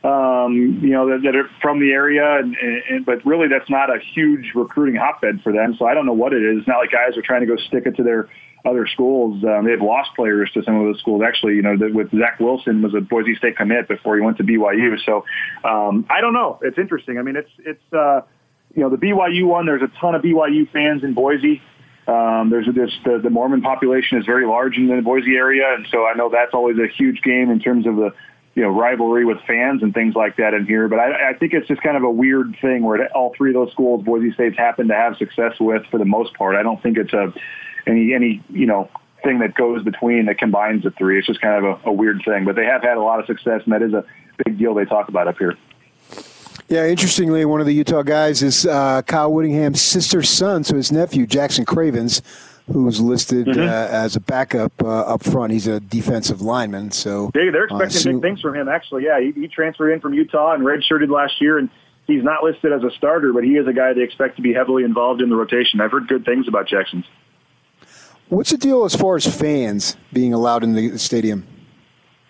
um, 0.04 0.80
you 0.82 0.90
know, 0.90 1.08
that, 1.08 1.22
that, 1.22 1.36
are 1.36 1.48
from 1.60 1.78
the 1.78 1.92
area, 1.92 2.38
and, 2.38 2.56
and, 2.90 3.06
but 3.06 3.24
really 3.24 3.46
that's 3.46 3.70
not 3.70 3.88
a 3.88 4.00
huge 4.14 4.50
recruiting 4.54 4.96
hotbed 4.96 5.40
for 5.42 5.52
them. 5.52 5.76
So 5.78 5.86
I 5.86 5.94
don't 5.94 6.06
know 6.06 6.12
what 6.12 6.32
it 6.32 6.42
is. 6.42 6.58
It's 6.58 6.68
not 6.68 6.78
like 6.78 6.90
guys 6.90 7.16
are 7.16 7.22
trying 7.22 7.42
to 7.42 7.46
go 7.46 7.56
stick 7.56 7.86
it 7.86 7.94
to 7.96 8.02
their 8.02 8.28
other 8.64 8.86
schools. 8.86 9.42
Um, 9.44 9.64
they've 9.64 9.80
lost 9.80 10.10
players 10.14 10.50
to 10.54 10.62
some 10.62 10.76
of 10.76 10.84
those 10.84 10.98
schools. 11.00 11.22
Actually, 11.26 11.54
you 11.54 11.62
know, 11.62 11.76
the, 11.76 11.90
with 11.92 12.10
Zach 12.10 12.38
Wilson 12.38 12.82
was 12.82 12.94
a 12.94 13.00
Boise 13.00 13.34
State 13.36 13.56
commit 13.56 13.88
before 13.88 14.16
he 14.16 14.22
went 14.22 14.36
to 14.38 14.44
BYU. 14.44 14.96
So 15.04 15.24
um, 15.64 16.06
I 16.08 16.20
don't 16.20 16.32
know. 16.32 16.58
It's 16.62 16.78
interesting. 16.78 17.18
I 17.18 17.22
mean, 17.22 17.36
it's 17.36 17.50
it's 17.58 17.92
uh, 17.92 18.22
you 18.74 18.82
know 18.82 18.90
the 18.90 18.96
BYU 18.96 19.46
one. 19.46 19.66
There's 19.66 19.82
a 19.82 19.90
ton 20.00 20.14
of 20.14 20.22
BYU 20.22 20.70
fans 20.70 21.02
in 21.02 21.14
Boise. 21.14 21.60
Um, 22.06 22.50
there's 22.50 22.66
this 22.66 22.90
the, 23.04 23.20
the 23.22 23.30
Mormon 23.30 23.62
population 23.62 24.18
is 24.18 24.26
very 24.26 24.46
large 24.46 24.76
in 24.76 24.88
the 24.88 25.02
Boise 25.02 25.34
area, 25.36 25.74
and 25.74 25.86
so 25.90 26.04
I 26.04 26.14
know 26.14 26.30
that's 26.30 26.54
always 26.54 26.76
a 26.78 26.88
huge 26.88 27.22
game 27.22 27.50
in 27.50 27.60
terms 27.60 27.86
of 27.86 27.96
the 27.96 28.10
you 28.54 28.62
know 28.62 28.68
rivalry 28.68 29.24
with 29.24 29.38
fans 29.46 29.82
and 29.82 29.94
things 29.94 30.14
like 30.14 30.36
that 30.36 30.52
in 30.54 30.66
here. 30.66 30.88
But 30.88 30.98
I, 30.98 31.30
I 31.30 31.34
think 31.34 31.52
it's 31.52 31.68
just 31.68 31.80
kind 31.82 31.96
of 31.96 32.02
a 32.02 32.10
weird 32.10 32.56
thing 32.60 32.82
where 32.82 33.08
all 33.16 33.32
three 33.36 33.50
of 33.50 33.54
those 33.54 33.72
schools 33.72 34.04
Boise 34.04 34.32
State's 34.32 34.56
happen 34.56 34.88
to 34.88 34.94
have 34.94 35.16
success 35.16 35.54
with 35.60 35.82
for 35.90 35.98
the 35.98 36.04
most 36.04 36.34
part. 36.34 36.56
I 36.56 36.62
don't 36.62 36.82
think 36.82 36.98
it's 36.98 37.12
a 37.12 37.32
any 37.86 38.14
any 38.14 38.42
you 38.50 38.66
know 38.66 38.88
thing 39.24 39.38
that 39.38 39.54
goes 39.54 39.82
between 39.84 40.26
that 40.26 40.38
combines 40.38 40.82
the 40.82 40.90
three. 40.92 41.18
It's 41.18 41.26
just 41.26 41.40
kind 41.40 41.64
of 41.64 41.80
a, 41.84 41.90
a 41.90 41.92
weird 41.92 42.22
thing, 42.24 42.44
but 42.44 42.56
they 42.56 42.64
have 42.64 42.82
had 42.82 42.96
a 42.96 43.02
lot 43.02 43.20
of 43.20 43.26
success, 43.26 43.62
and 43.64 43.72
that 43.72 43.82
is 43.82 43.92
a 43.92 44.04
big 44.44 44.58
deal 44.58 44.74
they 44.74 44.84
talk 44.84 45.08
about 45.08 45.28
up 45.28 45.38
here. 45.38 45.56
Yeah, 46.68 46.86
interestingly, 46.86 47.44
one 47.44 47.60
of 47.60 47.66
the 47.66 47.74
Utah 47.74 48.02
guys 48.02 48.42
is 48.42 48.64
uh, 48.66 49.02
Kyle 49.02 49.32
Whittingham's 49.32 49.80
sister's 49.82 50.28
son, 50.30 50.64
so 50.64 50.74
his 50.76 50.90
nephew, 50.90 51.26
Jackson 51.26 51.64
Cravens, 51.66 52.22
who's 52.72 53.00
listed 53.00 53.46
Mhm. 53.46 53.68
uh, 53.68 53.88
as 53.90 54.16
a 54.16 54.20
backup 54.20 54.72
uh, 54.82 54.86
up 55.02 55.22
front. 55.22 55.52
He's 55.52 55.66
a 55.66 55.80
defensive 55.80 56.40
lineman, 56.40 56.90
so 56.90 57.30
They, 57.34 57.50
they're 57.50 57.64
uh, 57.70 57.76
expecting 57.76 57.90
soon- 58.00 58.20
big 58.20 58.30
things 58.30 58.40
from 58.40 58.54
him. 58.56 58.68
Actually, 58.68 59.04
yeah, 59.04 59.20
he, 59.20 59.32
he 59.32 59.48
transferred 59.48 59.90
in 59.92 60.00
from 60.00 60.14
Utah 60.14 60.52
and 60.54 60.64
redshirted 60.64 61.10
last 61.10 61.40
year, 61.42 61.58
and 61.58 61.68
he's 62.06 62.22
not 62.24 62.42
listed 62.42 62.72
as 62.72 62.82
a 62.82 62.90
starter, 62.96 63.32
but 63.32 63.44
he 63.44 63.56
is 63.56 63.66
a 63.66 63.72
guy 63.72 63.92
they 63.92 64.02
expect 64.02 64.36
to 64.36 64.42
be 64.42 64.54
heavily 64.54 64.84
involved 64.84 65.20
in 65.20 65.28
the 65.28 65.36
rotation. 65.36 65.80
I've 65.80 65.90
heard 65.92 66.08
good 66.08 66.24
things 66.24 66.48
about 66.48 66.66
Jackson. 66.68 67.04
What's 68.32 68.50
the 68.50 68.56
deal 68.56 68.86
as 68.86 68.96
far 68.96 69.16
as 69.16 69.26
fans 69.26 69.94
being 70.10 70.32
allowed 70.32 70.64
in 70.64 70.72
the 70.72 70.98
stadium? 70.98 71.46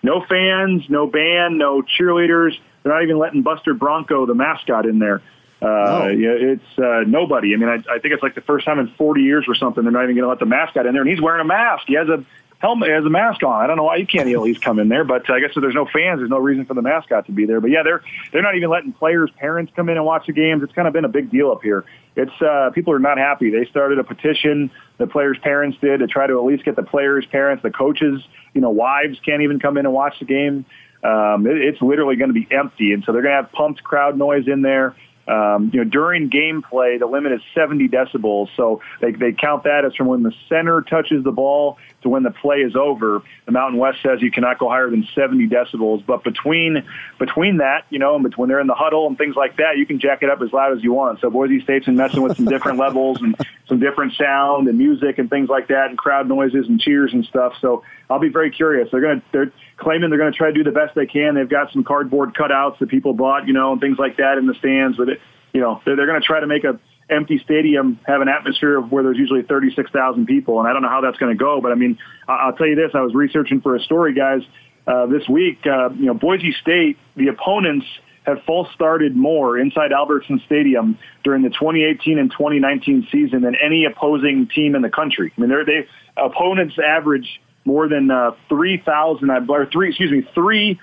No 0.03 0.21
fans, 0.29 0.83
no 0.89 1.07
band, 1.07 1.59
no 1.59 1.81
cheerleaders. 1.81 2.59
They're 2.83 2.93
not 2.93 3.05
even 3.05 3.19
letting 3.19 3.43
Buster 3.43 3.73
Bronco, 3.73 4.27
the 4.27 4.35
mascot, 4.35 4.85
in 4.85 4.99
there. 4.99 5.23
Uh, 5.63 6.09
yeah, 6.09 6.31
it's 6.33 6.77
uh, 6.77 7.05
nobody. 7.07 7.55
I 7.55 7.57
mean, 7.57 7.69
I, 7.69 7.77
I 7.89 8.01
think 8.01 8.15
it's 8.15 8.23
like 8.23 8.35
the 8.35 8.41
first 8.41 8.65
time 8.65 8.81
in 8.81 8.89
40 8.89 9.21
years 9.21 9.45
or 9.47 9.55
something. 9.55 9.85
They're 9.85 9.93
not 9.93 10.03
even 10.03 10.17
going 10.17 10.25
to 10.25 10.29
let 10.29 10.41
the 10.41 10.47
mascot 10.47 10.87
in 10.87 10.93
there, 10.93 11.03
and 11.03 11.09
he's 11.09 11.21
wearing 11.21 11.41
a 11.41 11.45
mask. 11.45 11.85
He 11.87 11.95
has 11.95 12.09
a 12.09 12.25
helmet, 12.63 12.91
has 12.91 13.05
a 13.05 13.11
mask 13.11 13.43
on. 13.43 13.63
I 13.63 13.67
don't 13.67 13.77
know 13.77 13.83
why 13.83 13.97
you 13.97 14.07
can't 14.07 14.29
at 14.29 14.41
least 14.41 14.63
come 14.63 14.79
in 14.79 14.89
there, 14.89 15.03
but 15.03 15.29
I 15.29 15.41
guess 15.41 15.51
if 15.55 15.61
there's 15.61 15.75
no 15.75 15.85
fans, 15.85 16.21
there's 16.21 16.31
no 16.31 16.39
reason 16.39 16.65
for 16.65 16.75
the 16.75 16.81
mascot 16.81 17.27
to 17.27 17.33
be 17.33 17.45
there. 17.45 17.61
But 17.61 17.71
yeah, 17.71 17.83
they're 17.83 18.03
they're 18.33 18.43
not 18.43 18.55
even 18.55 18.71
letting 18.71 18.93
players' 18.93 19.31
parents 19.37 19.73
come 19.75 19.89
in 19.89 19.97
and 19.97 20.07
watch 20.07 20.27
the 20.27 20.33
games. 20.33 20.63
It's 20.63 20.73
kind 20.73 20.87
of 20.87 20.95
been 20.95 21.05
a 21.05 21.09
big 21.09 21.29
deal 21.29 21.51
up 21.51 21.61
here. 21.63 21.85
It's 22.15 22.41
uh, 22.41 22.71
people 22.73 22.95
are 22.95 23.01
not 23.01 23.19
happy. 23.19 23.51
They 23.51 23.67
started 23.67 23.99
a 23.99 24.05
petition. 24.05 24.71
The 24.99 25.09
players' 25.09 25.39
parents 25.43 25.77
did 25.81 25.99
to 25.99 26.07
try 26.07 26.29
to 26.29 26.39
at 26.39 26.45
least 26.45 26.65
get 26.65 26.77
the 26.77 26.85
players' 26.85 27.27
parents, 27.27 27.65
the 27.65 27.71
coaches, 27.71 28.23
you 28.55 28.61
know, 28.61 28.71
wives 28.71 29.19
can't 29.25 29.43
even 29.43 29.59
come 29.59 29.77
in 29.77 29.85
and 29.85 29.95
watch 29.95 30.21
the 30.21 30.27
game. 30.27 30.65
Um, 31.03 31.49
it, 31.49 31.57
it's 31.57 31.83
literally 31.83 32.15
going 32.15 32.33
to 32.33 32.35
be 32.35 32.47
empty, 32.49 32.93
and 32.93 33.03
so 33.05 33.13
they're 33.13 33.23
going 33.23 33.37
to 33.37 33.43
have 33.43 33.51
pumped 33.51 33.83
crowd 33.83 34.17
noise 34.17 34.47
in 34.47 34.63
there. 34.63 34.95
Um, 35.27 35.71
you 35.73 35.83
know, 35.83 35.89
during 35.89 36.31
gameplay, 36.31 36.99
the 36.99 37.07
limit 37.07 37.33
is 37.33 37.41
70 37.55 37.89
decibels. 37.89 38.49
So 38.57 38.81
they, 39.01 39.13
they 39.13 39.33
count 39.33 39.65
that 39.65 39.85
as 39.85 39.95
from 39.95 40.09
when 40.09 40.23
the 40.23 40.33
center 40.49 40.83
touches 40.83 41.23
the 41.23 41.31
ball 41.31 41.79
to 42.03 42.09
when 42.09 42.23
the 42.23 42.31
play 42.31 42.59
is 42.59 42.75
over. 42.77 43.23
The 43.47 43.53
Mountain 43.53 43.79
West 43.79 43.99
says 44.03 44.21
you 44.21 44.31
cannot 44.31 44.59
go 44.59 44.69
higher 44.69 44.91
than 44.91 45.07
70 45.15 45.49
decibels. 45.49 46.05
But 46.05 46.25
between 46.25 46.85
between 47.19 47.59
that, 47.59 47.85
you 47.91 47.99
know, 47.99 48.15
and 48.15 48.25
between 48.25 48.49
they're 48.49 48.61
in 48.61 48.67
the 48.67 48.75
huddle 48.75 49.07
and 49.07 49.17
things 49.17 49.37
like 49.37 49.57
that, 49.57 49.77
you 49.77 49.87
can 49.87 49.99
jack 49.99 50.23
it 50.23 50.31
up 50.31 50.41
as 50.43 50.53
loud 50.53 50.77
as 50.77 50.83
you 50.83 50.93
want. 50.93 51.21
So 51.21 51.31
Boise 51.31 51.61
State's 51.63 51.87
been 51.87 51.97
messing 51.97 52.23
with 52.23 52.37
some 52.37 52.47
different 52.47 52.79
levels 52.87 53.19
and 53.21 53.37
some 53.69 53.81
different 53.81 54.15
sound 54.15 54.69
and 54.69 54.77
music 54.77 55.19
and 55.19 55.31
things 55.31 55.49
like 55.49 55.69
that, 55.69 55.87
and 55.89 55.99
crowd 55.99 56.29
noises 56.29 56.67
and 56.69 56.81
cheers 56.81 57.13
and 57.13 57.25
stuff. 57.25 57.55
So 57.61 57.83
I'll 58.11 58.21
be 58.21 58.29
very 58.29 58.51
curious. 58.51 58.89
They're 58.91 59.01
going 59.01 59.21
to 59.21 59.27
they're 59.33 59.53
claiming 59.77 60.11
they're 60.11 60.19
going 60.19 60.33
to 60.33 60.37
try 60.37 60.49
to 60.49 60.55
do 60.55 60.65
the 60.65 60.73
best 60.73 60.95
they 60.95 61.07
can. 61.07 61.35
They've 61.35 61.49
got 61.49 61.73
some 61.73 61.85
cardboard 61.85 62.35
cutouts 62.35 62.79
that 62.79 62.89
people 62.89 63.15
bought, 63.15 63.47
you 63.47 63.53
know, 63.53 63.73
and 63.73 63.81
things 63.81 63.99
like 63.99 64.17
that 64.19 64.39
in 64.39 64.47
the 64.47 64.55
stands. 64.55 64.97
But 64.97 65.09
it, 65.09 65.21
you 65.53 65.61
know, 65.61 65.81
they're, 65.85 65.97
they're 65.97 66.07
going 66.07 66.21
to 66.21 66.27
try 66.27 66.41
to 66.41 66.47
make 66.47 66.65
a 66.65 66.79
empty 67.13 67.39
stadium 67.45 68.01
have 68.07 68.21
an 68.21 68.29
atmosphere 68.29 68.79
of 68.79 68.91
where 68.91 69.03
there's 69.03 69.19
usually 69.19 69.43
36,000 69.43 70.27
people, 70.27 70.59
and 70.59 70.69
I 70.69 70.73
don't 70.73 70.83
know 70.83 70.89
how 70.89 71.01
that's 71.01 71.19
going 71.19 71.37
to 71.37 71.39
go. 71.39 71.61
But 71.61 71.73
I 71.73 71.75
mean, 71.75 71.99
I'll 72.29 72.55
tell 72.55 72.67
you 72.67 72.75
this: 72.75 72.91
I 72.95 73.01
was 73.01 73.15
researching 73.15 73.61
for 73.61 73.77
a 73.77 73.81
story, 73.81 74.15
guys, 74.15 74.43
uh, 74.87 75.07
this 75.07 75.29
week. 75.29 75.59
Uh, 75.67 75.91
you 75.91 76.07
know, 76.07 76.15
Boise 76.15 76.55
State, 76.61 76.99
the 77.17 77.29
opponents 77.29 77.87
have 78.25 78.39
false 78.47 78.69
started 78.75 79.17
more 79.17 79.59
inside 79.59 79.93
Albertson 79.93 80.41
Stadium 80.47 80.99
during 81.25 81.43
the 81.43 81.51
2018 81.51 82.19
and 82.19 82.31
2019 82.31 83.09
season 83.11 83.43
than 83.43 83.57
any 83.57 83.85
opposing 83.85 84.49
team 84.55 84.75
in 84.75 84.83
the 84.83 84.91
country. 84.91 85.33
I 85.37 85.41
mean, 85.41 85.51
they're, 85.51 85.65
they 85.65 85.89
opponents 86.17 86.77
average 86.79 87.41
more 87.65 87.89
than 87.89 88.11
uh, 88.11 88.33
3,000, 88.49 89.31
or 89.49 89.67
three, 89.67 89.89
excuse 89.91 90.11
me, 90.11 90.23
3.43, 90.37 90.79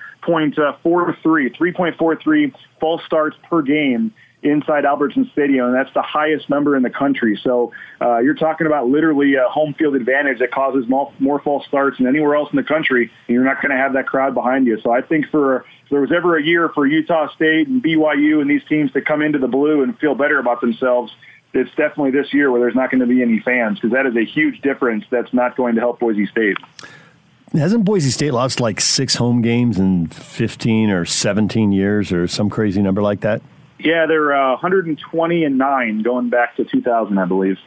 3.43 1.23 2.53
false 2.79 3.01
starts 3.05 3.35
per 3.49 3.61
game 3.61 4.13
inside 4.41 4.85
Albertson 4.85 5.29
Stadium, 5.33 5.65
and 5.65 5.75
that's 5.75 5.93
the 5.93 6.01
highest 6.01 6.49
number 6.49 6.75
in 6.75 6.83
the 6.83 6.89
country. 6.89 7.39
So 7.43 7.73
uh, 8.01 8.19
you're 8.19 8.35
talking 8.35 8.67
about 8.67 8.87
literally 8.87 9.35
a 9.35 9.49
home 9.49 9.73
field 9.73 9.95
advantage 9.95 10.39
that 10.39 10.51
causes 10.51 10.87
more, 10.87 11.11
more 11.19 11.41
false 11.41 11.65
starts 11.67 11.97
than 11.97 12.07
anywhere 12.07 12.35
else 12.35 12.49
in 12.51 12.55
the 12.55 12.63
country, 12.63 13.11
and 13.27 13.35
you're 13.35 13.43
not 13.43 13.61
going 13.61 13.71
to 13.71 13.77
have 13.77 13.93
that 13.93 14.07
crowd 14.07 14.33
behind 14.33 14.65
you. 14.65 14.79
So 14.81 14.91
I 14.91 15.01
think 15.01 15.25
for 15.29 15.57
if 15.57 15.89
there 15.89 16.01
was 16.01 16.11
ever 16.11 16.37
a 16.37 16.43
year 16.43 16.69
for 16.69 16.85
Utah 16.85 17.33
State 17.35 17.67
and 17.67 17.83
BYU 17.83 18.41
and 18.41 18.49
these 18.49 18.63
teams 18.69 18.91
to 18.93 19.01
come 19.01 19.21
into 19.21 19.39
the 19.39 19.47
blue 19.47 19.83
and 19.83 19.97
feel 19.99 20.15
better 20.15 20.39
about 20.39 20.61
themselves, 20.61 21.11
it's 21.53 21.69
definitely 21.71 22.11
this 22.11 22.33
year 22.33 22.51
where 22.51 22.61
there's 22.61 22.75
not 22.75 22.91
going 22.91 23.01
to 23.01 23.07
be 23.07 23.21
any 23.21 23.39
fans 23.39 23.77
because 23.79 23.91
that 23.91 24.05
is 24.05 24.15
a 24.15 24.23
huge 24.23 24.61
difference 24.61 25.03
that's 25.09 25.33
not 25.33 25.57
going 25.57 25.75
to 25.75 25.81
help 25.81 25.99
Boise 25.99 26.27
State. 26.27 26.57
Hasn't 27.53 27.83
Boise 27.83 28.11
State 28.11 28.31
lost 28.31 28.59
like 28.59 28.79
six 28.79 29.15
home 29.15 29.41
games 29.41 29.79
in 29.79 30.07
15 30.07 30.91
or 30.91 31.05
17 31.05 31.71
years 31.71 32.11
or 32.11 32.27
some 32.27 32.49
crazy 32.49 32.81
number 32.81 33.01
like 33.01 33.21
that? 33.21 33.41
Yeah, 33.79 34.05
they're 34.05 34.33
uh, 34.35 34.51
120 34.51 35.43
and 35.43 35.57
nine 35.57 36.03
going 36.03 36.29
back 36.29 36.55
to 36.57 36.65
2000, 36.65 37.17
I 37.17 37.25
believe. 37.25 37.57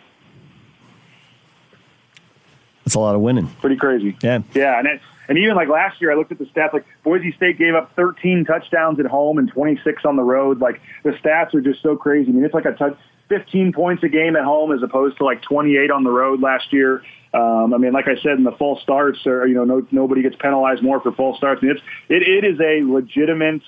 That's 2.84 2.94
a 2.94 3.00
lot 3.00 3.14
of 3.14 3.20
winning. 3.20 3.46
Pretty 3.60 3.76
crazy. 3.76 4.16
Yeah. 4.22 4.40
Yeah, 4.54 4.78
and 4.78 4.86
it, 4.86 5.00
and 5.28 5.38
even 5.38 5.54
like 5.54 5.68
last 5.68 6.00
year, 6.00 6.12
I 6.12 6.14
looked 6.14 6.32
at 6.32 6.38
the 6.38 6.44
stats. 6.46 6.72
Like 6.72 6.84
Boise 7.04 7.32
State 7.32 7.58
gave 7.58 7.74
up 7.74 7.94
13 7.96 8.44
touchdowns 8.44 8.98
at 9.00 9.06
home 9.06 9.38
and 9.38 9.48
26 9.50 10.04
on 10.04 10.16
the 10.16 10.22
road. 10.22 10.60
Like 10.60 10.80
the 11.04 11.10
stats 11.10 11.54
are 11.54 11.60
just 11.60 11.82
so 11.82 11.96
crazy. 11.96 12.30
I 12.30 12.34
mean, 12.34 12.44
it's 12.44 12.54
like 12.54 12.64
a 12.64 12.72
touch, 12.72 12.98
15 13.28 13.72
points 13.72 14.02
a 14.02 14.08
game 14.08 14.36
at 14.36 14.44
home 14.44 14.72
as 14.72 14.82
opposed 14.82 15.16
to 15.18 15.24
like 15.24 15.40
28 15.42 15.90
on 15.90 16.04
the 16.04 16.10
road 16.10 16.42
last 16.42 16.72
year. 16.72 17.02
Um, 17.32 17.72
I 17.72 17.78
mean, 17.78 17.92
like 17.92 18.08
I 18.08 18.16
said, 18.16 18.32
in 18.32 18.44
the 18.44 18.52
false 18.52 18.82
starts, 18.82 19.26
or 19.26 19.46
you 19.46 19.54
know, 19.54 19.64
no, 19.64 19.86
nobody 19.90 20.20
gets 20.20 20.36
penalized 20.36 20.82
more 20.82 21.00
for 21.00 21.12
false 21.12 21.38
starts. 21.38 21.60
I 21.62 21.66
mean, 21.66 21.76
it's 21.76 21.84
it, 22.10 22.22
it 22.22 22.44
is 22.44 22.60
a 22.60 22.86
legitimate. 22.86 23.62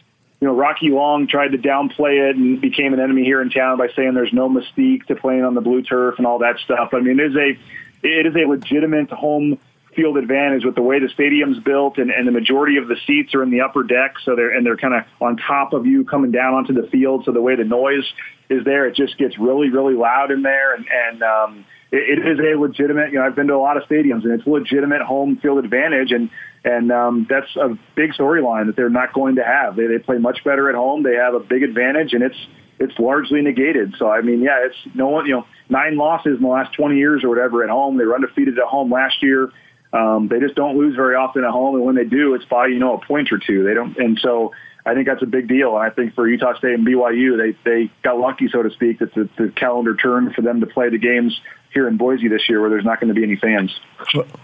You 0.44 0.50
know, 0.50 0.56
Rocky 0.56 0.90
Long 0.90 1.26
tried 1.26 1.52
to 1.52 1.56
downplay 1.56 2.28
it 2.28 2.36
and 2.36 2.60
became 2.60 2.92
an 2.92 3.00
enemy 3.00 3.24
here 3.24 3.40
in 3.40 3.48
town 3.48 3.78
by 3.78 3.88
saying 3.96 4.12
there's 4.12 4.34
no 4.34 4.46
mystique 4.46 5.06
to 5.06 5.16
playing 5.16 5.42
on 5.42 5.54
the 5.54 5.62
blue 5.62 5.80
turf 5.80 6.16
and 6.18 6.26
all 6.26 6.40
that 6.40 6.58
stuff. 6.58 6.90
I 6.92 7.00
mean, 7.00 7.18
it 7.18 7.30
is 7.30 7.34
a 7.34 7.58
it 8.06 8.26
is 8.26 8.34
a 8.36 8.46
legitimate 8.46 9.08
home 9.08 9.58
field 9.96 10.18
advantage 10.18 10.62
with 10.62 10.74
the 10.74 10.82
way 10.82 10.98
the 10.98 11.08
stadium's 11.08 11.58
built 11.60 11.96
and, 11.96 12.10
and 12.10 12.28
the 12.28 12.30
majority 12.30 12.76
of 12.76 12.88
the 12.88 12.96
seats 13.06 13.34
are 13.34 13.42
in 13.42 13.48
the 13.48 13.62
upper 13.62 13.84
deck. 13.84 14.16
So 14.22 14.36
they're 14.36 14.50
and 14.50 14.66
they're 14.66 14.76
kind 14.76 14.92
of 14.92 15.04
on 15.18 15.38
top 15.38 15.72
of 15.72 15.86
you 15.86 16.04
coming 16.04 16.30
down 16.30 16.52
onto 16.52 16.74
the 16.74 16.86
field. 16.88 17.24
So 17.24 17.32
the 17.32 17.40
way 17.40 17.56
the 17.56 17.64
noise 17.64 18.04
is 18.50 18.66
there 18.66 18.86
it 18.86 18.96
just 18.96 19.16
gets 19.16 19.38
really 19.38 19.70
really 19.70 19.94
loud 19.94 20.30
in 20.30 20.42
there. 20.42 20.74
And 20.74 20.86
and 20.90 21.22
um 21.22 21.64
it, 21.94 22.26
is 22.26 22.38
a 22.38 22.58
legitimate 22.58 23.12
you 23.12 23.18
know 23.18 23.26
I've 23.26 23.36
been 23.36 23.46
to 23.48 23.54
a 23.54 23.56
lot 23.56 23.76
of 23.76 23.84
stadiums 23.84 24.24
and 24.24 24.32
it's 24.32 24.46
legitimate 24.46 25.02
home 25.02 25.38
field 25.42 25.64
advantage 25.64 26.12
and 26.12 26.30
and 26.64 26.90
um, 26.90 27.26
that's 27.28 27.54
a 27.56 27.78
big 27.94 28.12
storyline 28.12 28.66
that 28.66 28.76
they're 28.76 28.88
not 28.88 29.12
going 29.12 29.36
to 29.36 29.44
have 29.44 29.76
they, 29.76 29.86
they 29.86 29.98
play 29.98 30.18
much 30.18 30.44
better 30.44 30.68
at 30.68 30.74
home 30.74 31.02
they 31.02 31.14
have 31.14 31.34
a 31.34 31.40
big 31.40 31.62
advantage 31.62 32.12
and 32.12 32.22
it's 32.22 32.36
it's 32.78 32.98
largely 32.98 33.40
negated. 33.40 33.94
So 33.98 34.10
I 34.10 34.20
mean, 34.20 34.42
yeah, 34.42 34.66
it's 34.66 34.76
no 34.94 35.08
one, 35.08 35.26
you 35.26 35.32
know, 35.32 35.46
nine 35.68 35.96
losses 35.96 36.36
in 36.36 36.42
the 36.42 36.48
last 36.48 36.74
20 36.74 36.96
years 36.96 37.24
or 37.24 37.28
whatever 37.28 37.62
at 37.62 37.70
home. 37.70 37.96
They 37.96 38.04
were 38.04 38.14
undefeated 38.14 38.58
at 38.58 38.64
home 38.64 38.90
last 38.90 39.22
year. 39.22 39.50
Um, 39.92 40.28
they 40.28 40.40
just 40.40 40.56
don't 40.56 40.76
lose 40.76 40.96
very 40.96 41.14
often 41.14 41.44
at 41.44 41.50
home, 41.50 41.76
and 41.76 41.84
when 41.84 41.94
they 41.94 42.04
do, 42.04 42.34
it's 42.34 42.44
by 42.46 42.66
you 42.66 42.80
know 42.80 42.94
a 42.94 43.06
point 43.06 43.30
or 43.30 43.38
two. 43.38 43.62
They 43.62 43.74
don't, 43.74 43.96
and 43.96 44.18
so 44.20 44.52
I 44.86 44.94
think 44.94 45.06
that's 45.06 45.22
a 45.22 45.26
big 45.26 45.48
deal. 45.48 45.76
And 45.76 45.84
I 45.84 45.90
think 45.90 46.14
for 46.14 46.28
Utah 46.28 46.54
State 46.58 46.74
and 46.74 46.86
BYU, 46.86 47.38
they 47.38 47.58
they 47.64 47.90
got 48.02 48.18
lucky, 48.18 48.48
so 48.48 48.62
to 48.62 48.70
speak, 48.70 48.98
that 48.98 49.14
the, 49.14 49.28
the 49.38 49.48
calendar 49.50 49.96
turned 49.96 50.34
for 50.34 50.42
them 50.42 50.60
to 50.60 50.66
play 50.66 50.90
the 50.90 50.98
games 50.98 51.40
here 51.72 51.88
in 51.88 51.96
Boise 51.96 52.28
this 52.28 52.48
year, 52.48 52.60
where 52.60 52.70
there's 52.70 52.84
not 52.84 53.00
going 53.00 53.08
to 53.08 53.14
be 53.14 53.24
any 53.24 53.36
fans. 53.36 53.80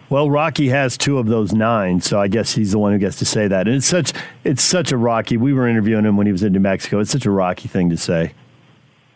Well, 0.09 0.28
Rocky 0.28 0.68
has 0.68 0.99
two 0.99 1.18
of 1.18 1.26
those 1.26 1.53
nine, 1.53 2.01
so 2.01 2.20
I 2.20 2.26
guess 2.26 2.55
he's 2.55 2.72
the 2.72 2.78
one 2.78 2.93
who 2.93 2.99
gets 2.99 3.18
to 3.20 3.24
say 3.24 3.47
that. 3.49 3.68
And 3.68 3.76
it's 3.76 3.86
such 3.86 4.12
it's 4.43 4.62
such 4.62 4.93
a 4.93 4.97
Rocky. 4.97 5.36
We 5.36 5.53
were 5.53 5.68
interviewing 5.68 6.05
him 6.05 6.16
when 6.16 6.26
he 6.26 6.32
was 6.32 6.43
in 6.43 6.53
New 6.53 6.61
Mexico. 6.61 7.01
It's 7.01 7.11
such 7.11 7.26
a 7.26 7.30
Rocky 7.30 7.68
thing 7.68 7.91
to 7.91 7.97
say. 7.97 8.32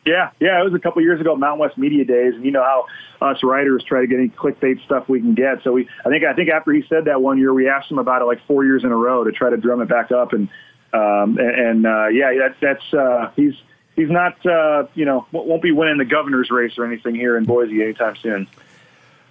Yeah, 0.07 0.31
yeah, 0.39 0.61
it 0.61 0.65
was 0.65 0.75
a 0.75 0.79
couple 0.79 1.01
years 1.01 1.19
ago, 1.19 1.35
Mountain 1.35 1.61
West 1.61 1.79
Media 1.79 2.05
Days, 2.05 2.35
and 2.35 2.45
you 2.45 2.51
know 2.51 2.63
how 2.63 2.87
us 3.27 3.43
writers 3.43 3.83
try 3.89 4.03
to 4.03 4.07
get 4.07 4.19
any 4.19 4.29
clickbait 4.29 4.85
stuff 4.85 5.09
we 5.09 5.19
can 5.19 5.35
get. 5.35 5.63
So 5.65 5.73
we, 5.73 5.89
I 6.05 6.11
think, 6.11 6.25
I 6.25 6.35
think 6.35 6.51
after 6.51 6.73
he 6.73 6.85
said 6.91 7.07
that 7.07 7.23
one 7.23 7.39
year, 7.39 7.55
we 7.55 7.71
asked 7.71 7.91
him 7.91 7.99
about 7.99 8.21
it 8.21 8.27
like 8.27 8.47
four 8.47 8.67
years 8.67 8.85
in 8.85 8.93
a 8.93 8.97
row 8.97 9.25
to 9.25 9.33
try 9.33 9.49
to 9.49 9.57
drum 9.57 9.81
it 9.81 9.89
back 9.89 10.13
up, 10.13 10.35
and 10.35 10.51
um, 10.95 11.39
and, 11.39 11.51
and 11.51 11.87
uh, 11.87 12.07
yeah, 12.07 12.33
that, 12.39 12.57
that's 12.61 12.95
uh, 12.95 13.31
he's 13.35 13.55
he's 13.97 14.11
not 14.11 14.45
uh, 14.47 14.87
you 14.95 15.05
know 15.05 15.27
won't 15.33 15.63
be 15.63 15.73
winning 15.73 15.99
the 15.99 16.05
governor's 16.05 16.51
race 16.51 16.79
or 16.79 16.87
anything 16.87 17.15
here 17.15 17.37
in 17.37 17.45
Boise 17.45 17.83
anytime 17.83 18.17
soon. 18.17 18.47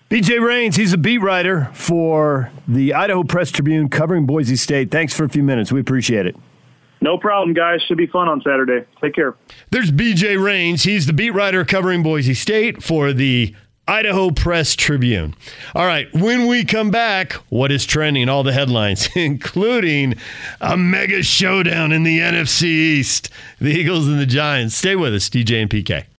BJ 0.10 0.46
Rains, 0.46 0.76
he's 0.76 0.94
a 0.94 0.98
beat 0.98 1.20
writer 1.20 1.72
for 1.74 2.52
the 2.68 2.94
Idaho 2.94 3.24
Press 3.24 3.50
Tribune 3.50 3.90
covering 3.90 4.26
Boise 4.26 4.58
State. 4.58 4.92
Thanks 4.92 5.14
for 5.14 5.24
a 5.24 5.30
few 5.30 5.42
minutes. 5.42 5.72
We 5.72 5.80
appreciate 5.80 6.28
it. 6.28 6.36
No 7.02 7.18
problem, 7.18 7.54
guys. 7.54 7.82
Should 7.88 7.98
be 7.98 8.08
fun 8.08 8.28
on 8.28 8.42
Saturday. 8.42 8.86
Take 9.02 9.16
care. 9.16 9.36
There's 9.72 9.92
BJ 9.92 10.42
Rains. 10.42 10.84
He's 10.84 11.06
the 11.06 11.14
beat 11.14 11.32
writer 11.32 11.66
covering 11.66 12.04
Boise 12.04 12.34
State 12.34 12.84
for 12.84 13.12
the 13.12 13.56
Idaho 13.88 14.32
Press 14.32 14.76
Tribune. 14.76 15.36
All 15.76 15.86
right, 15.86 16.12
when 16.14 16.48
we 16.48 16.64
come 16.64 16.90
back, 16.90 17.34
what 17.50 17.72
is 17.72 17.86
trending? 17.86 18.30
All 18.30 18.44
the 18.44 18.54
headlines, 18.54 19.10
including 19.16 20.16
a 20.62 20.78
mega 20.78 21.22
showdown 21.22 21.92
in 21.92 22.04
the 22.04 22.20
NFC 22.20 22.64
East, 22.64 23.30
the 23.60 23.72
Eagles 23.72 24.08
and 24.08 24.20
the 24.20 24.26
Giants. 24.26 24.76
Stay 24.76 24.96
with 24.96 25.14
us, 25.14 25.30
DJ 25.30 25.62
and 25.62 25.70
PK. 25.70 26.06